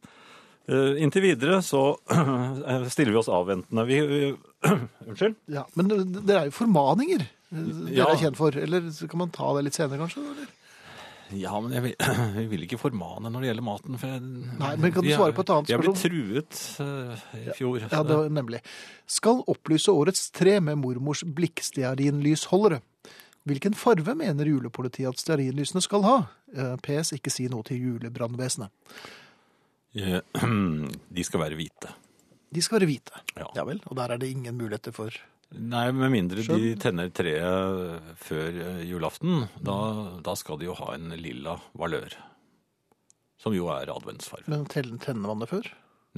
Uh, 0.71 0.95
inntil 1.03 1.23
videre 1.25 1.59
så 1.67 1.97
uh, 2.13 2.85
stiller 2.95 3.11
vi 3.13 3.19
oss 3.19 3.29
avventende. 3.29 3.85
Vi, 3.89 4.01
uh, 4.01 4.71
unnskyld? 5.09 5.35
Ja, 5.49 5.65
men 5.75 5.89
det 6.25 6.31
er 6.37 6.45
jo 6.47 6.51
formaninger 6.55 7.27
dere 7.51 7.97
Ja. 7.97 8.07
er 8.13 8.17
kjent 8.21 8.37
for. 8.39 8.55
Eller 8.55 8.81
så 8.95 9.09
kan 9.11 9.19
man 9.19 9.31
ta 9.35 9.53
det 9.57 9.65
litt 9.67 9.75
senere, 9.75 9.99
kanskje? 9.99 10.23
Eller? 10.23 10.47
Ja, 11.37 11.53
men 11.63 11.75
jeg 11.77 11.85
vil, 11.85 11.95
jeg 12.41 12.49
vil 12.51 12.67
ikke 12.67 12.81
formane 12.81 13.31
når 13.31 13.45
det 13.45 13.51
gjelder 13.51 13.67
maten. 13.67 13.99
For 14.01 14.11
jeg, 14.11 14.23
Nei, 14.61 14.73
men 14.81 14.95
kan 14.95 15.07
du 15.07 15.11
svare 15.13 15.37
på 15.37 15.45
et 15.47 15.53
annet 15.55 15.71
Vi 15.71 15.77
har 15.77 15.85
blitt 15.85 16.03
truet 16.05 16.61
uh, 16.83 17.25
i 17.39 17.57
fjor. 17.59 17.87
Ja, 17.87 18.03
det 18.07 18.19
var 18.23 18.35
nemlig. 18.41 18.63
Skal 19.11 19.43
opplyse 19.51 19.95
årets 19.95 20.29
tre 20.35 20.59
med 20.65 20.81
mormors 20.83 21.23
blikkstearinlysholdere. 21.27 22.81
Hvilken 23.49 23.75
farve 23.75 24.15
mener 24.19 24.51
julepolitiet 24.51 25.09
at 25.09 25.21
stearinlysene 25.21 25.81
skal 25.83 26.05
ha? 26.05 26.17
Eh, 26.53 26.75
PS, 26.85 27.15
ikke 27.17 27.33
si 27.33 27.47
noe 27.49 27.65
til 27.67 27.81
julebrannvesenet. 27.87 28.69
Eh, 29.97 30.21
De 31.17 31.25
skal 31.27 31.43
være 31.47 31.57
hvite. 31.59 31.95
De 32.51 32.63
skal 32.63 32.81
være 32.81 32.91
hvite. 32.91 33.23
Ja. 33.39 33.49
Ja 33.57 33.65
vel, 33.67 33.81
og 33.87 33.97
der 33.97 34.13
er 34.13 34.21
det 34.21 34.29
ingen 34.35 34.59
muligheter 34.59 34.93
for 34.95 35.15
Nei, 35.51 35.87
med 35.91 36.13
mindre 36.13 36.45
de 36.47 36.75
tenner 36.79 37.09
treet 37.11 38.15
før 38.23 38.59
eh, 38.63 38.83
julaften. 38.87 39.49
Da, 39.67 39.77
da 40.23 40.35
skal 40.39 40.61
de 40.61 40.69
jo 40.69 40.77
ha 40.79 40.93
en 40.95 41.11
lilla 41.19 41.57
valør. 41.75 42.15
Som 43.41 43.57
jo 43.57 43.67
er 43.75 43.91
adventsfarge. 43.91 44.47
Men 44.53 44.67
tenner 44.71 45.27
man 45.27 45.41
det 45.43 45.49
før? 45.51 45.67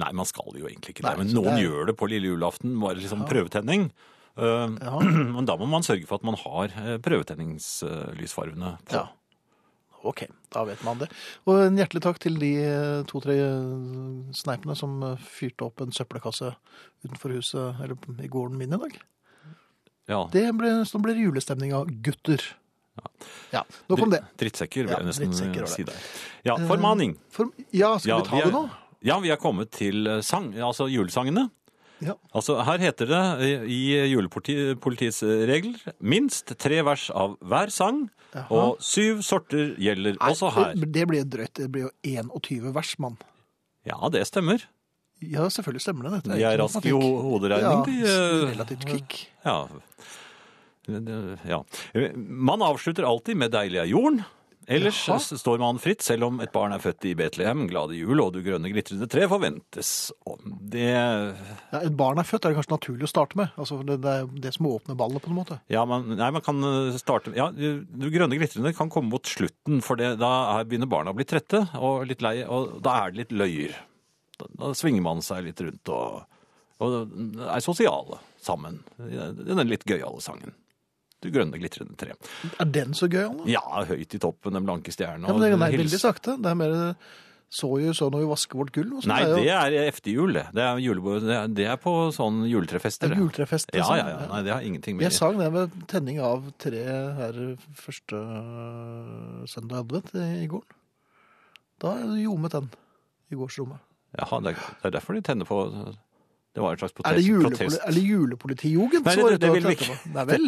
Nei, 0.01 0.11
man 0.13 0.25
skal 0.29 0.53
jo 0.57 0.67
egentlig 0.69 0.93
ikke 0.95 1.05
Nei, 1.05 1.15
det. 1.15 1.23
Men 1.23 1.33
noen 1.33 1.49
det 1.49 1.55
er- 1.63 1.65
gjør 1.65 1.89
det 1.89 1.95
på 1.97 2.09
lille 2.11 2.29
julaften. 2.33 2.75
Bare 2.81 2.99
liksom 2.99 3.25
prøvetenning. 3.29 3.89
Uh, 4.37 4.73
Ja. 4.81 4.99
Men 5.37 5.45
da 5.49 5.55
må 5.57 5.67
man 5.69 5.85
sørge 5.85 6.05
for 6.09 6.17
at 6.21 6.23
man 6.25 6.37
har 6.41 6.69
prøvetenningslysfargene. 7.01 7.03
prøvetenningslysfarvene 7.05 8.71
på. 8.85 8.97
Ja. 8.97 9.07
Ok, 10.03 10.25
da 10.51 10.65
vet 10.67 10.81
man 10.83 10.99
det. 10.99 11.07
Og 11.47 11.61
en 11.63 11.77
hjertelig 11.79 12.01
takk 12.03 12.17
til 12.19 12.35
de 12.41 12.49
eh, 12.59 13.03
to-tre 13.07 13.37
sneipene 14.35 14.75
som 14.75 14.97
eh, 15.07 15.21
fyrte 15.23 15.63
opp 15.69 15.79
en 15.85 15.93
søppelkasse 15.95 16.49
utenfor 17.05 17.31
huset, 17.37 17.79
eller 17.79 17.95
i 18.19 18.27
gården 18.27 18.57
min 18.59 18.73
i 18.75 18.81
dag. 18.81 18.97
Ja. 20.11 20.25
Det 20.33 20.45
ble, 20.57 20.71
så 20.85 20.99
blir 21.01 21.15
julestemninga, 21.15 21.83
gutter. 22.03 22.41
Ja, 23.53 23.63
nok 23.89 24.01
om 24.05 24.11
det. 24.13 24.19
Drittsekker, 24.37 24.83
vil 24.85 24.91
Ja, 24.91 24.99
jeg 24.99 25.07
nesten 25.07 25.53
det. 25.53 25.69
si 25.71 25.83
der. 25.87 25.95
Ja, 26.45 26.57
formaning. 26.69 27.15
For, 27.33 27.47
ja, 27.73 27.95
skal 27.97 28.09
Ja, 28.09 28.17
vi 28.19 28.27
ta 28.29 28.35
vi 28.35 28.41
er- 28.41 28.45
det 28.45 28.53
nå? 28.53 28.69
Ja, 29.03 29.19
vi 29.19 29.29
er 29.31 29.37
kommet 29.37 29.71
til 29.71 30.07
eh, 30.07 30.21
sang, 30.21 30.53
altså 30.53 30.85
julesangene. 30.91 31.49
Ja. 32.03 32.13
Altså, 32.35 32.57
her 32.63 32.77
heter 32.79 33.07
det 33.07 33.21
eh, 33.41 33.63
i 33.63 33.81
julepolitiets 34.11 35.21
regler 35.23 35.93
minst 36.01 36.53
tre 36.59 36.81
vers 36.83 37.09
av 37.11 37.37
hver 37.39 37.71
sang, 37.71 38.09
Aha. 38.35 38.47
og 38.53 38.77
syv 38.83 39.21
sorter 39.23 39.75
gjelder 39.79 40.17
også 40.19 40.51
her. 40.53 40.73
Det, 40.75 40.91
det 40.91 41.07
blir 41.07 41.23
drøyt. 41.23 41.53
Det 41.53 41.71
blir 41.71 41.87
jo 41.87 41.91
21 42.03 42.73
vers, 42.75 42.93
mann. 42.99 43.17
Ja, 43.85 43.97
det 44.09 44.25
stemmer. 44.27 44.63
Ja, 45.31 45.47
selvfølgelig 45.53 45.85
stemmer 45.85 46.09
det. 46.09 46.21
Dette 46.21 46.37
De 46.37 46.45
er 46.49 46.59
raske 46.61 46.87
i 46.89 46.93
hoderegning, 46.93 47.83
de. 47.87 47.97
Ja, 48.03 48.13
eh, 48.13 48.45
relativt 48.53 48.87
kvikk. 48.89 49.19
Ja. 49.45 49.57
Ja. 51.47 51.63
Man 52.15 52.61
avslutter 52.61 53.07
alltid 53.07 53.37
med 53.39 53.53
'deilig 53.53 53.79
er 53.79 53.87
jorden'. 53.87 54.25
Ellers 54.67 55.07
Jaha. 55.07 55.19
står 55.19 55.59
man 55.59 55.79
fritt, 55.81 56.01
selv 56.05 56.23
om 56.23 56.39
et 56.43 56.51
barn 56.53 56.71
er 56.71 56.79
født 56.79 57.05
i 57.09 57.13
Betlehem. 57.19 57.65
Glade 57.67 57.97
jul 57.97 58.19
og 58.23 58.33
du 58.35 58.39
grønne 58.45 58.71
glitrende 58.71 59.09
tre 59.11 59.27
forventes. 59.27 60.11
om 60.25 60.55
det 60.71 60.87
Ja, 60.87 61.81
et 61.81 61.95
barn 61.97 62.19
er 62.19 62.27
født, 62.27 62.45
er 62.45 62.53
det 62.53 62.61
kanskje 62.61 62.75
naturlig 62.77 63.07
å 63.07 63.11
starte 63.11 63.39
med. 63.39 63.51
Altså, 63.59 63.81
det, 63.83 63.99
det 64.03 64.13
er 64.21 64.27
det 64.45 64.53
som 64.55 64.69
åpner 64.71 64.95
ballet, 64.95 65.21
på 65.23 65.31
en 65.33 65.39
måte. 65.39 65.59
Ja, 65.67 65.83
man, 65.85 66.07
nei, 66.15 66.29
man 66.31 66.41
kan 66.45 66.63
eh, 66.63 66.97
starte 66.97 67.35
Ja, 67.35 67.49
du 67.51 68.09
grønne 68.13 68.39
glitrende 68.39 68.73
kan 68.75 68.91
komme 68.93 69.11
mot 69.11 69.27
slutten, 69.27 69.81
for 69.83 69.99
det, 69.99 70.15
da 70.23 70.59
er, 70.59 70.67
begynner 70.69 70.87
barna 70.91 71.11
å 71.11 71.17
bli 71.17 71.27
trette 71.27 71.65
og 71.79 72.07
litt 72.07 72.23
lei, 72.23 72.39
og 72.47 72.79
da 72.83 73.01
er 73.03 73.11
det 73.11 73.23
litt 73.23 73.35
løyer. 73.43 73.75
Da, 74.59 74.73
svinger 74.77 75.05
man 75.05 75.21
seg 75.25 75.45
litt 75.47 75.61
rundt 75.63 75.89
og, 75.93 76.23
og 76.83 76.97
er 77.47 77.63
sosiale 77.63 78.19
sammen. 78.43 78.81
Er 78.99 79.33
den 79.37 79.67
litt 79.71 79.85
gøyale 79.87 80.21
sangen. 80.23 80.53
Du 81.23 81.29
grønne 81.31 81.55
glitrende 81.55 81.95
tre. 81.95 82.17
Er 82.59 82.67
den 82.67 82.91
så 82.97 83.07
gøy, 83.07 83.23
Anna? 83.29 83.45
Ja, 83.47 83.63
høyt 83.87 84.11
i 84.11 84.19
toppen, 84.19 84.57
den 84.57 84.65
blanke 84.67 84.91
stjerne. 84.91 85.23
Ja, 85.29 85.35
men 85.37 85.45
det 85.45 85.53
er 85.55 85.77
veldig 85.79 86.01
sakte. 86.01 86.35
Det 86.43 86.51
er 86.51 86.57
mer 86.59 86.73
så 87.53 87.67
jo 87.77 87.91
så 87.93 88.07
når 88.09 88.23
vi 88.23 88.27
vasker 88.31 88.57
vårt 88.57 88.71
gull. 88.73 88.89
sånn. 88.97 89.11
Nei, 89.11 89.21
det 89.29 89.51
er 89.53 89.75
efterjul, 89.85 90.33
det. 90.33 90.47
Det 90.57 90.63
er, 90.65 90.79
julebord, 90.81 91.21
det 91.21 91.35
er, 91.37 91.51
det 91.59 91.67
er 91.69 91.77
på 91.79 91.91
sånn 92.15 92.41
juletrefester. 92.49 93.11
Det 93.11 93.19
er 93.19 93.21
juletrefester, 93.21 93.77
juletrefest, 93.77 93.77
Ja, 93.77 93.85
liksom. 93.85 93.97
ja, 94.01 94.23
ja. 94.25 94.29
Nei, 94.31 94.39
det 94.47 94.53
har 94.55 94.65
ingenting 94.65 94.97
med 94.97 95.05
Jeg 95.05 95.15
sang 95.19 95.37
det 95.37 95.51
med 95.53 95.75
tenning 95.91 96.17
av 96.25 96.47
tre 96.57 96.81
her 97.19 97.37
første 97.77 98.21
søndag 99.53 99.77
i 99.77 99.83
advent 99.85 100.11
i 100.17 100.49
går. 100.49 100.65
Da 101.83 101.93
ljomet 102.17 102.57
den 102.57 102.71
i 103.29 103.37
gårdsrommet. 103.37 103.85
Jaha, 104.19 104.39
det 104.45 104.53
er, 104.53 104.67
er 104.89 104.91
derfor 104.99 105.15
de 105.17 105.21
tenner 105.25 105.47
på 105.49 105.57
Det 106.53 106.61
var 106.61 106.75
en 106.75 106.81
slags 106.83 106.93
protest. 106.93 107.09
Er 107.11 107.17
det, 107.17 107.25
julepoli 107.25 107.79
er 107.81 107.95
det 107.97 108.03
julepolitijugend? 108.05 109.05
Nei, 109.07 109.15
det, 109.17 109.25
det- 109.31 109.41
det 109.41 109.51
vil 109.55 109.63
vi 109.71 109.75
ikke. 109.79 109.99
Nei 110.13 110.25
vel. 110.29 110.47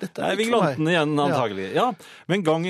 Dette 0.00 0.18
er 0.26 0.36
meg. 0.36 0.80
Igjen, 0.82 1.12
antagelig. 1.22 1.68
Ja, 1.76 1.84
men 2.28 2.42
gang, 2.42 2.64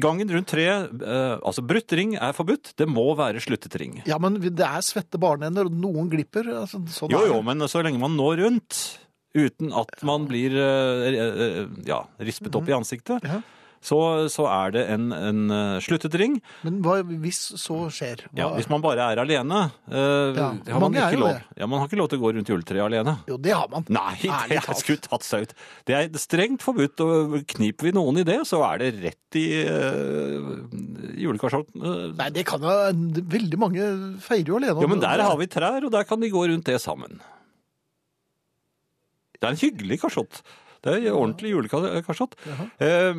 gangen 0.00 0.30
rundt 0.32 0.48
tre, 0.50 0.64
eh, 0.64 1.38
Altså, 1.44 1.62
brutt 1.66 1.92
ring 1.92 2.14
er 2.16 2.32
forbudt. 2.32 2.72
Det 2.80 2.86
må 2.88 3.04
være 3.18 3.42
sluttet 3.44 3.76
ring. 3.80 3.98
Ja, 4.08 4.18
men 4.18 4.38
det 4.40 4.64
er 4.64 4.80
svette 4.84 5.20
barneender, 5.20 5.68
og 5.68 5.72
noen 5.76 6.08
glipper. 6.10 6.48
Altså, 6.64 6.80
sånn 6.88 7.12
Jo, 7.12 7.26
jo, 7.28 7.42
men 7.46 7.58
så 7.68 7.82
lenge 7.84 8.00
man 8.00 8.16
når 8.16 8.40
rundt 8.44 8.80
uten 9.34 9.72
at 9.74 10.02
man 10.06 10.26
blir 10.30 10.54
eh, 10.54 11.20
eh, 11.20 11.66
ja, 11.88 12.04
rispet 12.22 12.54
opp 12.54 12.68
i 12.70 12.76
ansiktet, 12.76 13.24
Ja. 13.28 13.42
Så, 13.84 13.98
så 14.32 14.46
er 14.48 14.72
det 14.72 14.82
en, 14.94 15.10
en 15.12 15.40
eh, 15.52 15.76
sluttet 15.84 16.14
ring. 16.16 16.38
Men 16.64 16.78
hva 16.84 16.96
hvis 17.04 17.40
så 17.60 17.76
skjer? 17.92 18.24
Hva, 18.30 18.38
Ja, 18.38 18.46
hvis 18.56 18.70
man 18.72 18.84
bare 18.84 19.10
er 19.12 19.20
alene 19.20 19.66
eh, 19.90 20.38
Ja, 20.38 20.48
har 20.72 20.80
man, 20.80 20.96
ikke 20.96 21.20
lov, 21.20 21.42
ja, 21.58 21.68
man 21.68 21.82
har 21.82 21.90
ikke 21.90 22.00
lov 22.00 22.08
til 22.12 22.22
å 22.22 22.24
gå 22.24 22.32
rundt 22.38 22.52
juletreet 22.52 22.86
alene. 22.86 23.18
Jo, 23.28 23.36
det 23.44 23.52
har 23.52 23.68
man. 23.72 23.84
Nei, 23.92 24.14
det 24.22 24.32
Ærlig 24.32 24.62
talt. 24.64 24.80
skutt 24.80 25.10
tatt 25.10 25.26
seg 25.26 25.44
ut. 25.44 25.54
Det 25.84 25.98
er 25.98 26.08
strengt 26.22 26.64
forbudt, 26.64 27.04
og 27.04 27.36
kniper 27.52 27.90
vi 27.90 27.94
noen 27.96 28.22
i 28.22 28.26
det, 28.26 28.40
så 28.48 28.62
er 28.70 28.80
det 28.80 28.90
rett 29.02 29.38
i 29.38 29.44
uh, 29.68 30.50
julekarsolten. 31.20 31.84
Uh, 31.84 32.08
Nei, 32.16 32.30
det 32.34 32.46
kan 32.48 32.64
jo 32.64 32.72
Veldig 33.34 33.58
mange 33.60 33.86
feirer 34.22 34.52
jo 34.54 34.58
alene. 34.60 34.80
Ja, 34.80 34.90
men 34.90 35.02
der 35.02 35.22
har 35.26 35.36
vi 35.40 35.48
trær, 35.50 35.84
og 35.84 35.92
der 35.92 36.06
kan 36.08 36.22
de 36.22 36.32
gå 36.32 36.48
rundt 36.48 36.68
det 36.68 36.80
sammen. 36.82 37.20
Det 39.36 39.48
er 39.50 39.52
en 39.52 39.60
hyggelig 39.60 40.00
karsott. 40.00 40.40
Det 40.84 40.94
er 40.98 41.14
ordentlig 41.16 41.52
julekarsott. 41.54 42.36
Eh, 42.82 43.16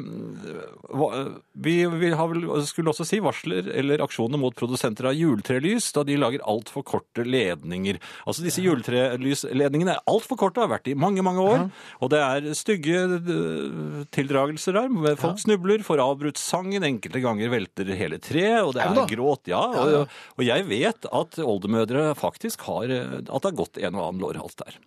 vi, 1.65 1.75
vi 1.89 2.11
har 2.13 2.29
vel, 2.31 2.45
skulle 2.67 2.93
også 2.93 3.07
si 3.07 3.19
varsler 3.23 3.69
eller 3.73 4.03
aksjoner 4.05 4.39
mot 4.41 4.55
produsenter 4.57 5.09
av 5.09 5.17
juletrelys, 5.17 5.91
da 5.95 6.03
de 6.07 6.17
lager 6.21 6.43
altfor 6.45 6.85
korte 6.85 7.25
ledninger. 7.25 7.99
Altså 8.25 8.45
Disse 8.45 8.63
juletrelysledningene 8.65 9.95
er 9.97 10.03
altfor 10.11 10.39
korte, 10.39 10.61
har 10.63 10.71
vært 10.71 10.91
i 10.91 10.97
mange 10.97 11.25
mange 11.25 11.43
år. 11.43 11.67
Og 12.05 12.11
det 12.13 12.21
er 12.21 12.49
stygge 12.57 13.01
eh, 13.17 14.01
tildragelser 14.15 14.77
der. 14.77 15.15
Folk 15.21 15.41
snubler, 15.41 15.83
får 15.85 16.03
avbrutt 16.05 16.41
sangen, 16.41 16.85
enkelte 16.85 17.23
ganger 17.23 17.53
velter 17.53 17.89
hele 17.97 18.21
treet, 18.21 18.61
og 18.63 18.75
det 18.77 18.85
Er 18.85 19.09
gråt. 19.09 19.47
Ja. 19.49 19.61
og, 19.61 20.11
og 20.37 20.43
jeg 20.45 20.65
vet 20.69 21.07
at 21.11 21.39
oldemødre 21.41 22.11
faktisk 22.17 22.65
har 22.69 22.91
eh, 22.91 23.17
At 23.25 23.41
det 23.41 23.51
har 23.51 23.57
gått 23.57 23.79
en 23.81 23.95
og 23.97 24.09
annen 24.09 24.21
lårhals 24.23 24.57
der. 24.61 24.77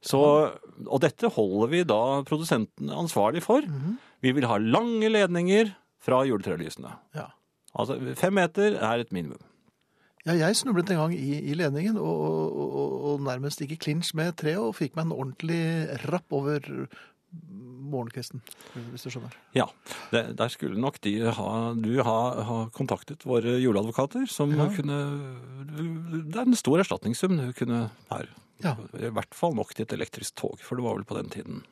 Så, 0.00 0.20
og 0.86 1.02
dette 1.04 1.28
holder 1.34 1.70
vi 1.74 1.82
da 1.84 2.00
produsentene 2.28 2.96
ansvarlig 2.96 3.42
for. 3.44 3.66
Mhm. 3.66 3.98
Vi 4.20 4.32
vil 4.36 4.48
ha 4.48 4.56
lange 4.60 5.08
ledninger 5.08 5.74
fra 6.00 6.22
juletrelysene. 6.28 6.92
Ja. 7.16 7.30
Altså 7.76 7.96
fem 8.18 8.34
meter 8.36 8.76
er 8.80 9.00
et 9.00 9.12
minimum. 9.12 9.40
Ja, 10.26 10.34
jeg 10.36 10.56
snublet 10.58 10.90
en 10.92 10.98
gang 11.00 11.12
i, 11.16 11.38
i 11.48 11.54
ledningen 11.56 11.96
og, 11.96 12.18
og, 12.20 12.56
og, 12.60 12.96
og 13.08 13.22
nærmest 13.24 13.62
gikk 13.62 13.72
i 13.72 13.78
klinsj 13.86 14.12
med 14.18 14.34
treet 14.36 14.60
og 14.60 14.74
fikk 14.76 14.98
meg 14.98 15.06
en 15.06 15.14
ordentlig 15.16 15.62
rapp 16.10 16.36
over 16.36 16.66
morgenkvisten, 17.90 18.42
hvis 18.92 19.02
du 19.06 19.10
skjønner. 19.10 19.34
Ja, 19.56 19.66
det, 20.12 20.36
der 20.38 20.52
skulle 20.52 20.78
nok 20.78 21.00
de 21.02 21.16
ha, 21.34 21.48
du 21.74 22.02
ha, 22.06 22.18
ha 22.46 22.58
kontaktet 22.76 23.24
våre 23.26 23.56
juleadvokater, 23.58 24.28
som 24.30 24.52
Ja. 24.54 24.68
kunne 24.76 24.98
Det 26.30 26.36
er 26.38 26.46
en 26.46 26.58
stor 26.58 26.78
erstatningssum 26.82 27.36
du 27.38 27.52
kunne 27.56 27.90
her. 28.12 28.30
Ja. 28.62 28.76
I 28.94 29.10
hvert 29.10 29.34
fall 29.34 29.54
nok 29.56 29.74
til 29.74 29.86
et 29.88 29.92
elektrisk 29.96 30.34
tog, 30.36 30.60
for 30.62 30.76
det 30.76 30.84
var 30.84 30.98
vel 30.98 31.04
på 31.08 31.16
den 31.18 31.30
tiden. 31.32 31.62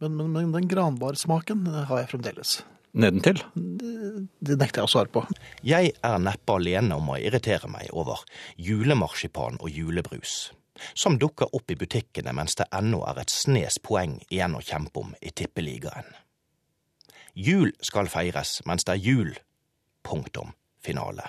Men, 0.00 0.16
men, 0.16 0.32
men 0.32 0.52
den 0.54 0.68
granbarsmaken 0.70 1.66
har 1.90 2.04
jeg 2.04 2.12
fremdeles. 2.14 2.60
Nedentil. 2.98 3.42
Det 3.54 4.56
nekter 4.56 4.80
jeg 4.80 4.86
å 4.88 4.90
svare 4.90 5.10
på. 5.12 5.24
Jeg 5.66 5.92
er 6.02 6.22
neppe 6.22 6.54
alene 6.56 6.96
om 6.96 7.10
å 7.12 7.18
irritere 7.20 7.68
meg 7.70 7.90
over 7.92 8.22
julemarsipan 8.56 9.58
og 9.60 9.68
julebrus, 9.70 10.52
som 10.94 11.18
dukker 11.18 11.54
opp 11.54 11.70
i 11.70 11.76
butikkene 11.76 12.32
mens 12.36 12.58
det 12.58 12.68
ennå 12.74 13.02
er 13.10 13.22
et 13.22 13.32
snes 13.32 13.78
poeng 13.82 14.18
igjen 14.28 14.56
å 14.58 14.64
kjempe 14.64 15.04
om 15.04 15.14
i 15.20 15.30
tippeligaen. 15.30 16.08
Jul 17.38 17.72
skal 17.82 18.10
feires 18.10 18.58
mens 18.66 18.86
det 18.86 18.96
er 18.96 19.04
jul. 19.04 19.34
Punktum. 20.02 20.54
Finale. 20.82 21.24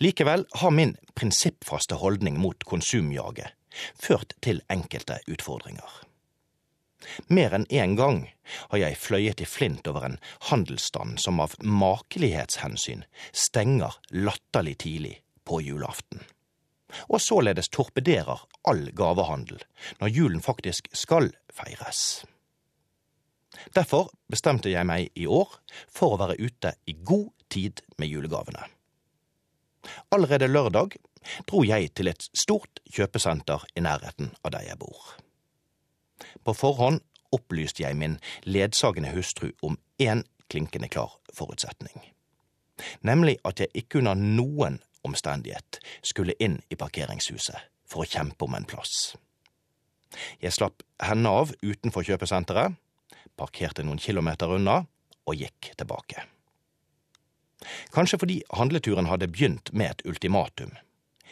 Likevel 0.00 0.46
har 0.62 0.70
min 0.72 0.96
prinsippfaste 1.14 2.00
holdning 2.00 2.38
mot 2.40 2.64
konsumjaget 2.64 3.52
ført 4.00 4.34
til 4.42 4.62
enkelte 4.72 5.20
utfordringer. 5.30 5.90
Mer 7.28 7.54
enn 7.56 7.66
én 7.72 7.94
gang 7.96 8.24
har 8.72 8.80
jeg 8.82 8.98
fløyet 9.00 9.40
i 9.40 9.48
flint 9.48 9.86
over 9.88 10.04
en 10.08 10.18
handelsstand 10.50 11.20
som 11.22 11.40
av 11.40 11.54
makelighetshensyn 11.64 13.06
stenger 13.32 13.96
latterlig 14.12 14.76
tidlig 14.84 15.14
på 15.48 15.62
julaften, 15.64 16.20
og 17.08 17.20
således 17.20 17.68
torpederer 17.68 18.42
all 18.68 18.90
gavehandel 18.96 19.62
når 20.00 20.14
julen 20.14 20.42
faktisk 20.44 20.88
skal 20.92 21.30
feires. 21.52 22.24
Derfor 23.74 24.10
bestemte 24.30 24.70
jeg 24.70 24.86
meg 24.86 25.10
i 25.18 25.26
år 25.26 25.56
for 25.90 26.14
å 26.14 26.20
være 26.20 26.38
ute 26.40 26.74
i 26.86 26.94
god 26.94 27.30
tid 27.50 27.82
med 27.98 28.08
julegavene. 28.08 28.62
Allerede 30.12 30.48
lørdag 30.48 30.96
dro 31.48 31.62
jeg 31.64 31.92
til 31.94 32.10
et 32.10 32.26
stort 32.36 32.80
kjøpesenter 32.92 33.64
i 33.76 33.84
nærheten 33.84 34.32
av 34.44 34.54
der 34.54 34.66
jeg 34.68 34.80
bor. 34.80 35.16
På 36.44 36.54
forhånd 36.56 37.00
opplyste 37.34 37.84
jeg 37.84 37.96
min 37.96 38.18
ledsagende 38.44 39.12
hustru 39.14 39.50
om 39.62 39.78
én 40.02 40.24
klinkende 40.50 40.88
klar 40.88 41.14
forutsetning, 41.34 42.02
nemlig 43.06 43.38
at 43.44 43.60
jeg 43.60 43.70
ikke 43.74 44.00
under 44.00 44.18
noen 44.18 44.80
omstendighet 45.06 45.80
skulle 46.02 46.36
inn 46.38 46.58
i 46.70 46.78
parkeringshuset 46.78 47.70
for 47.90 48.04
å 48.04 48.08
kjempe 48.08 48.46
om 48.46 48.56
en 48.58 48.68
plass. 48.68 49.14
Jeg 50.42 50.54
slapp 50.54 50.82
henne 51.02 51.30
av 51.30 51.54
utenfor 51.62 52.06
kjøpesenteret, 52.06 52.74
parkerte 53.38 53.84
noen 53.86 54.02
kilometer 54.02 54.50
unna 54.56 54.82
og 55.28 55.38
gikk 55.38 55.72
tilbake. 55.78 56.26
Kanskje 57.94 58.18
fordi 58.20 58.38
handleturen 58.56 59.08
hadde 59.10 59.28
begynt 59.28 59.72
med 59.72 59.90
et 59.90 60.06
ultimatum, 60.08 60.72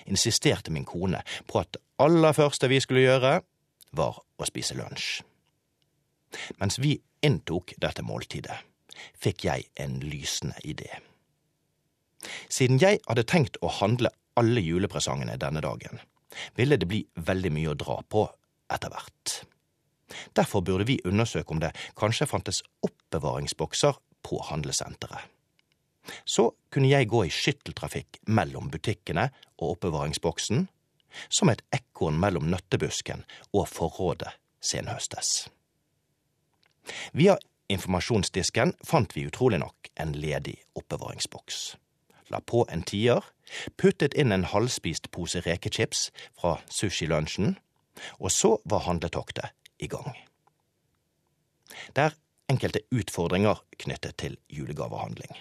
insisterte 0.06 0.72
min 0.72 0.86
kone 0.88 1.22
på 1.48 1.62
at 1.62 1.80
aller 1.98 2.36
første 2.36 2.68
vi 2.70 2.80
skulle 2.80 3.06
gjøre, 3.06 3.40
var 3.96 4.20
å 4.20 4.48
spise 4.48 4.76
lunsj. 4.76 5.22
Mens 6.60 6.76
vi 6.78 6.98
inntok 7.24 7.72
dette 7.80 8.04
måltidet, 8.04 8.58
fikk 9.16 9.46
jeg 9.48 9.70
en 9.80 9.98
lysende 10.04 10.60
idé. 10.64 10.90
Siden 12.48 12.80
jeg 12.82 13.00
hadde 13.06 13.26
tenkt 13.28 13.58
å 13.62 13.70
handle 13.80 14.10
alle 14.38 14.62
julepresangene 14.62 15.38
denne 15.40 15.62
dagen, 15.62 16.00
ville 16.54 16.78
det 16.78 16.88
bli 16.90 17.02
veldig 17.14 17.52
mye 17.54 17.72
å 17.72 17.78
dra 17.78 18.00
på 18.02 18.26
etter 18.72 18.92
hvert. 18.92 19.40
Derfor 20.36 20.62
burde 20.64 20.86
vi 20.88 21.00
undersøke 21.04 21.52
om 21.54 21.60
det 21.62 21.74
kanskje 21.98 22.28
fantes 22.28 22.62
oppbevaringsbokser 22.86 23.98
på 24.24 24.40
handlesenteret. 24.48 25.20
Så 26.24 26.50
kunne 26.72 26.88
jeg 26.88 27.10
gå 27.10 27.26
i 27.26 27.32
skytteltrafikk 27.32 28.20
mellom 28.32 28.70
butikkene 28.72 29.28
og 29.58 29.74
oppbevaringsboksen, 29.74 30.64
som 31.28 31.52
et 31.52 31.62
ekorn 31.74 32.16
mellom 32.20 32.48
nøttebusken 32.52 33.24
og 33.52 33.68
forrådet 33.68 34.32
senhøstes. 34.64 35.48
Via 37.12 37.36
informasjonsdisken 37.68 38.72
fant 38.84 39.12
vi 39.16 39.26
utrolig 39.28 39.60
nok 39.60 39.90
en 40.00 40.14
ledig 40.16 40.56
oppbevaringsboks. 40.78 41.76
La 42.28 42.40
på 42.40 42.64
en 42.68 42.82
tier, 42.84 43.24
puttet 43.80 44.14
inn 44.14 44.32
en 44.32 44.46
halvspist 44.52 45.10
pose 45.14 45.40
rekechips 45.46 46.08
fra 46.38 46.58
sushilunsjen, 46.70 47.56
og 48.20 48.32
så 48.32 48.56
var 48.68 48.86
handletoktet 48.86 49.54
i 49.78 49.88
gang. 49.90 50.12
Det 51.96 52.08
er 52.08 52.16
enkelte 52.48 52.84
utfordringer 52.94 53.60
knyttet 53.78 54.16
til 54.20 54.38
julegavehandling. 54.48 55.36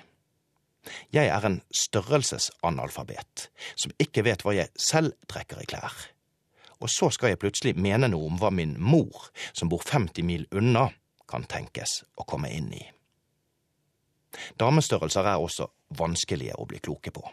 Jeg 1.12 1.28
er 1.28 1.46
en 1.46 1.62
størrelsesanalfabet 1.76 3.50
som 3.76 3.96
ikke 4.00 4.24
vet 4.28 4.44
hva 4.46 4.56
jeg 4.56 4.72
selv 4.80 5.18
trekker 5.28 5.64
i 5.64 5.68
klær. 5.68 5.96
Og 6.80 6.92
så 6.94 7.10
skal 7.12 7.34
jeg 7.34 7.42
plutselig 7.42 7.74
mene 7.80 8.10
noe 8.12 8.30
om 8.30 8.38
hva 8.40 8.52
min 8.54 8.76
mor, 8.80 9.32
som 9.52 9.70
bor 9.72 9.84
50 9.84 10.24
mil 10.28 10.46
unna, 10.56 10.88
kan 11.28 11.44
tenkes 11.50 12.04
å 12.16 12.24
komme 12.24 12.52
inn 12.54 12.70
i. 12.72 12.84
Damestørrelser 14.60 15.28
er 15.28 15.42
også 15.42 15.70
vanskelige 15.98 16.58
å 16.58 16.66
bli 16.70 16.82
kloke 16.84 17.14
på. 17.16 17.24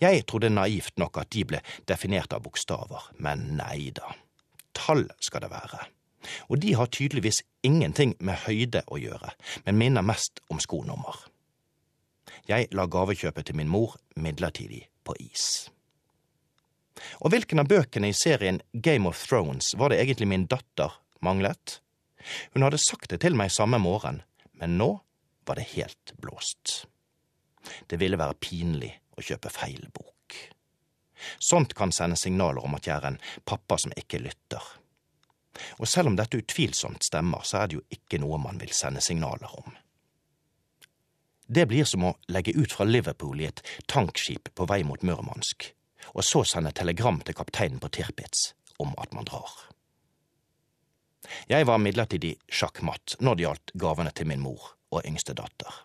Jeg 0.00 0.24
trodde 0.28 0.52
naivt 0.52 0.96
nok 1.00 1.18
at 1.20 1.30
de 1.34 1.44
ble 1.44 1.60
definert 1.88 2.32
av 2.32 2.44
bokstaver, 2.46 3.10
men 3.20 3.44
nei 3.58 3.90
da. 3.96 4.14
Tall 4.76 5.06
skal 5.24 5.44
det 5.44 5.52
være. 5.52 5.86
Og 6.50 6.60
de 6.62 6.74
har 6.74 6.90
tydeligvis 6.90 7.42
ingenting 7.66 8.16
med 8.18 8.46
høyde 8.46 8.82
å 8.90 8.98
gjøre, 9.00 9.32
men 9.66 9.78
minner 9.78 10.04
mest 10.06 10.40
om 10.50 10.60
skonummer. 10.62 11.16
Jeg 12.46 12.68
la 12.74 12.86
gavekjøpet 12.90 13.48
til 13.48 13.58
min 13.58 13.70
mor 13.70 13.96
midlertidig 14.16 14.86
på 15.06 15.16
is. 15.22 15.68
Og 17.20 17.30
hvilken 17.32 17.60
av 17.60 17.68
bøkene 17.70 18.10
i 18.10 18.16
serien 18.16 18.60
Game 18.72 19.08
of 19.08 19.20
Thrones 19.28 19.74
var 19.78 19.92
det 19.92 20.00
egentlig 20.02 20.30
min 20.30 20.46
datter 20.50 20.94
manglet? 21.24 21.80
Hun 22.54 22.64
hadde 22.64 22.80
sagt 22.82 23.10
det 23.12 23.20
til 23.22 23.36
meg 23.38 23.52
samme 23.54 23.78
morgen, 23.82 24.22
men 24.56 24.78
nå 24.80 24.96
var 25.46 25.58
det 25.58 25.70
helt 25.76 26.12
blåst. 26.22 26.86
Det 27.86 27.98
ville 28.00 28.18
være 28.18 28.38
pinlig 28.40 28.92
å 29.16 29.24
kjøpe 29.24 29.50
feil 29.50 29.88
bok. 29.94 30.36
Sånt 31.38 31.74
kan 31.74 31.92
sende 31.92 32.16
signaler 32.16 32.64
om 32.64 32.76
at 32.76 32.86
jeg 32.86 32.96
er 32.98 33.08
en 33.10 33.22
pappa 33.44 33.78
som 33.80 33.94
ikke 33.96 34.20
lytter. 34.22 34.62
Og 35.80 35.88
selv 35.88 36.10
om 36.10 36.16
dette 36.18 36.38
utvilsomt 36.42 37.06
stemmer, 37.06 37.44
så 37.44 37.62
er 37.62 37.70
det 37.70 37.78
jo 37.78 37.84
ikke 37.96 38.20
noe 38.20 38.38
man 38.40 38.60
vil 38.60 38.74
sende 38.76 39.00
signaler 39.00 39.48
om. 39.56 39.76
Det 41.46 41.64
blir 41.70 41.86
som 41.86 42.04
å 42.08 42.16
legge 42.34 42.56
ut 42.58 42.72
fra 42.74 42.84
Liverpool 42.84 43.40
i 43.40 43.48
et 43.48 43.62
tankskip 43.86 44.50
på 44.54 44.66
vei 44.68 44.82
mot 44.84 45.02
Murmansk, 45.06 45.70
og 46.12 46.24
så 46.26 46.42
sende 46.44 46.74
telegram 46.74 47.20
til 47.22 47.38
kapteinen 47.38 47.80
på 47.82 47.90
Tirpitz 47.94 48.50
om 48.82 48.92
at 48.98 49.14
man 49.14 49.28
drar. 49.28 49.50
Jeg 51.50 51.66
var 51.66 51.80
midlertidig 51.82 52.36
sjakkmatt 52.50 53.16
når 53.20 53.34
det 53.36 53.46
gjaldt 53.46 53.72
gavene 53.82 54.12
til 54.14 54.28
min 54.30 54.42
mor 54.42 54.74
og 54.96 55.06
yngste 55.08 55.36
datter. 55.36 55.82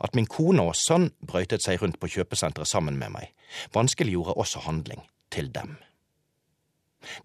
At 0.00 0.14
min 0.14 0.28
kone 0.30 0.62
og 0.70 0.76
sønn 0.78 1.10
brøytet 1.26 1.64
seg 1.64 1.82
rundt 1.82 1.98
på 2.00 2.10
kjøpesenteret 2.14 2.68
sammen 2.68 2.98
med 3.00 3.12
meg, 3.14 3.32
vanskeliggjorde 3.74 4.36
også 4.38 4.64
handling 4.66 5.02
til 5.34 5.50
dem. 5.54 5.76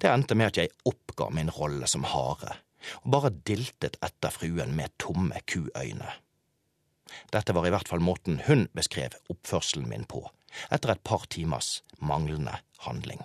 Det 0.01 0.09
endte 0.09 0.35
med 0.37 0.51
at 0.51 0.59
jeg 0.61 0.73
oppga 0.85 1.29
min 1.33 1.51
rolle 1.53 1.87
som 1.89 2.05
hare, 2.07 2.57
og 3.03 3.11
bare 3.15 3.33
diltet 3.47 3.97
etter 4.03 4.33
fruen 4.33 4.75
med 4.77 4.93
tomme 5.01 5.39
kuøyne. 5.47 6.09
Dette 7.33 7.53
var 7.53 7.67
i 7.67 7.71
hvert 7.73 7.89
fall 7.89 8.03
måten 8.03 8.41
hun 8.47 8.67
beskrev 8.73 9.15
oppførselen 9.29 9.87
min 9.89 10.05
på, 10.09 10.23
etter 10.73 10.93
et 10.93 11.03
par 11.05 11.25
timers 11.29 11.81
manglende 11.99 12.57
handling. 12.85 13.21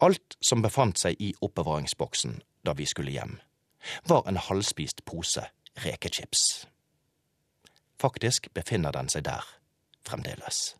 Alt 0.00 0.36
som 0.44 0.62
befant 0.62 1.00
seg 1.00 1.20
i 1.20 1.32
oppbevaringsboksen 1.42 2.38
da 2.66 2.74
vi 2.76 2.86
skulle 2.88 3.14
hjem, 3.14 3.38
var 4.08 4.26
en 4.26 4.40
halvspist 4.40 5.04
pose 5.08 5.44
rekechips. 5.84 6.66
Faktisk 8.00 8.50
befinner 8.54 8.92
den 8.92 9.08
seg 9.12 9.24
der 9.28 9.44
fremdeles. 10.06 10.74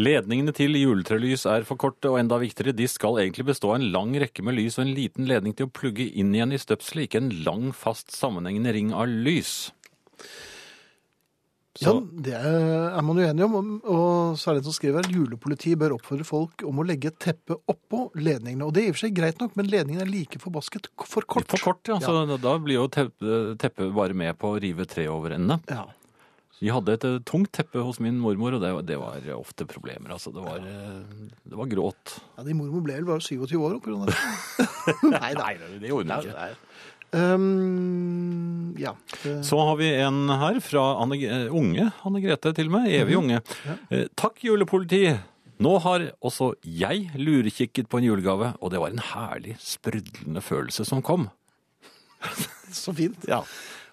Ledningene 0.00 0.54
til 0.56 0.72
juletrelys 0.78 1.42
er 1.44 1.66
for 1.68 1.76
korte, 1.76 2.08
og 2.08 2.16
enda 2.22 2.38
viktigere, 2.40 2.72
de 2.72 2.86
skal 2.88 3.18
egentlig 3.20 3.44
bestå 3.50 3.74
av 3.74 3.80
en 3.80 3.90
lang 3.92 4.14
rekke 4.22 4.44
med 4.44 4.56
lys 4.56 4.78
og 4.78 4.86
en 4.86 4.94
liten 4.96 5.28
ledning 5.28 5.52
til 5.56 5.68
å 5.68 5.74
plugge 5.74 6.06
inn 6.08 6.32
igjen 6.32 6.54
i 6.56 6.60
støpselet, 6.60 7.10
ikke 7.10 7.20
en 7.20 7.34
lang, 7.44 7.66
fast, 7.76 8.14
sammenhengende 8.16 8.72
ring 8.72 8.94
av 8.96 9.10
lys. 9.10 9.68
Så, 11.82 11.94
Ja, 11.98 12.22
det 12.26 12.34
er 12.38 13.06
man 13.06 13.20
uenig 13.20 13.46
om, 13.46 13.72
og 13.82 14.36
så 14.40 14.50
er 14.50 14.58
det 14.58 14.62
en 14.62 14.68
som 14.70 14.76
skriver 14.76 15.02
at 15.02 15.10
julepolitiet 15.12 15.80
bør 15.80 15.96
oppfordre 15.98 16.26
folk 16.28 16.64
om 16.68 16.82
å 16.82 16.86
legge 16.86 17.10
et 17.12 17.18
teppe 17.22 17.58
oppå 17.70 18.04
ledningene. 18.18 18.68
Og 18.68 18.74
det 18.76 18.84
er 18.84 18.90
i 18.90 18.92
og 18.92 18.98
for 18.98 19.06
seg 19.06 19.16
greit 19.16 19.42
nok, 19.42 19.56
men 19.58 19.70
ledningen 19.72 20.04
er 20.04 20.10
like 20.10 20.40
forbasket 20.42 20.90
for 21.04 21.26
kort. 21.26 21.48
for 21.50 21.66
kort, 21.70 21.82
ja. 21.90 21.98
Så 22.02 22.38
da 22.42 22.54
blir 22.62 22.80
jo 22.80 22.86
teppet 22.92 23.58
teppe 23.62 23.90
bare 23.94 24.14
med 24.16 24.38
på 24.40 24.54
å 24.54 24.62
rive 24.62 24.86
tre 24.88 25.08
over 25.10 25.36
endene. 25.36 25.60
Ja. 25.70 25.88
Vi 26.62 26.70
hadde 26.70 26.94
et 26.94 27.04
eh, 27.08 27.16
tungt 27.26 27.50
teppe 27.56 27.82
hos 27.82 27.98
min 27.98 28.20
mormor, 28.22 28.54
og 28.54 28.62
det, 28.62 28.70
det 28.86 28.98
var 29.00 29.24
ofte 29.34 29.66
problemer. 29.66 30.12
Altså, 30.14 30.30
det 30.34 30.44
var, 30.44 30.62
eh, 30.62 31.30
det 31.42 31.58
var 31.58 31.70
gråt. 31.70 32.20
ja, 32.36 32.44
de 32.46 32.54
mormor 32.54 32.84
ble 32.86 33.00
vel 33.00 33.08
bare 33.08 33.24
27 33.24 33.56
år 33.58 33.80
på 33.82 33.96
av 33.96 34.06
det. 34.06 34.18
Nei, 35.10 35.32
nei, 35.40 35.52
det 35.82 35.90
gjorde 35.90 36.06
hun 36.06 36.30
ikke. 36.30 36.46
Um, 37.12 38.74
ja. 38.80 38.94
Så 39.44 39.58
har 39.60 39.76
vi 39.76 39.90
en 40.00 40.30
her 40.30 40.60
fra 40.64 40.84
Anne, 41.02 41.18
eh, 41.26 41.52
unge 41.52 41.90
Anne 42.08 42.22
Grete 42.24 42.54
til 42.56 42.70
og 42.70 42.78
med. 42.78 42.88
evig 42.88 43.18
unge. 43.20 43.42
Ja. 43.66 44.06
Takk, 44.16 44.40
julepoliti! 44.46 45.04
Nå 45.62 45.76
har 45.84 46.08
også 46.24 46.54
jeg 46.64 47.10
lurekikket 47.14 47.86
på 47.90 48.00
en 48.00 48.08
julegave, 48.08 48.54
og 48.58 48.72
det 48.72 48.80
var 48.82 48.90
en 48.90 49.04
herlig, 49.12 49.54
sprudlende 49.62 50.42
følelse 50.42 50.86
som 50.88 51.02
kom. 51.04 51.28
Så 52.72 52.94
fint. 52.96 53.28
Ja. 53.28 53.42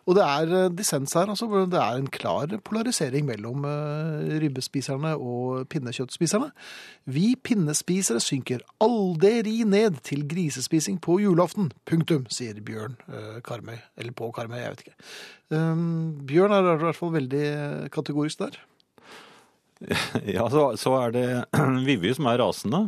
Og 0.10 0.16
det 0.18 0.24
er 0.26 0.52
eh, 0.58 0.72
dissens 0.74 1.14
her, 1.14 1.30
altså. 1.30 1.46
Det 1.70 1.78
er 1.78 2.00
en 2.00 2.10
klar 2.10 2.50
polarisering 2.66 3.28
mellom 3.28 3.66
eh, 3.70 4.40
ribbespiserne 4.42 5.12
og 5.16 5.68
pinnekjøttspiserne. 5.70 6.50
Vi 7.14 7.36
pinnespisere 7.46 8.22
synker 8.24 8.66
aldri 8.82 9.60
ned 9.70 10.02
til 10.08 10.26
grisespising 10.30 10.98
på 11.06 11.20
julaften. 11.22 11.70
Punktum, 11.90 12.26
sier 12.34 12.58
Bjørn 12.66 12.98
eh, 13.06 13.38
Karmøy. 13.46 13.78
Eller 14.02 14.16
på 14.18 14.32
Karmøy, 14.34 14.58
jeg 14.64 14.74
vet 14.74 14.86
ikke. 14.88 14.98
Um, 15.50 16.26
Bjørn 16.30 16.54
er 16.58 16.74
i 16.74 16.82
hvert 16.82 16.98
fall 16.98 17.14
veldig 17.20 17.46
kategorisk 17.94 18.42
der. 18.48 18.60
Ja, 20.36 20.50
så, 20.52 20.74
så 20.76 20.92
er 21.06 21.14
det 21.16 21.28
Vivi 21.88 22.12
som 22.18 22.28
er 22.28 22.42
rasende. 22.42 22.88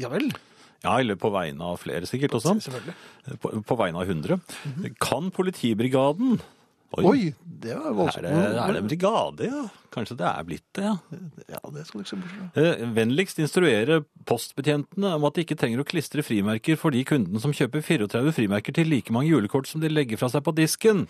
Ja 0.00 0.08
vel. 0.12 0.30
Ja, 0.86 0.96
eller 1.02 1.18
på 1.20 1.32
vegne 1.34 1.72
av 1.74 1.80
flere 1.82 2.06
sikkert 2.08 2.38
også. 2.38 2.56
Selvfølgelig. 2.62 2.96
På, 3.42 3.54
på 3.66 3.78
vegne 3.82 4.02
av 4.02 4.12
100. 4.12 4.38
Kan 5.02 5.32
politibrigaden 5.34 6.38
Oi, 6.96 7.32
det 7.42 7.74
var 7.74 7.90
er 7.90 7.96
voldsomt. 7.96 8.24
det, 8.24 8.30
er 8.62 8.72
det 8.72 8.80
en 8.80 8.86
brigade, 8.88 9.48
ja? 9.50 9.62
Kanskje 9.92 10.16
det 10.20 10.26
er 10.28 10.44
blitt 10.46 10.64
det, 10.76 10.84
ja. 10.86 10.92
Ja, 11.50 11.60
det 11.74 11.82
skal 11.88 12.04
fra. 12.06 12.46
Eh, 12.62 12.84
Vennligst 12.96 13.40
instruere 13.42 13.98
postbetjentene 14.28 15.10
om 15.18 15.26
at 15.28 15.36
de 15.36 15.44
ikke 15.44 15.58
trenger 15.58 15.82
å 15.82 15.86
klistre 15.88 16.24
frimerker 16.24 16.78
for 16.80 16.94
de 16.94 17.02
kundene 17.08 17.42
som 17.42 17.52
kjøper 17.56 17.84
34 17.84 18.32
frimerker 18.38 18.76
til 18.78 18.88
like 18.92 19.12
mange 19.12 19.32
julekort 19.32 19.68
som 19.68 19.82
de 19.82 19.90
legger 19.92 20.20
fra 20.20 20.30
seg 20.32 20.46
på 20.46 20.54
disken. 20.56 21.04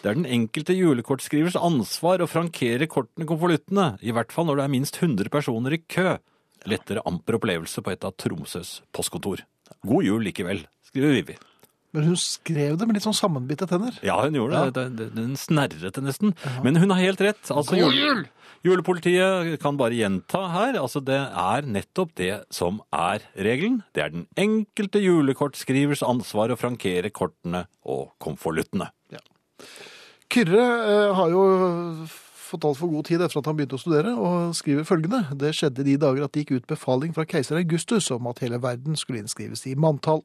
Det 0.00 0.12
er 0.12 0.18
den 0.20 0.30
enkelte 0.38 0.76
julekortskrivers 0.78 1.58
ansvar 1.58 2.22
å 2.22 2.30
frankere 2.30 2.88
kortene 2.88 3.28
konvoluttene, 3.28 3.90
i 4.06 4.14
hvert 4.16 4.32
fall 4.32 4.48
når 4.48 4.62
det 4.62 4.68
er 4.68 4.74
minst 4.78 5.02
100 5.02 5.32
personer 5.34 5.76
i 5.76 5.82
kø. 5.82 6.16
Lettere 6.66 7.02
amper 7.06 7.36
opplevelse 7.38 7.82
på 7.84 7.92
et 7.92 8.04
av 8.04 8.14
Tromsøs 8.18 8.80
postkontor. 8.96 9.44
God 9.86 10.04
jul 10.06 10.24
likevel, 10.26 10.64
skriver 10.88 11.14
Vivi. 11.18 11.36
Men 11.96 12.10
hun 12.10 12.16
skrev 12.20 12.76
det 12.76 12.86
med 12.88 12.98
litt 12.98 13.04
sånn 13.06 13.16
sammenbitte 13.16 13.68
tenner. 13.70 13.94
Ja, 14.04 14.18
hun 14.20 14.34
gjorde 14.36 14.64
det. 14.66 14.74
det. 14.74 14.96
det- 14.96 15.14
Den 15.14 15.36
snerrete 15.40 16.02
nesten. 16.04 16.34
Men 16.62 16.76
hun 16.76 16.90
har 16.90 16.98
helt 17.00 17.20
rett. 17.20 17.40
Altså, 17.50 17.76
jul! 17.78 18.26
julepolitiet 18.66 19.60
kan 19.62 19.76
bare 19.78 19.94
gjenta 19.96 20.42
her. 20.50 20.76
Altså, 20.80 21.00
det 21.04 21.16
er 21.16 21.62
nettopp 21.62 22.14
det 22.16 22.44
som 22.50 22.82
er 22.92 23.20
regelen. 23.38 23.82
Det 23.94 24.02
er 24.04 24.10
den 24.10 24.26
enkelte 24.36 25.00
julekortskrivers 25.00 26.02
ansvar 26.02 26.50
å 26.52 26.58
frankere 26.58 27.10
kortene 27.10 27.66
og 27.84 28.10
konvoluttene. 28.20 28.90
Kyrre 30.28 30.60
eh, 30.60 31.14
har 31.14 31.30
jo 31.30 31.42
fått 32.46 32.64
altfor 32.68 32.90
god 32.92 33.08
tid 33.08 33.22
etter 33.22 33.40
at 33.40 33.50
han 33.50 33.58
begynte 33.58 33.78
å 33.78 33.82
studere, 33.82 34.14
og 34.14 34.56
skriver 34.56 34.86
følgende. 34.88 35.24
Det 35.38 35.52
skjedde 35.56 35.86
de 35.86 35.98
dager 36.00 36.26
at 36.26 36.34
det 36.34 36.44
gikk 36.44 36.60
ut 36.60 36.72
befaling 36.72 37.14
fra 37.16 37.26
keiser 37.28 37.58
Augustus 37.60 38.10
om 38.14 38.28
at 38.30 38.42
hele 38.44 38.60
verden 38.62 38.98
skulle 38.98 39.22
innskrives 39.24 39.66
i 39.66 39.76
manntall. 39.78 40.22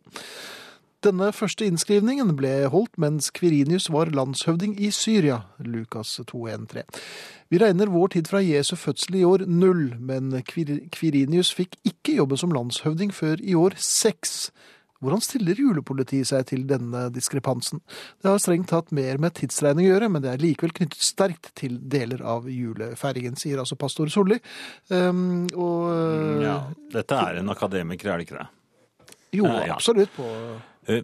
Denne 1.01 1.31
første 1.33 1.65
innskrivningen 1.65 2.35
ble 2.37 2.67
holdt 2.69 2.99
mens 3.01 3.31
Kvirinius 3.33 3.87
var 3.89 4.11
landshøvding 4.13 4.75
i 4.77 4.91
Syria, 4.93 5.39
Lukas 5.57 6.13
2.1.3. 6.29 6.83
Vi 7.49 7.57
regner 7.57 7.89
vår 7.89 8.13
tid 8.13 8.29
fra 8.29 8.43
Jesu 8.45 8.75
fødsel 8.77 9.17
i 9.17 9.23
år 9.25 9.47
null, 9.49 9.95
men 9.97 10.29
Kvir- 10.45 10.83
Kvirinius 10.93 11.49
fikk 11.57 11.73
ikke 11.89 12.19
jobben 12.19 12.37
som 12.37 12.53
landshøvding 12.53 13.09
før 13.17 13.41
i 13.41 13.57
år 13.57 13.73
seks. 13.81 14.51
Hvordan 15.01 15.23
stiller 15.25 15.57
julepolitiet 15.57 16.29
seg 16.29 16.45
til 16.51 16.65
denne 16.69 17.07
diskrepansen? 17.13 17.81
Det 18.21 18.29
har 18.29 18.41
strengt 18.41 18.69
tatt 18.69 18.91
mer 18.95 19.17
med 19.21 19.33
tidsregning 19.39 19.89
å 19.89 19.95
gjøre, 19.95 20.11
men 20.13 20.23
det 20.23 20.33
er 20.33 20.43
likevel 20.43 20.73
knyttet 20.77 21.05
sterkt 21.05 21.51
til 21.57 21.79
deler 21.81 22.21
av 22.21 22.45
julefeiringen, 22.51 23.37
sier 23.39 23.61
altså 23.63 23.77
pastor 23.81 24.11
Solli. 24.13 24.37
Um, 24.93 25.47
og 25.57 26.43
Ja, 26.45 26.57
dette 26.93 27.21
er 27.27 27.41
en 27.41 27.49
akademiker, 27.53 28.13
er 28.13 28.21
det 28.21 28.29
ikke 28.29 28.41
det? 28.43 28.49
Jo, 29.31 29.47
Ja, 29.47 29.63
ja. 29.65 29.79
absolutt 29.79 30.11
på 30.17 30.27
Eh, 30.89 31.03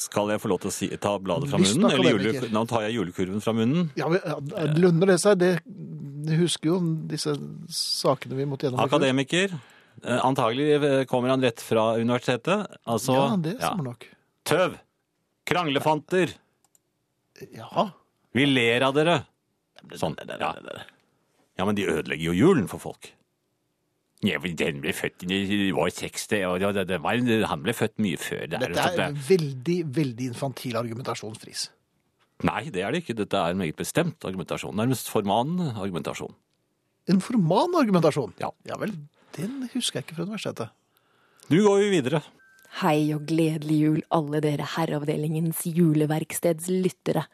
Skal 0.00 0.30
jeg 0.32 0.40
få 0.40 0.48
lov 0.48 0.62
til 0.62 0.70
å 0.70 0.72
si, 0.72 0.88
ta 0.96 1.18
bladet 1.20 1.50
fra 1.50 1.60
munnen? 1.60 1.90
Eller 1.92 2.16
jule, 2.16 2.48
nå 2.54 2.64
tar 2.70 2.86
jeg 2.86 2.96
julekurven 2.96 3.42
fra 3.44 3.52
munnen. 3.56 3.90
Ja, 4.00 4.08
men, 4.08 4.22
ja, 4.24 4.38
lønner 4.78 5.12
det 5.12 5.18
seg? 5.20 5.36
Det, 5.42 5.50
jeg 6.24 6.40
husker 6.40 6.70
jo 6.72 6.78
disse 7.10 7.34
sakene 7.68 8.38
vi 8.38 8.46
måtte 8.48 8.68
gjennom. 8.68 8.80
Akademiker. 8.80 9.52
Eh, 10.02 10.20
Antagelig 10.26 10.68
eh, 10.76 11.04
kommer 11.10 11.32
han 11.32 11.44
rett 11.44 11.62
fra 11.62 11.94
universitetet. 12.00 12.78
Altså, 12.84 13.14
Ja, 13.16 13.36
det 13.40 13.58
stemmer 13.60 13.90
nok. 13.92 14.08
Tøv! 14.48 14.78
Kranglefanter! 15.48 16.34
Ja. 17.54 17.90
Vi 18.34 18.46
ler 18.48 18.86
av 18.86 18.94
dere. 18.96 19.18
Sånn. 20.00 20.16
Ja. 20.40 20.54
ja, 21.58 21.64
men 21.66 21.76
de 21.76 21.84
ødelegger 21.90 22.30
jo 22.30 22.34
julen 22.34 22.68
for 22.70 22.80
folk. 22.82 23.10
Ja, 24.24 24.38
men 24.40 24.56
den 24.56 24.80
ble 24.80 24.94
født 24.96 25.26
i 25.28 25.68
år 25.74 25.90
60, 25.92 26.44
og 26.48 26.62
det, 26.62 26.86
det 26.88 27.00
var, 27.04 27.20
han 27.50 27.64
ble 27.64 27.74
født 27.76 27.98
mye 28.00 28.20
før. 28.20 28.46
Det 28.48 28.60
Dette 28.62 28.86
er 28.96 29.18
veldig, 29.28 29.78
veldig 29.98 30.28
infantil 30.32 30.78
argumentasjon, 30.80 31.36
Friis. 31.36 31.66
Nei, 32.44 32.64
det 32.72 32.82
er 32.82 32.94
det 32.94 33.02
ikke. 33.04 33.16
Dette 33.18 33.38
er 33.38 33.52
en 33.52 33.60
meget 33.60 33.76
bestemt 33.78 34.24
argumentasjon. 34.24 34.74
Nærmest 34.76 35.10
formanende 35.12 35.74
argumentasjon. 35.76 36.32
En 37.12 37.20
forman 37.20 37.76
argumentasjon. 37.76 38.32
Ja. 38.40 38.48
ja 38.66 38.78
vel, 38.80 38.94
den 39.36 39.68
husker 39.74 40.00
jeg 40.00 40.06
ikke 40.06 40.18
fra 40.18 40.26
universitetet. 40.28 40.74
Nå 41.50 41.60
går 41.64 41.82
vi 41.82 41.90
videre. 41.98 42.22
Hei 42.80 43.12
og 43.14 43.26
gledelig 43.28 43.76
jul, 43.78 44.00
alle 44.10 44.40
dere 44.42 44.66
Herreavdelingens 44.74 45.60
juleverksteds 45.68 46.70
lyttere. 46.72 47.26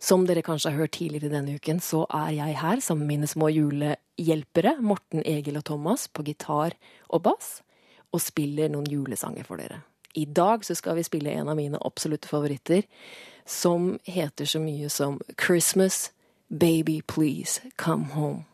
Som 0.00 0.24
dere 0.28 0.44
kanskje 0.44 0.72
har 0.72 0.84
hørt 0.84 0.94
tidligere 0.96 1.32
denne 1.32 1.56
uken, 1.56 1.80
så 1.80 2.04
er 2.12 2.30
jeg 2.36 2.56
her 2.60 2.80
sammen 2.80 3.06
med 3.06 3.14
mine 3.14 3.28
små 3.28 3.48
julehjelpere, 3.52 4.76
Morten, 4.80 5.22
Egil 5.24 5.58
og 5.60 5.66
Thomas, 5.68 6.06
på 6.08 6.24
gitar 6.26 6.76
og 7.08 7.24
bass, 7.24 7.58
og 8.12 8.22
spiller 8.22 8.72
noen 8.72 8.88
julesanger 8.90 9.44
for 9.48 9.60
dere. 9.60 9.82
I 10.14 10.24
dag 10.24 10.64
så 10.64 10.76
skal 10.78 10.96
vi 10.96 11.06
spille 11.06 11.32
en 11.34 11.50
av 11.50 11.58
mine 11.58 11.80
absolutte 11.84 12.30
favoritter, 12.30 12.84
som 13.44 13.98
heter 14.08 14.48
så 14.48 14.62
mye 14.62 14.88
som 14.88 15.20
Christmas, 15.40 16.10
Baby 16.48 17.00
Please 17.02 17.60
Come 17.76 18.12
Home. 18.14 18.44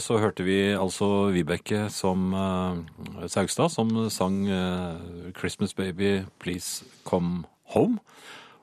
Så 0.00 0.16
hørte 0.16 0.40
vi 0.46 0.72
altså 0.72 1.28
Vibeke 1.34 1.90
som 1.92 2.30
uh, 2.32 3.26
Saugstad 3.28 3.68
som 3.74 3.90
sang 4.08 4.38
uh, 4.48 4.96
'Christmas 5.36 5.74
Baby, 5.76 6.24
Please 6.40 6.84
Come 7.04 7.44
Home'. 7.74 7.98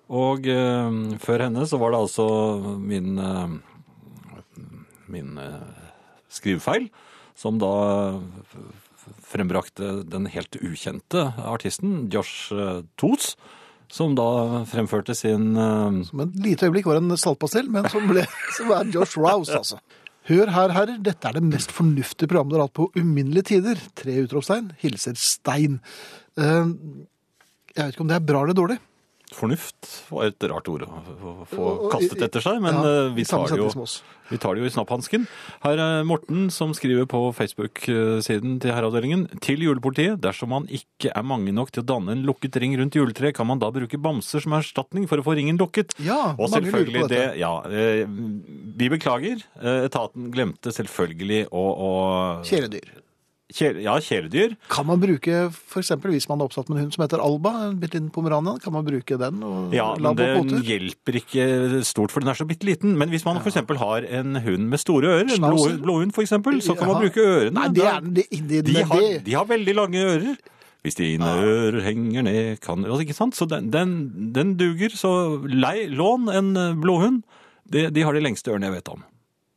Og 0.10 0.48
uh, 0.50 0.90
før 1.22 1.46
henne 1.46 1.68
så 1.70 1.78
var 1.78 1.94
det 1.94 2.00
altså 2.02 2.26
min, 2.82 3.20
eh, 3.20 3.54
min 5.06 5.38
eh, 5.38 5.86
skrivefeil 6.34 6.90
som 7.38 7.62
da 7.62 8.18
frembrakte 9.22 10.02
den 10.10 10.26
helt 10.34 10.58
ukjente 10.58 11.30
artisten 11.38 12.10
Josh 12.10 12.50
Toots. 12.98 13.36
Som 13.90 14.14
da 14.14 14.66
fremførte 14.70 15.16
sin 15.18 15.56
eh, 15.58 16.04
Som 16.10 16.26
et 16.26 16.36
lite 16.42 16.68
øyeblikk 16.68 16.90
var 16.90 17.00
en 17.02 17.18
saltpastell, 17.18 17.70
men 17.70 17.88
som, 17.90 18.06
ble, 18.10 18.26
som 18.58 18.74
er 18.74 18.90
Josh 18.94 19.18
Rouse, 19.18 19.54
altså. 19.54 19.80
Hør 20.30 20.52
her, 20.54 20.74
herrer, 20.76 21.00
dette 21.02 21.26
er 21.26 21.38
det 21.40 21.42
mest 21.48 21.72
fornuftige 21.74 22.30
programmet 22.30 22.54
dere 22.54 22.62
har 22.66 22.70
hatt 22.70 22.78
på 22.78 22.90
uminnelige 23.00 23.48
tider. 23.56 23.80
Tre 23.98 24.18
utropstegn. 24.28 24.68
Hilser 24.82 25.18
Stein. 25.18 25.80
Eh, 26.38 26.70
Jeg 27.76 27.86
vet 27.86 27.96
ikke 27.96 28.04
om 28.06 28.10
det 28.12 28.18
er 28.20 28.28
bra 28.28 28.44
eller 28.44 28.58
dårlig. 28.58 28.78
Fornuft 29.36 29.88
var 30.10 30.30
et 30.32 30.46
rart 30.50 30.68
ord 30.72 30.84
å 30.90 31.34
få 31.50 31.66
kastet 31.92 32.22
etter 32.26 32.42
seg, 32.44 32.62
men 32.64 32.74
Ja, 32.80 32.94
eh, 33.06 33.10
vi, 33.14 33.24
tar 33.30 33.52
jo, 33.56 33.68
vi 34.32 34.38
tar 34.42 34.56
det 34.58 34.64
jo 34.64 34.70
i 34.70 34.74
snapphansken. 34.74 35.28
Her 35.64 35.82
er 35.84 36.04
Morten 36.08 36.48
som 36.54 36.74
skriver 36.78 37.06
på 37.10 37.22
Facebook-siden 37.38 38.60
til 38.64 38.74
Herreavdelingen. 38.74 39.28
Til 39.46 39.62
julepolitiet, 39.66 40.20
dersom 40.24 40.50
man 40.54 40.68
ikke 40.74 41.12
er 41.16 41.26
mange 41.26 41.54
nok 41.56 41.72
til 41.76 41.84
å 41.84 41.90
danne 41.94 42.16
en 42.18 42.24
lukket 42.28 42.58
ring 42.62 42.76
rundt 42.80 42.98
juletreet, 42.98 43.36
kan 43.38 43.48
man 43.50 43.62
da 43.62 43.70
bruke 43.76 44.00
bamser 44.02 44.42
som 44.44 44.56
erstatning 44.58 45.08
for 45.10 45.22
å 45.22 45.26
få 45.26 45.36
ringen 45.40 45.60
lukket? 45.62 45.94
Ja, 46.04 46.34
Og 46.38 46.50
mange 46.54 46.72
lurer 46.72 46.90
på 46.90 47.08
det, 47.08 47.10
dette. 47.10 47.38
ja. 47.40 47.54
eh, 47.70 48.06
Vi 48.80 48.90
beklager. 48.90 49.46
Eh, 49.62 49.86
Etaten 49.90 50.32
glemte 50.34 50.74
selvfølgelig 50.76 51.46
å, 51.52 51.64
å 51.70 51.92
Kjæledyr. 52.50 52.90
Kjæle- 53.50 53.82
Ja, 53.82 53.96
kjæledyr. 53.98 54.52
Kan 54.70 54.86
man 54.86 55.00
bruke, 55.02 55.50
eksempel 55.82 56.12
hvis 56.14 56.28
man 56.30 56.40
er 56.40 56.46
oppsatt 56.46 56.70
med 56.70 56.78
en 56.78 56.84
hund 56.84 56.94
som 56.94 57.02
heter 57.02 57.18
Alba, 57.24 57.50
en 57.70 57.80
bitte 57.82 57.98
liten 57.98 58.12
pomeranian, 58.14 58.60
kan 58.62 58.72
man 58.76 58.86
bruke 58.86 59.18
den 59.18 59.42
og 59.44 59.74
Ja, 59.74 59.88
la 59.98 60.14
men 60.14 60.20
det 60.20 60.28
båter? 60.38 60.62
hjelper 60.68 61.18
ikke 61.18 61.84
stort, 61.84 62.12
for 62.14 62.20
den 62.22 62.30
er 62.30 62.38
så 62.38 62.46
bitte 62.46 62.68
liten. 62.70 62.94
Men 62.96 63.10
hvis 63.10 63.26
man 63.26 63.42
for 63.42 63.50
eksempel 63.50 63.78
har 63.82 64.06
en 64.06 64.36
hund 64.36 64.70
med 64.70 64.78
store 64.80 65.08
ører, 65.16 65.34
en 65.34 65.42
blå, 65.42 65.82
blåhund 65.82 66.14
eksempel, 66.22 66.62
så 66.62 66.78
kan 66.78 66.88
man 66.94 67.02
bruke 67.02 67.18
ørene. 67.26 67.54
Nei, 67.58 67.68
det 67.74 67.84
er, 67.90 68.00
det, 68.02 68.28
det, 68.30 68.66
de, 68.70 68.84
har, 68.84 69.20
de 69.26 69.34
har 69.34 69.46
veldig 69.50 69.76
lange 69.76 69.98
ører. 69.98 70.38
Hvis 70.84 70.96
dine 70.96 71.26
ører 71.26 71.82
henger 71.84 72.22
ned, 72.24 72.60
kan 72.62 72.86
altså, 72.86 73.02
Ikke 73.02 73.18
sant? 73.18 73.36
Så 73.36 73.50
den, 73.50 73.72
den, 73.74 74.32
den 74.32 74.56
duger. 74.58 74.94
Så 74.96 75.42
lei, 75.50 75.88
lån 75.90 76.30
en 76.30 76.54
blåhund. 76.80 77.24
De, 77.70 77.90
de 77.90 78.02
har 78.06 78.14
de 78.14 78.22
lengste 78.22 78.54
ørene 78.54 78.70
jeg 78.70 78.78
vet 78.78 78.90
om. 78.94 79.04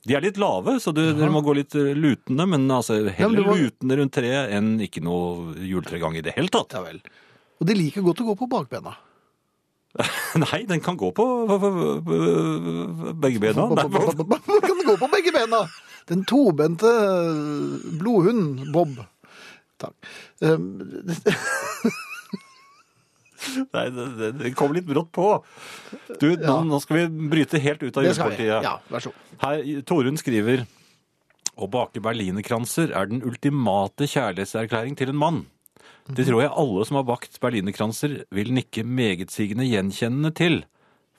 De 0.03 0.17
er 0.19 0.25
litt 0.25 0.39
lave, 0.43 0.79
så 0.83 0.91
du, 0.95 1.01
dere 1.15 1.31
må 1.31 1.45
gå 1.47 1.53
litt 1.55 1.77
eh, 1.79 1.93
lutende, 1.95 2.47
men 2.51 2.65
altså 2.75 2.97
men 3.05 3.13
heller 3.15 3.39
det 3.39 3.47
var- 3.47 3.61
lutende 3.63 3.99
rundt 4.01 4.15
treet 4.17 4.51
enn 4.57 4.73
ikke 4.83 5.03
noe 5.07 5.55
juletregang 5.63 6.17
i 6.19 6.25
det 6.27 6.35
hele 6.35 6.51
tatt. 6.51 6.75
Ja 6.75 6.83
vel. 6.83 6.99
Og 7.63 7.69
de 7.69 7.77
liker 7.79 8.03
godt 8.03 8.21
å 8.25 8.27
gå 8.33 8.35
på 8.41 8.49
bakbena. 8.51 8.97
Nei, 10.43 10.63
den 10.67 10.81
kan 10.83 10.97
gå 10.97 11.11
på, 11.15 11.25
begge 13.23 13.39
bena. 13.43 13.67
Den 13.77 14.61
kan 14.65 14.85
gå 14.89 14.97
på 14.99 15.09
begge 15.13 15.35
bena? 15.37 15.63
Den 16.09 16.25
tobente 16.27 16.89
blodhunden 18.01 18.73
Bob. 18.75 18.97
Takk. 19.83 19.95
Nei, 23.75 23.85
det, 23.95 24.29
det, 24.39 24.53
kom 24.59 24.75
litt 24.77 24.87
brått 24.89 25.11
på. 25.15 25.29
Du, 26.21 26.29
nå, 26.39 26.57
nå 26.69 26.81
skal 26.83 27.03
vi 27.03 27.29
bryte 27.33 27.61
helt 27.63 27.83
ut 27.83 27.97
av 27.97 28.07
det 28.07 28.15
skal 28.17 28.33
vi. 28.33 28.39
julepolitiet. 28.45 28.67
Ja, 28.69 28.77
vær 28.93 29.05
så 29.07 29.13
god. 29.13 29.33
Her, 29.43 29.65
Torunn 29.89 30.21
skriver 30.21 30.65
Å 31.57 31.69
bake 31.69 32.01
berlinerkranser 32.05 32.95
er 32.97 33.11
den 33.11 33.25
ultimate 33.29 34.07
kjærlighetserklæring 34.09 34.95
til 34.99 35.13
en 35.13 35.21
mann. 35.21 35.41
Det 36.09 36.25
tror 36.27 36.43
jeg 36.43 36.55
alle 36.59 36.85
som 36.89 36.99
har 36.99 37.07
bakt 37.07 37.37
berlinerkranser 37.43 38.23
vil 38.35 38.53
nikke 38.57 38.83
megetsigende 38.89 39.67
gjenkjennende 39.69 40.33
til. 40.35 40.63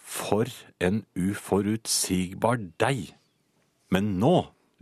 For 0.03 0.49
en 0.83 1.03
uforutsigbar 1.15 2.59
deig. 2.81 3.13
Men 3.93 4.17
nå 4.19 4.33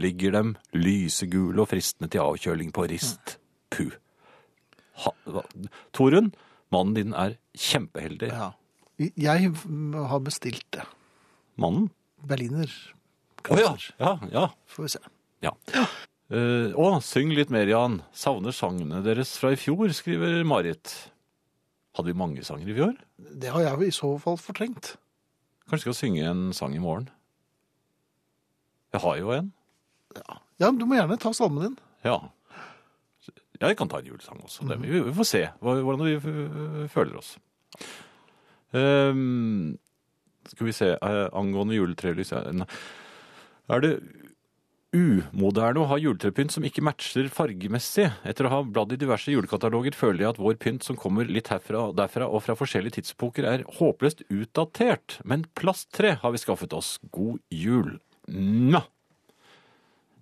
ligger 0.01 0.33
dem 0.33 0.55
lysegule 0.73 1.61
og 1.61 1.69
fristende 1.69 2.09
til 2.11 2.23
avkjøling 2.23 2.71
på 2.73 2.87
rist. 2.89 3.35
Puh. 3.73 3.91
Ha, 5.03 5.11
hva- 5.29 5.45
Torunn, 5.93 6.31
mannen 6.73 6.97
din 6.97 7.15
er 7.17 7.37
kjempeheldig. 7.57 8.31
Ja. 8.31 8.51
Jeg 9.17 9.51
har 9.95 10.21
bestilt 10.23 10.65
det. 10.75 10.85
Mannen? 11.61 11.89
Berliner. 12.27 12.71
Å 13.49 13.57
ja. 13.57 13.71
ja, 13.97 14.11
ja. 14.29 14.47
Får 14.69 14.85
vi 14.85 14.91
se. 14.93 15.01
Ja. 15.41 15.53
Uh, 16.31 16.69
å, 16.79 16.91
syng 17.03 17.33
litt 17.35 17.49
mer, 17.51 17.67
Jan. 17.67 18.01
Savner 18.15 18.53
sangene 18.55 19.01
deres 19.05 19.33
fra 19.41 19.51
i 19.55 19.59
fjor, 19.59 19.89
skriver 19.95 20.45
Marit. 20.47 20.93
Hadde 21.97 22.11
vi 22.13 22.19
mange 22.19 22.45
sanger 22.47 22.69
i 22.71 22.75
fjor? 22.77 22.93
Det 23.17 23.51
har 23.51 23.65
jeg 23.65 23.89
i 23.89 23.95
så 23.95 24.13
fall 24.21 24.37
fortrengt. 24.39 24.93
Kanskje 25.67 25.89
skal 25.89 25.97
synge 25.97 26.29
en 26.29 26.45
sang 26.55 26.75
i 26.77 26.83
morgen? 26.83 27.09
Jeg 28.91 29.03
har 29.03 29.17
jo 29.19 29.33
en. 29.35 29.51
Ja, 30.59 30.69
men 30.69 30.79
du 30.79 30.85
må 30.87 30.97
gjerne 30.97 31.19
ta 31.19 31.31
salmen 31.35 31.65
din. 31.65 31.75
Ja. 32.05 32.17
Jeg 33.61 33.77
kan 33.77 33.91
ta 33.91 34.01
en 34.01 34.09
julesang 34.09 34.41
også. 34.41 34.65
Det, 34.69 34.79
vi, 34.81 35.03
vi 35.05 35.13
får 35.15 35.29
se 35.29 35.43
hvordan 35.61 36.05
vi 36.07 36.87
føler 36.91 37.19
oss. 37.19 37.35
Um, 38.71 39.77
skal 40.49 40.67
vi 40.67 40.73
se, 40.75 40.95
uh, 40.97 41.27
angående 41.37 41.77
juletrelys. 41.77 42.31
Er 42.33 43.83
det 43.83 43.93
umoderne 44.91 45.79
å 45.79 45.87
ha 45.87 45.97
juletrepynt 46.01 46.51
som 46.55 46.65
ikke 46.67 46.83
matcher 46.83 47.29
fargemessig? 47.31 48.09
Etter 48.27 48.47
å 48.47 48.53
ha 48.55 48.61
bladd 48.65 48.95
i 48.95 48.99
diverse 48.99 49.31
julekataloger 49.31 49.95
føler 49.95 50.25
jeg 50.25 50.33
at 50.33 50.41
vår 50.41 50.57
pynt 50.59 50.87
som 50.87 50.99
kommer 50.99 51.29
litt 51.29 51.51
herfra 51.53 51.85
og 51.89 51.99
derfra 51.99 52.27
og 52.27 52.43
fra 52.47 52.57
forskjellige 52.59 52.99
tidsepoker 52.99 53.47
er 53.47 53.67
håpløst 53.79 54.25
utdatert. 54.27 55.19
Men 55.23 55.45
plasttre 55.55 56.17
har 56.23 56.35
vi 56.35 56.41
skaffet 56.43 56.75
oss. 56.75 56.97
God 57.11 57.39
jul. 57.53 57.99
Mwah! 58.27 58.89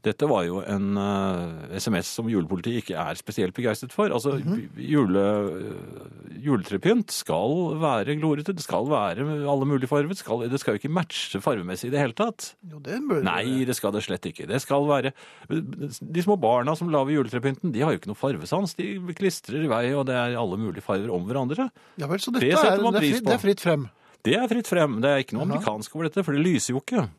Dette 0.06 0.28
var 0.30 0.46
jo 0.48 0.62
en 0.64 0.96
uh, 0.96 1.76
SMS 1.76 2.08
som 2.16 2.30
julepolitiet 2.32 2.80
ikke 2.80 2.96
er 3.02 3.18
spesielt 3.20 3.56
begeistret 3.58 3.92
for. 3.92 4.14
Altså, 4.16 4.38
jule, 4.80 5.24
eh, 5.60 6.38
juletrepynt 6.46 7.12
skal 7.12 7.76
være 7.82 8.16
glorete, 8.22 8.56
det 8.56 8.64
skal 8.64 8.88
være 8.88 9.26
alle 9.44 9.68
mulige 9.68 9.92
farger. 9.92 10.08
Det 10.14 10.22
skal, 10.22 10.46
det 10.48 10.62
skal 10.62 10.78
jo 10.78 10.82
ikke 10.82 10.94
matche 10.96 11.42
farvemessig 11.44 11.90
i 11.90 11.94
det 11.98 12.00
hele 12.00 12.16
tatt. 12.16 12.54
Jo, 12.64 12.80
det 12.86 13.02
bør 13.10 13.26
Nei, 13.28 13.66
det 13.68 13.76
skal 13.76 13.92
det 13.98 14.06
slett 14.08 14.30
ikke. 14.32 14.48
Det 14.48 14.62
skal 14.64 14.88
være 14.88 15.12
De 15.50 16.24
små 16.24 16.40
barna 16.40 16.78
som 16.80 16.92
lager 16.94 17.18
juletrepynten, 17.18 17.76
de 17.76 17.84
har 17.84 17.92
jo 17.92 18.00
ikke 18.00 18.14
noe 18.14 18.20
farvesans. 18.24 18.78
De 18.80 18.94
klistrer 19.20 19.68
i 19.68 19.72
vei, 19.72 19.86
og 20.00 20.08
det 20.08 20.16
er 20.16 20.40
alle 20.40 20.60
mulige 20.62 20.86
farger 20.86 21.12
om 21.12 21.28
hverandre. 21.28 21.68
Ja 22.00 22.08
vel, 22.08 22.24
så 22.24 22.32
dette 22.32 22.48
Det 22.48 22.56
er, 22.56 22.64
setter 22.64 22.88
man 22.88 22.96
det, 22.96 23.04
er 23.04 23.10
pris 23.10 23.20
på. 23.20 23.28
det 23.28 23.36
er 23.36 23.44
fritt 23.44 23.68
frem. 23.68 23.90
Det 24.24 24.36
er 24.36 24.48
fritt 24.52 24.68
frem. 24.72 25.00
Det 25.04 25.12
er 25.12 25.26
ikke 25.26 25.36
noe 25.36 25.48
amerikansk 25.48 25.96
over 25.96 26.08
dette, 26.08 26.24
for 26.24 26.36
det 26.36 26.44
lyser 26.48 26.76
jo 26.78 26.84
ikke. 26.84 27.10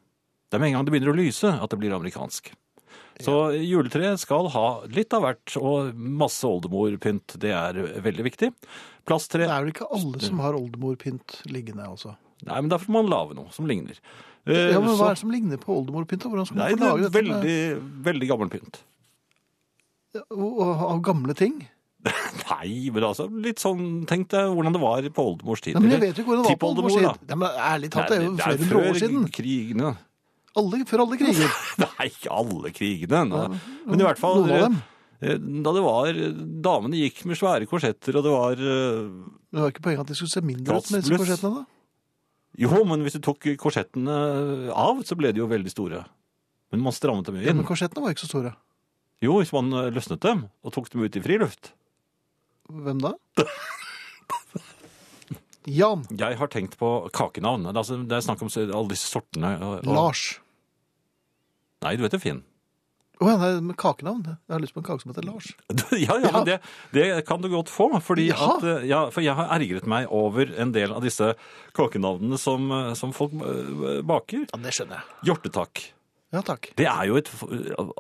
Det 0.51 0.59
er 0.59 0.63
med 0.65 0.73
en 0.73 0.79
gang 0.81 0.89
det 0.89 0.93
begynner 0.97 1.13
å 1.13 1.19
lyse 1.21 1.53
at 1.63 1.71
det 1.71 1.79
blir 1.79 1.93
amerikansk. 1.95 2.51
Så 3.21 3.35
juletreet 3.59 4.19
skal 4.23 4.49
ha 4.55 4.67
litt 4.87 5.13
av 5.13 5.23
hvert, 5.27 5.57
og 5.61 5.95
masse 5.95 6.47
oldemorpynt. 6.49 7.35
Det 7.43 7.51
er 7.53 7.75
veldig 8.01 8.25
viktig. 8.25 8.53
Plasttre 9.09 9.45
Det 9.45 9.51
er 9.51 9.65
vel 9.65 9.73
ikke 9.75 9.89
alle 9.93 10.21
som 10.21 10.39
har 10.45 10.55
oldemorpynt 10.55 11.41
liggende, 11.51 11.85
altså. 11.89 12.15
Nei, 12.47 12.61
men 12.61 12.71
derfor 12.71 12.89
må 12.95 13.03
man 13.03 13.11
lage 13.13 13.35
noe 13.37 13.51
som 13.53 13.67
ligner. 13.69 13.99
Eh, 14.47 14.71
Ja, 14.73 14.81
men 14.81 14.89
så- 14.97 15.03
Hva 15.03 15.11
er 15.11 15.15
det 15.15 15.19
som 15.19 15.31
ligner 15.31 15.59
på 15.59 15.75
oldemorpynt? 15.77 16.23
da? 16.23 16.29
Hvordan 16.31 16.47
skal 16.47 16.57
Nei, 16.57 16.71
man 16.71 16.79
det 16.79 16.81
få 16.81 16.91
lage 16.91 17.05
er 17.05 17.11
dette 17.11 17.23
med- 17.23 17.45
veldig, 17.45 18.03
veldig 18.05 18.29
gammel 18.29 18.49
pynt. 18.51 18.81
av 20.15 21.03
gamle 21.03 21.35
ting? 21.37 21.69
Nei, 22.51 22.89
men 22.91 23.05
altså, 23.05 23.27
litt 23.45 23.61
sånn, 23.61 24.07
tenk 24.09 24.31
deg 24.33 24.49
hvordan 24.57 24.73
det 24.73 24.81
var 24.81 25.03
på 25.13 25.25
oldemors 25.35 25.61
tid. 25.61 25.75
Nei, 25.77 25.83
men 25.85 25.91
jeg 25.91 26.01
vet 26.01 26.17
jo 26.17 26.23
ikke 26.25 26.31
hvordan 26.33 26.47
det 26.47 26.53
var 26.55 26.61
på 26.63 26.71
oldemors 26.71 26.97
tid. 26.97 27.29
Ja, 27.29 27.37
men 27.37 27.49
ærlig 27.51 27.91
talt, 27.93 28.09
det 28.09 28.17
er 28.17 28.25
jo 28.25 28.37
flere 28.41 28.57
hundre 28.63 28.81
år 28.81 28.97
siden. 29.03 29.27
før 29.27 29.35
krigene. 29.37 29.91
Alle, 30.59 30.81
før 30.89 31.05
alle 31.05 31.19
kriger. 31.21 31.53
Nei, 31.85 32.07
ikke 32.11 32.31
alle 32.35 32.73
krigene. 32.75 33.21
Nå. 33.31 33.43
Men 33.87 34.03
i 34.03 34.07
hvert 34.07 34.19
fall 34.19 34.49
eh, 34.51 34.79
Da 35.21 35.75
det 35.77 35.83
var 35.85 36.17
Damene 36.65 36.99
gikk 37.05 37.23
med 37.31 37.39
svære 37.39 37.69
korsetter, 37.71 38.19
og 38.19 38.27
det 38.27 38.33
var 38.35 38.63
eh, 38.65 39.05
Det 39.53 39.63
var 39.63 39.75
ikke 39.75 39.85
poenget 39.85 40.03
at 40.07 40.11
de 40.11 40.19
skulle 40.19 40.33
se 40.33 40.43
mindre 40.43 40.81
ut 40.81 40.91
med 40.91 41.05
disse 41.07 41.21
korsettene, 41.21 41.63
da? 41.63 41.69
Jo, 42.61 42.81
men 42.83 43.05
hvis 43.07 43.15
du 43.15 43.23
tok 43.23 43.47
korsettene 43.63 44.15
av, 44.75 45.05
så 45.07 45.15
ble 45.17 45.31
de 45.31 45.39
jo 45.39 45.47
veldig 45.49 45.71
store. 45.71 46.03
Men 46.75 46.83
man 46.83 46.95
strammet 46.95 47.29
dem 47.31 47.39
inn. 47.39 47.47
Ja, 47.47 47.55
men 47.55 47.67
korsettene 47.69 48.03
var 48.03 48.15
ikke 48.15 48.25
så 48.25 48.33
store. 48.33 48.57
Jo, 49.23 49.37
hvis 49.39 49.53
man 49.55 49.71
eh, 49.77 49.91
løsnet 49.95 50.23
dem 50.25 50.47
og 50.65 50.75
tok 50.75 50.91
dem 50.93 51.05
ut 51.07 51.17
i 51.19 51.23
friluft. 51.23 51.73
Hvem 52.71 53.03
da? 53.03 53.15
Jan. 55.77 56.05
Jeg 56.19 56.37
har 56.41 56.51
tenkt 56.53 56.77
på 56.81 56.91
kakenavn. 57.15 57.65
Det 57.69 57.73
er, 57.75 57.81
altså, 57.83 57.99
det 58.11 58.17
er 58.19 58.27
snakk 58.27 58.43
om 58.47 58.51
alle 58.59 58.89
disse 58.93 59.09
sortene. 59.11 59.55
Og, 59.63 59.75
og... 59.87 59.91
Lars. 59.95 60.25
Nei, 61.85 61.97
du 61.97 62.05
heter 62.05 62.21
Finn. 62.21 62.43
Å 63.21 63.27
ja, 63.29 63.35
nei, 63.37 63.49
med 63.61 63.77
kakenavn. 63.77 64.23
Jeg 64.49 64.53
har 64.55 64.63
lyst 64.63 64.73
på 64.73 64.81
en 64.81 64.87
kake 64.87 65.03
som 65.03 65.11
heter 65.13 65.27
Lars. 65.29 65.51
Ja, 66.01 66.15
ja, 66.23 66.31
men 66.33 66.47
det, 66.49 66.55
det 66.97 67.07
kan 67.29 67.43
du 67.45 67.51
godt 67.53 67.69
få. 67.73 67.91
Fordi 68.01 68.29
Ja. 68.31 68.39
at, 68.55 68.65
eh, 68.65 68.87
ja, 68.89 69.01
for 69.13 69.21
jeg 69.25 69.37
har 69.37 69.51
ergret 69.59 69.85
meg 69.89 70.09
over 70.09 70.49
en 70.57 70.73
del 70.73 70.93
av 70.97 71.05
disse 71.05 71.35
kakenavnene 71.77 72.39
som, 72.41 72.65
eh, 72.73 72.93
som 72.97 73.13
folk 73.17 73.35
eh, 73.45 74.01
baker. 74.09 74.47
Ja, 74.49 74.61
det 74.65 74.73
skjønner 74.77 75.01
jeg. 75.03 75.19
Hjortetakk. 75.31 75.83
Ja, 76.33 76.41
takk. 76.47 76.71
Det 76.79 76.87
er 76.87 77.09
jo 77.11 77.17
et 77.19 77.29
f- 77.29 77.45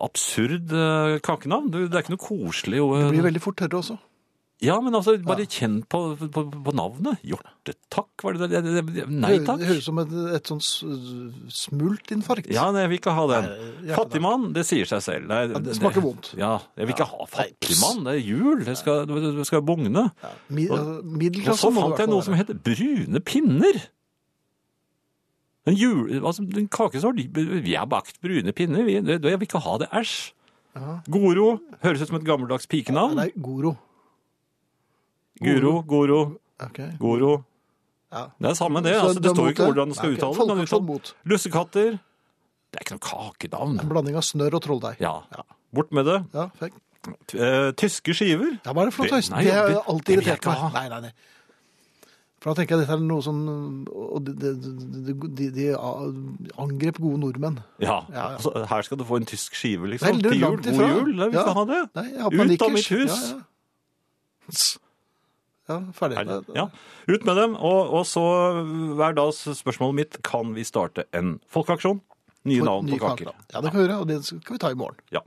absurd 0.06 0.72
eh, 0.72 1.18
kakenavn. 1.26 1.68
Det 1.74 1.84
det 1.90 1.98
er 2.00 2.04
ikke 2.06 2.14
noe 2.16 2.24
koselig. 2.24 2.80
og- 2.84 2.96
Det 3.02 3.12
blir 3.18 3.26
veldig 3.28 3.42
fort 3.44 3.60
tørre 3.60 3.80
også. 3.82 3.98
Ja, 4.60 4.74
men 4.84 4.92
altså, 4.92 5.14
bare 5.24 5.46
kjenn 5.48 5.78
på, 5.88 5.98
på, 6.20 6.42
på 6.66 6.72
navnet. 6.76 7.22
Hjortetakk, 7.24 8.10
var 8.26 8.34
det 8.36 8.48
det? 8.52 8.60
det- 8.66 8.82
det- 8.92 9.06
Nei 9.08 9.38
takk. 9.40 9.56
det 9.62 9.68
høres 9.70 9.78
ut 9.80 9.86
som 9.86 9.98
et, 10.02 10.10
et 10.36 10.50
sånn 10.50 10.60
smultinfarkt. 11.48 12.50
Ja, 12.52 12.66
nei, 12.74 12.82
jeg 12.84 12.90
vil 12.92 12.98
ikke 13.00 13.14
ha 13.16 13.24
den. 13.30 13.48
Fattigmann, 13.96 14.50
det 14.52 14.66
sier 14.68 14.84
seg 14.90 15.00
selv. 15.06 15.26
Nei, 15.30 15.46
det 15.48 15.76
smaker 15.78 16.04
vondt. 16.04 16.34
Ja, 16.36 16.58
jeg 16.76 16.86
vil 16.90 16.94
ikke 16.94 17.08
ha 17.08 17.24
fattigmann. 17.32 18.04
Det 18.04 18.14
er 18.18 18.20
jul. 18.20 18.64
Det 18.68 18.76
skal, 18.82 19.06
det 19.08 19.46
skal 19.48 19.62
bungne. 19.64 20.10
Mi, 20.50 20.68
Og- 20.68 20.78
altså, 20.78 21.50
Og 21.50 21.56
så 21.56 21.72
fant 21.80 21.98
jeg 22.04 22.08
noe 22.12 22.22
som 22.28 22.34
heter 22.36 22.54
brune 22.60 23.20
pinner. 23.24 23.80
En, 25.66 25.74
jul, 25.76 26.08
altså, 26.24 26.42
en 26.56 26.68
kakesort. 26.68 27.16
Vi 27.16 27.74
har 27.76 27.86
bakt 27.86 28.20
brune 28.20 28.52
pinner. 28.52 28.84
Vi, 28.84 29.00
det, 29.00 29.22
jeg 29.24 29.38
vil 29.40 29.46
ikke 29.48 29.60
ha 29.64 29.78
det. 29.78 29.88
Æsj. 29.92 30.32
Goro 31.10 31.60
høres 31.82 32.02
ut 32.02 32.08
som 32.08 32.16
et 32.20 32.24
gammeldags 32.24 32.66
pikenavn. 32.70 33.16
Nei, 33.16 33.30
Goro. 33.40 33.76
Guro, 35.40 35.72
Goro, 35.88 36.20
okay. 36.60 36.90
Goro. 37.00 37.44
Ja. 38.10 38.26
Det 38.38 38.50
er 38.50 38.54
samme 38.58 38.82
det. 38.84 38.94
Så 38.94 39.06
Altså, 39.06 39.20
det, 39.20 39.22
det 39.22 39.32
står 39.36 39.44
jo 39.48 39.54
ikke 39.54 39.68
hvordan 39.70 39.88
det 39.92 39.96
skal 39.96 40.10
Nei, 40.10 40.18
okay. 40.18 40.66
uttale-. 40.66 41.14
Lussekatter. 41.30 41.98
Det 42.70 42.78
er 42.78 42.84
ikke 42.86 42.96
noe 42.98 43.06
kakenavn. 43.06 43.80
En 43.82 43.90
blanding 43.90 44.18
av 44.18 44.26
snørr 44.26 44.58
og 44.58 44.62
trolldeig. 44.66 45.00
Ja. 45.02 45.16
Bort 45.74 45.92
med 45.94 46.06
det. 46.10 46.20
Ja, 46.34 46.48
fekk. 46.58 46.78
Eh, 47.32 47.70
tyske 47.80 48.14
skiver. 48.14 48.58
Ja, 48.66 48.72
det 48.74 48.92
for 48.94 49.06
noe 49.08 49.20
Det- 49.20 49.52
har 49.54 49.84
alltid 49.88 50.18
irritert 50.18 50.46
meg. 50.46 50.72
Nei, 50.74 50.88
nei, 50.88 51.00
nei. 51.00 51.12
For 52.40 52.54
da 52.54 52.60
tenker 52.60 52.78
jeg 52.78 52.86
dette 52.86 52.94
er 52.96 53.02
noe 53.04 53.20
sånn 53.20 53.40
Og 53.92 54.24
de, 54.24 54.32
de, 54.32 55.12
de, 55.36 55.48
de, 55.52 55.66
angrep 56.56 56.96
gode 56.98 57.20
nordmenn. 57.20 57.58
Ja. 57.78 58.06
Ja, 58.08 58.14
ja. 58.14 58.26
Altså, 58.38 58.66
her 58.66 58.82
skal 58.82 58.96
du 59.00 59.04
få 59.04 59.20
en 59.20 59.26
tysk 59.28 59.54
skive, 59.54 59.90
liksom. 59.92 60.22
Til 60.24 60.40
jul. 60.40 60.56
God 60.56 60.64
jul. 60.64 61.12
Vi 61.20 61.36
skal 61.36 61.54
ha 61.54 61.64
det. 61.68 61.80
Nei, 61.94 62.54
Ut 62.54 62.62
av 62.62 62.72
mitt 62.72 62.88
hus. 62.88 63.18
Ja, 63.30 63.40
ja. 65.70 65.78
ferdig. 65.96 66.24
Ja, 66.58 66.66
ut 67.08 67.24
med 67.28 67.36
dem. 67.40 67.56
Og, 67.56 67.94
og 68.00 68.06
så 68.10 68.22
hver 68.98 69.14
dag 69.18 69.32
spørsmålet 69.34 70.00
mitt 70.02 70.20
kan 70.26 70.52
vi 70.56 70.66
starte 70.68 71.06
en 71.16 71.38
folkeaksjon. 71.50 72.00
Nye 72.48 72.64
navn 72.64 72.88
på 72.88 72.96
kaker. 73.02 73.34
Ja, 73.52 73.60
det 73.60 73.70
kan 73.70 73.78
vi 73.80 73.84
gjøre, 73.86 73.98
og 74.00 74.08
det 74.08 74.22
skal 74.24 74.56
vi 74.56 74.60
ta 74.62 74.70
i 74.72 74.78
morgen. 74.80 74.96
Ja. 75.12 75.20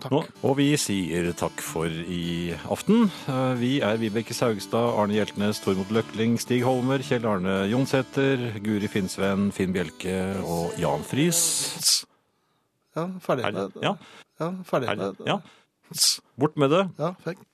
Takk. 0.00 0.12
Nå, 0.14 0.18
og 0.48 0.54
vi 0.56 0.70
sier 0.80 1.26
takk 1.36 1.60
for 1.60 1.84
i 1.92 2.54
aften. 2.72 3.10
Eh, 3.28 3.50
Vi 3.60 3.70
er 3.84 3.98
Vibeke 4.00 4.32
Saugstad, 4.32 4.94
Arne 4.96 5.12
Hjeltnes, 5.18 5.60
Tormod 5.60 5.90
Løkling, 5.92 6.38
Stig 6.40 6.62
Holmer, 6.64 7.04
Kjell 7.04 7.26
Arne 7.28 7.58
Jonsæter, 7.68 8.46
Guri 8.64 8.88
Finnsven, 8.88 9.50
Finn 9.52 9.74
Bjelke 9.76 10.14
og 10.40 10.72
Jan 10.80 11.04
Friis. 11.04 11.42
Ja, 12.96 13.10
ferdig. 13.20 13.44
Ja, 13.84 13.92
Ja, 14.40 14.48
ferdig. 14.64 14.88
er 14.88 15.12
ja. 15.28 15.36
Bort 16.40 16.56
med 16.56 16.70
det. 16.72 16.84
Ja, 16.98 17.12
fikk. 17.26 17.44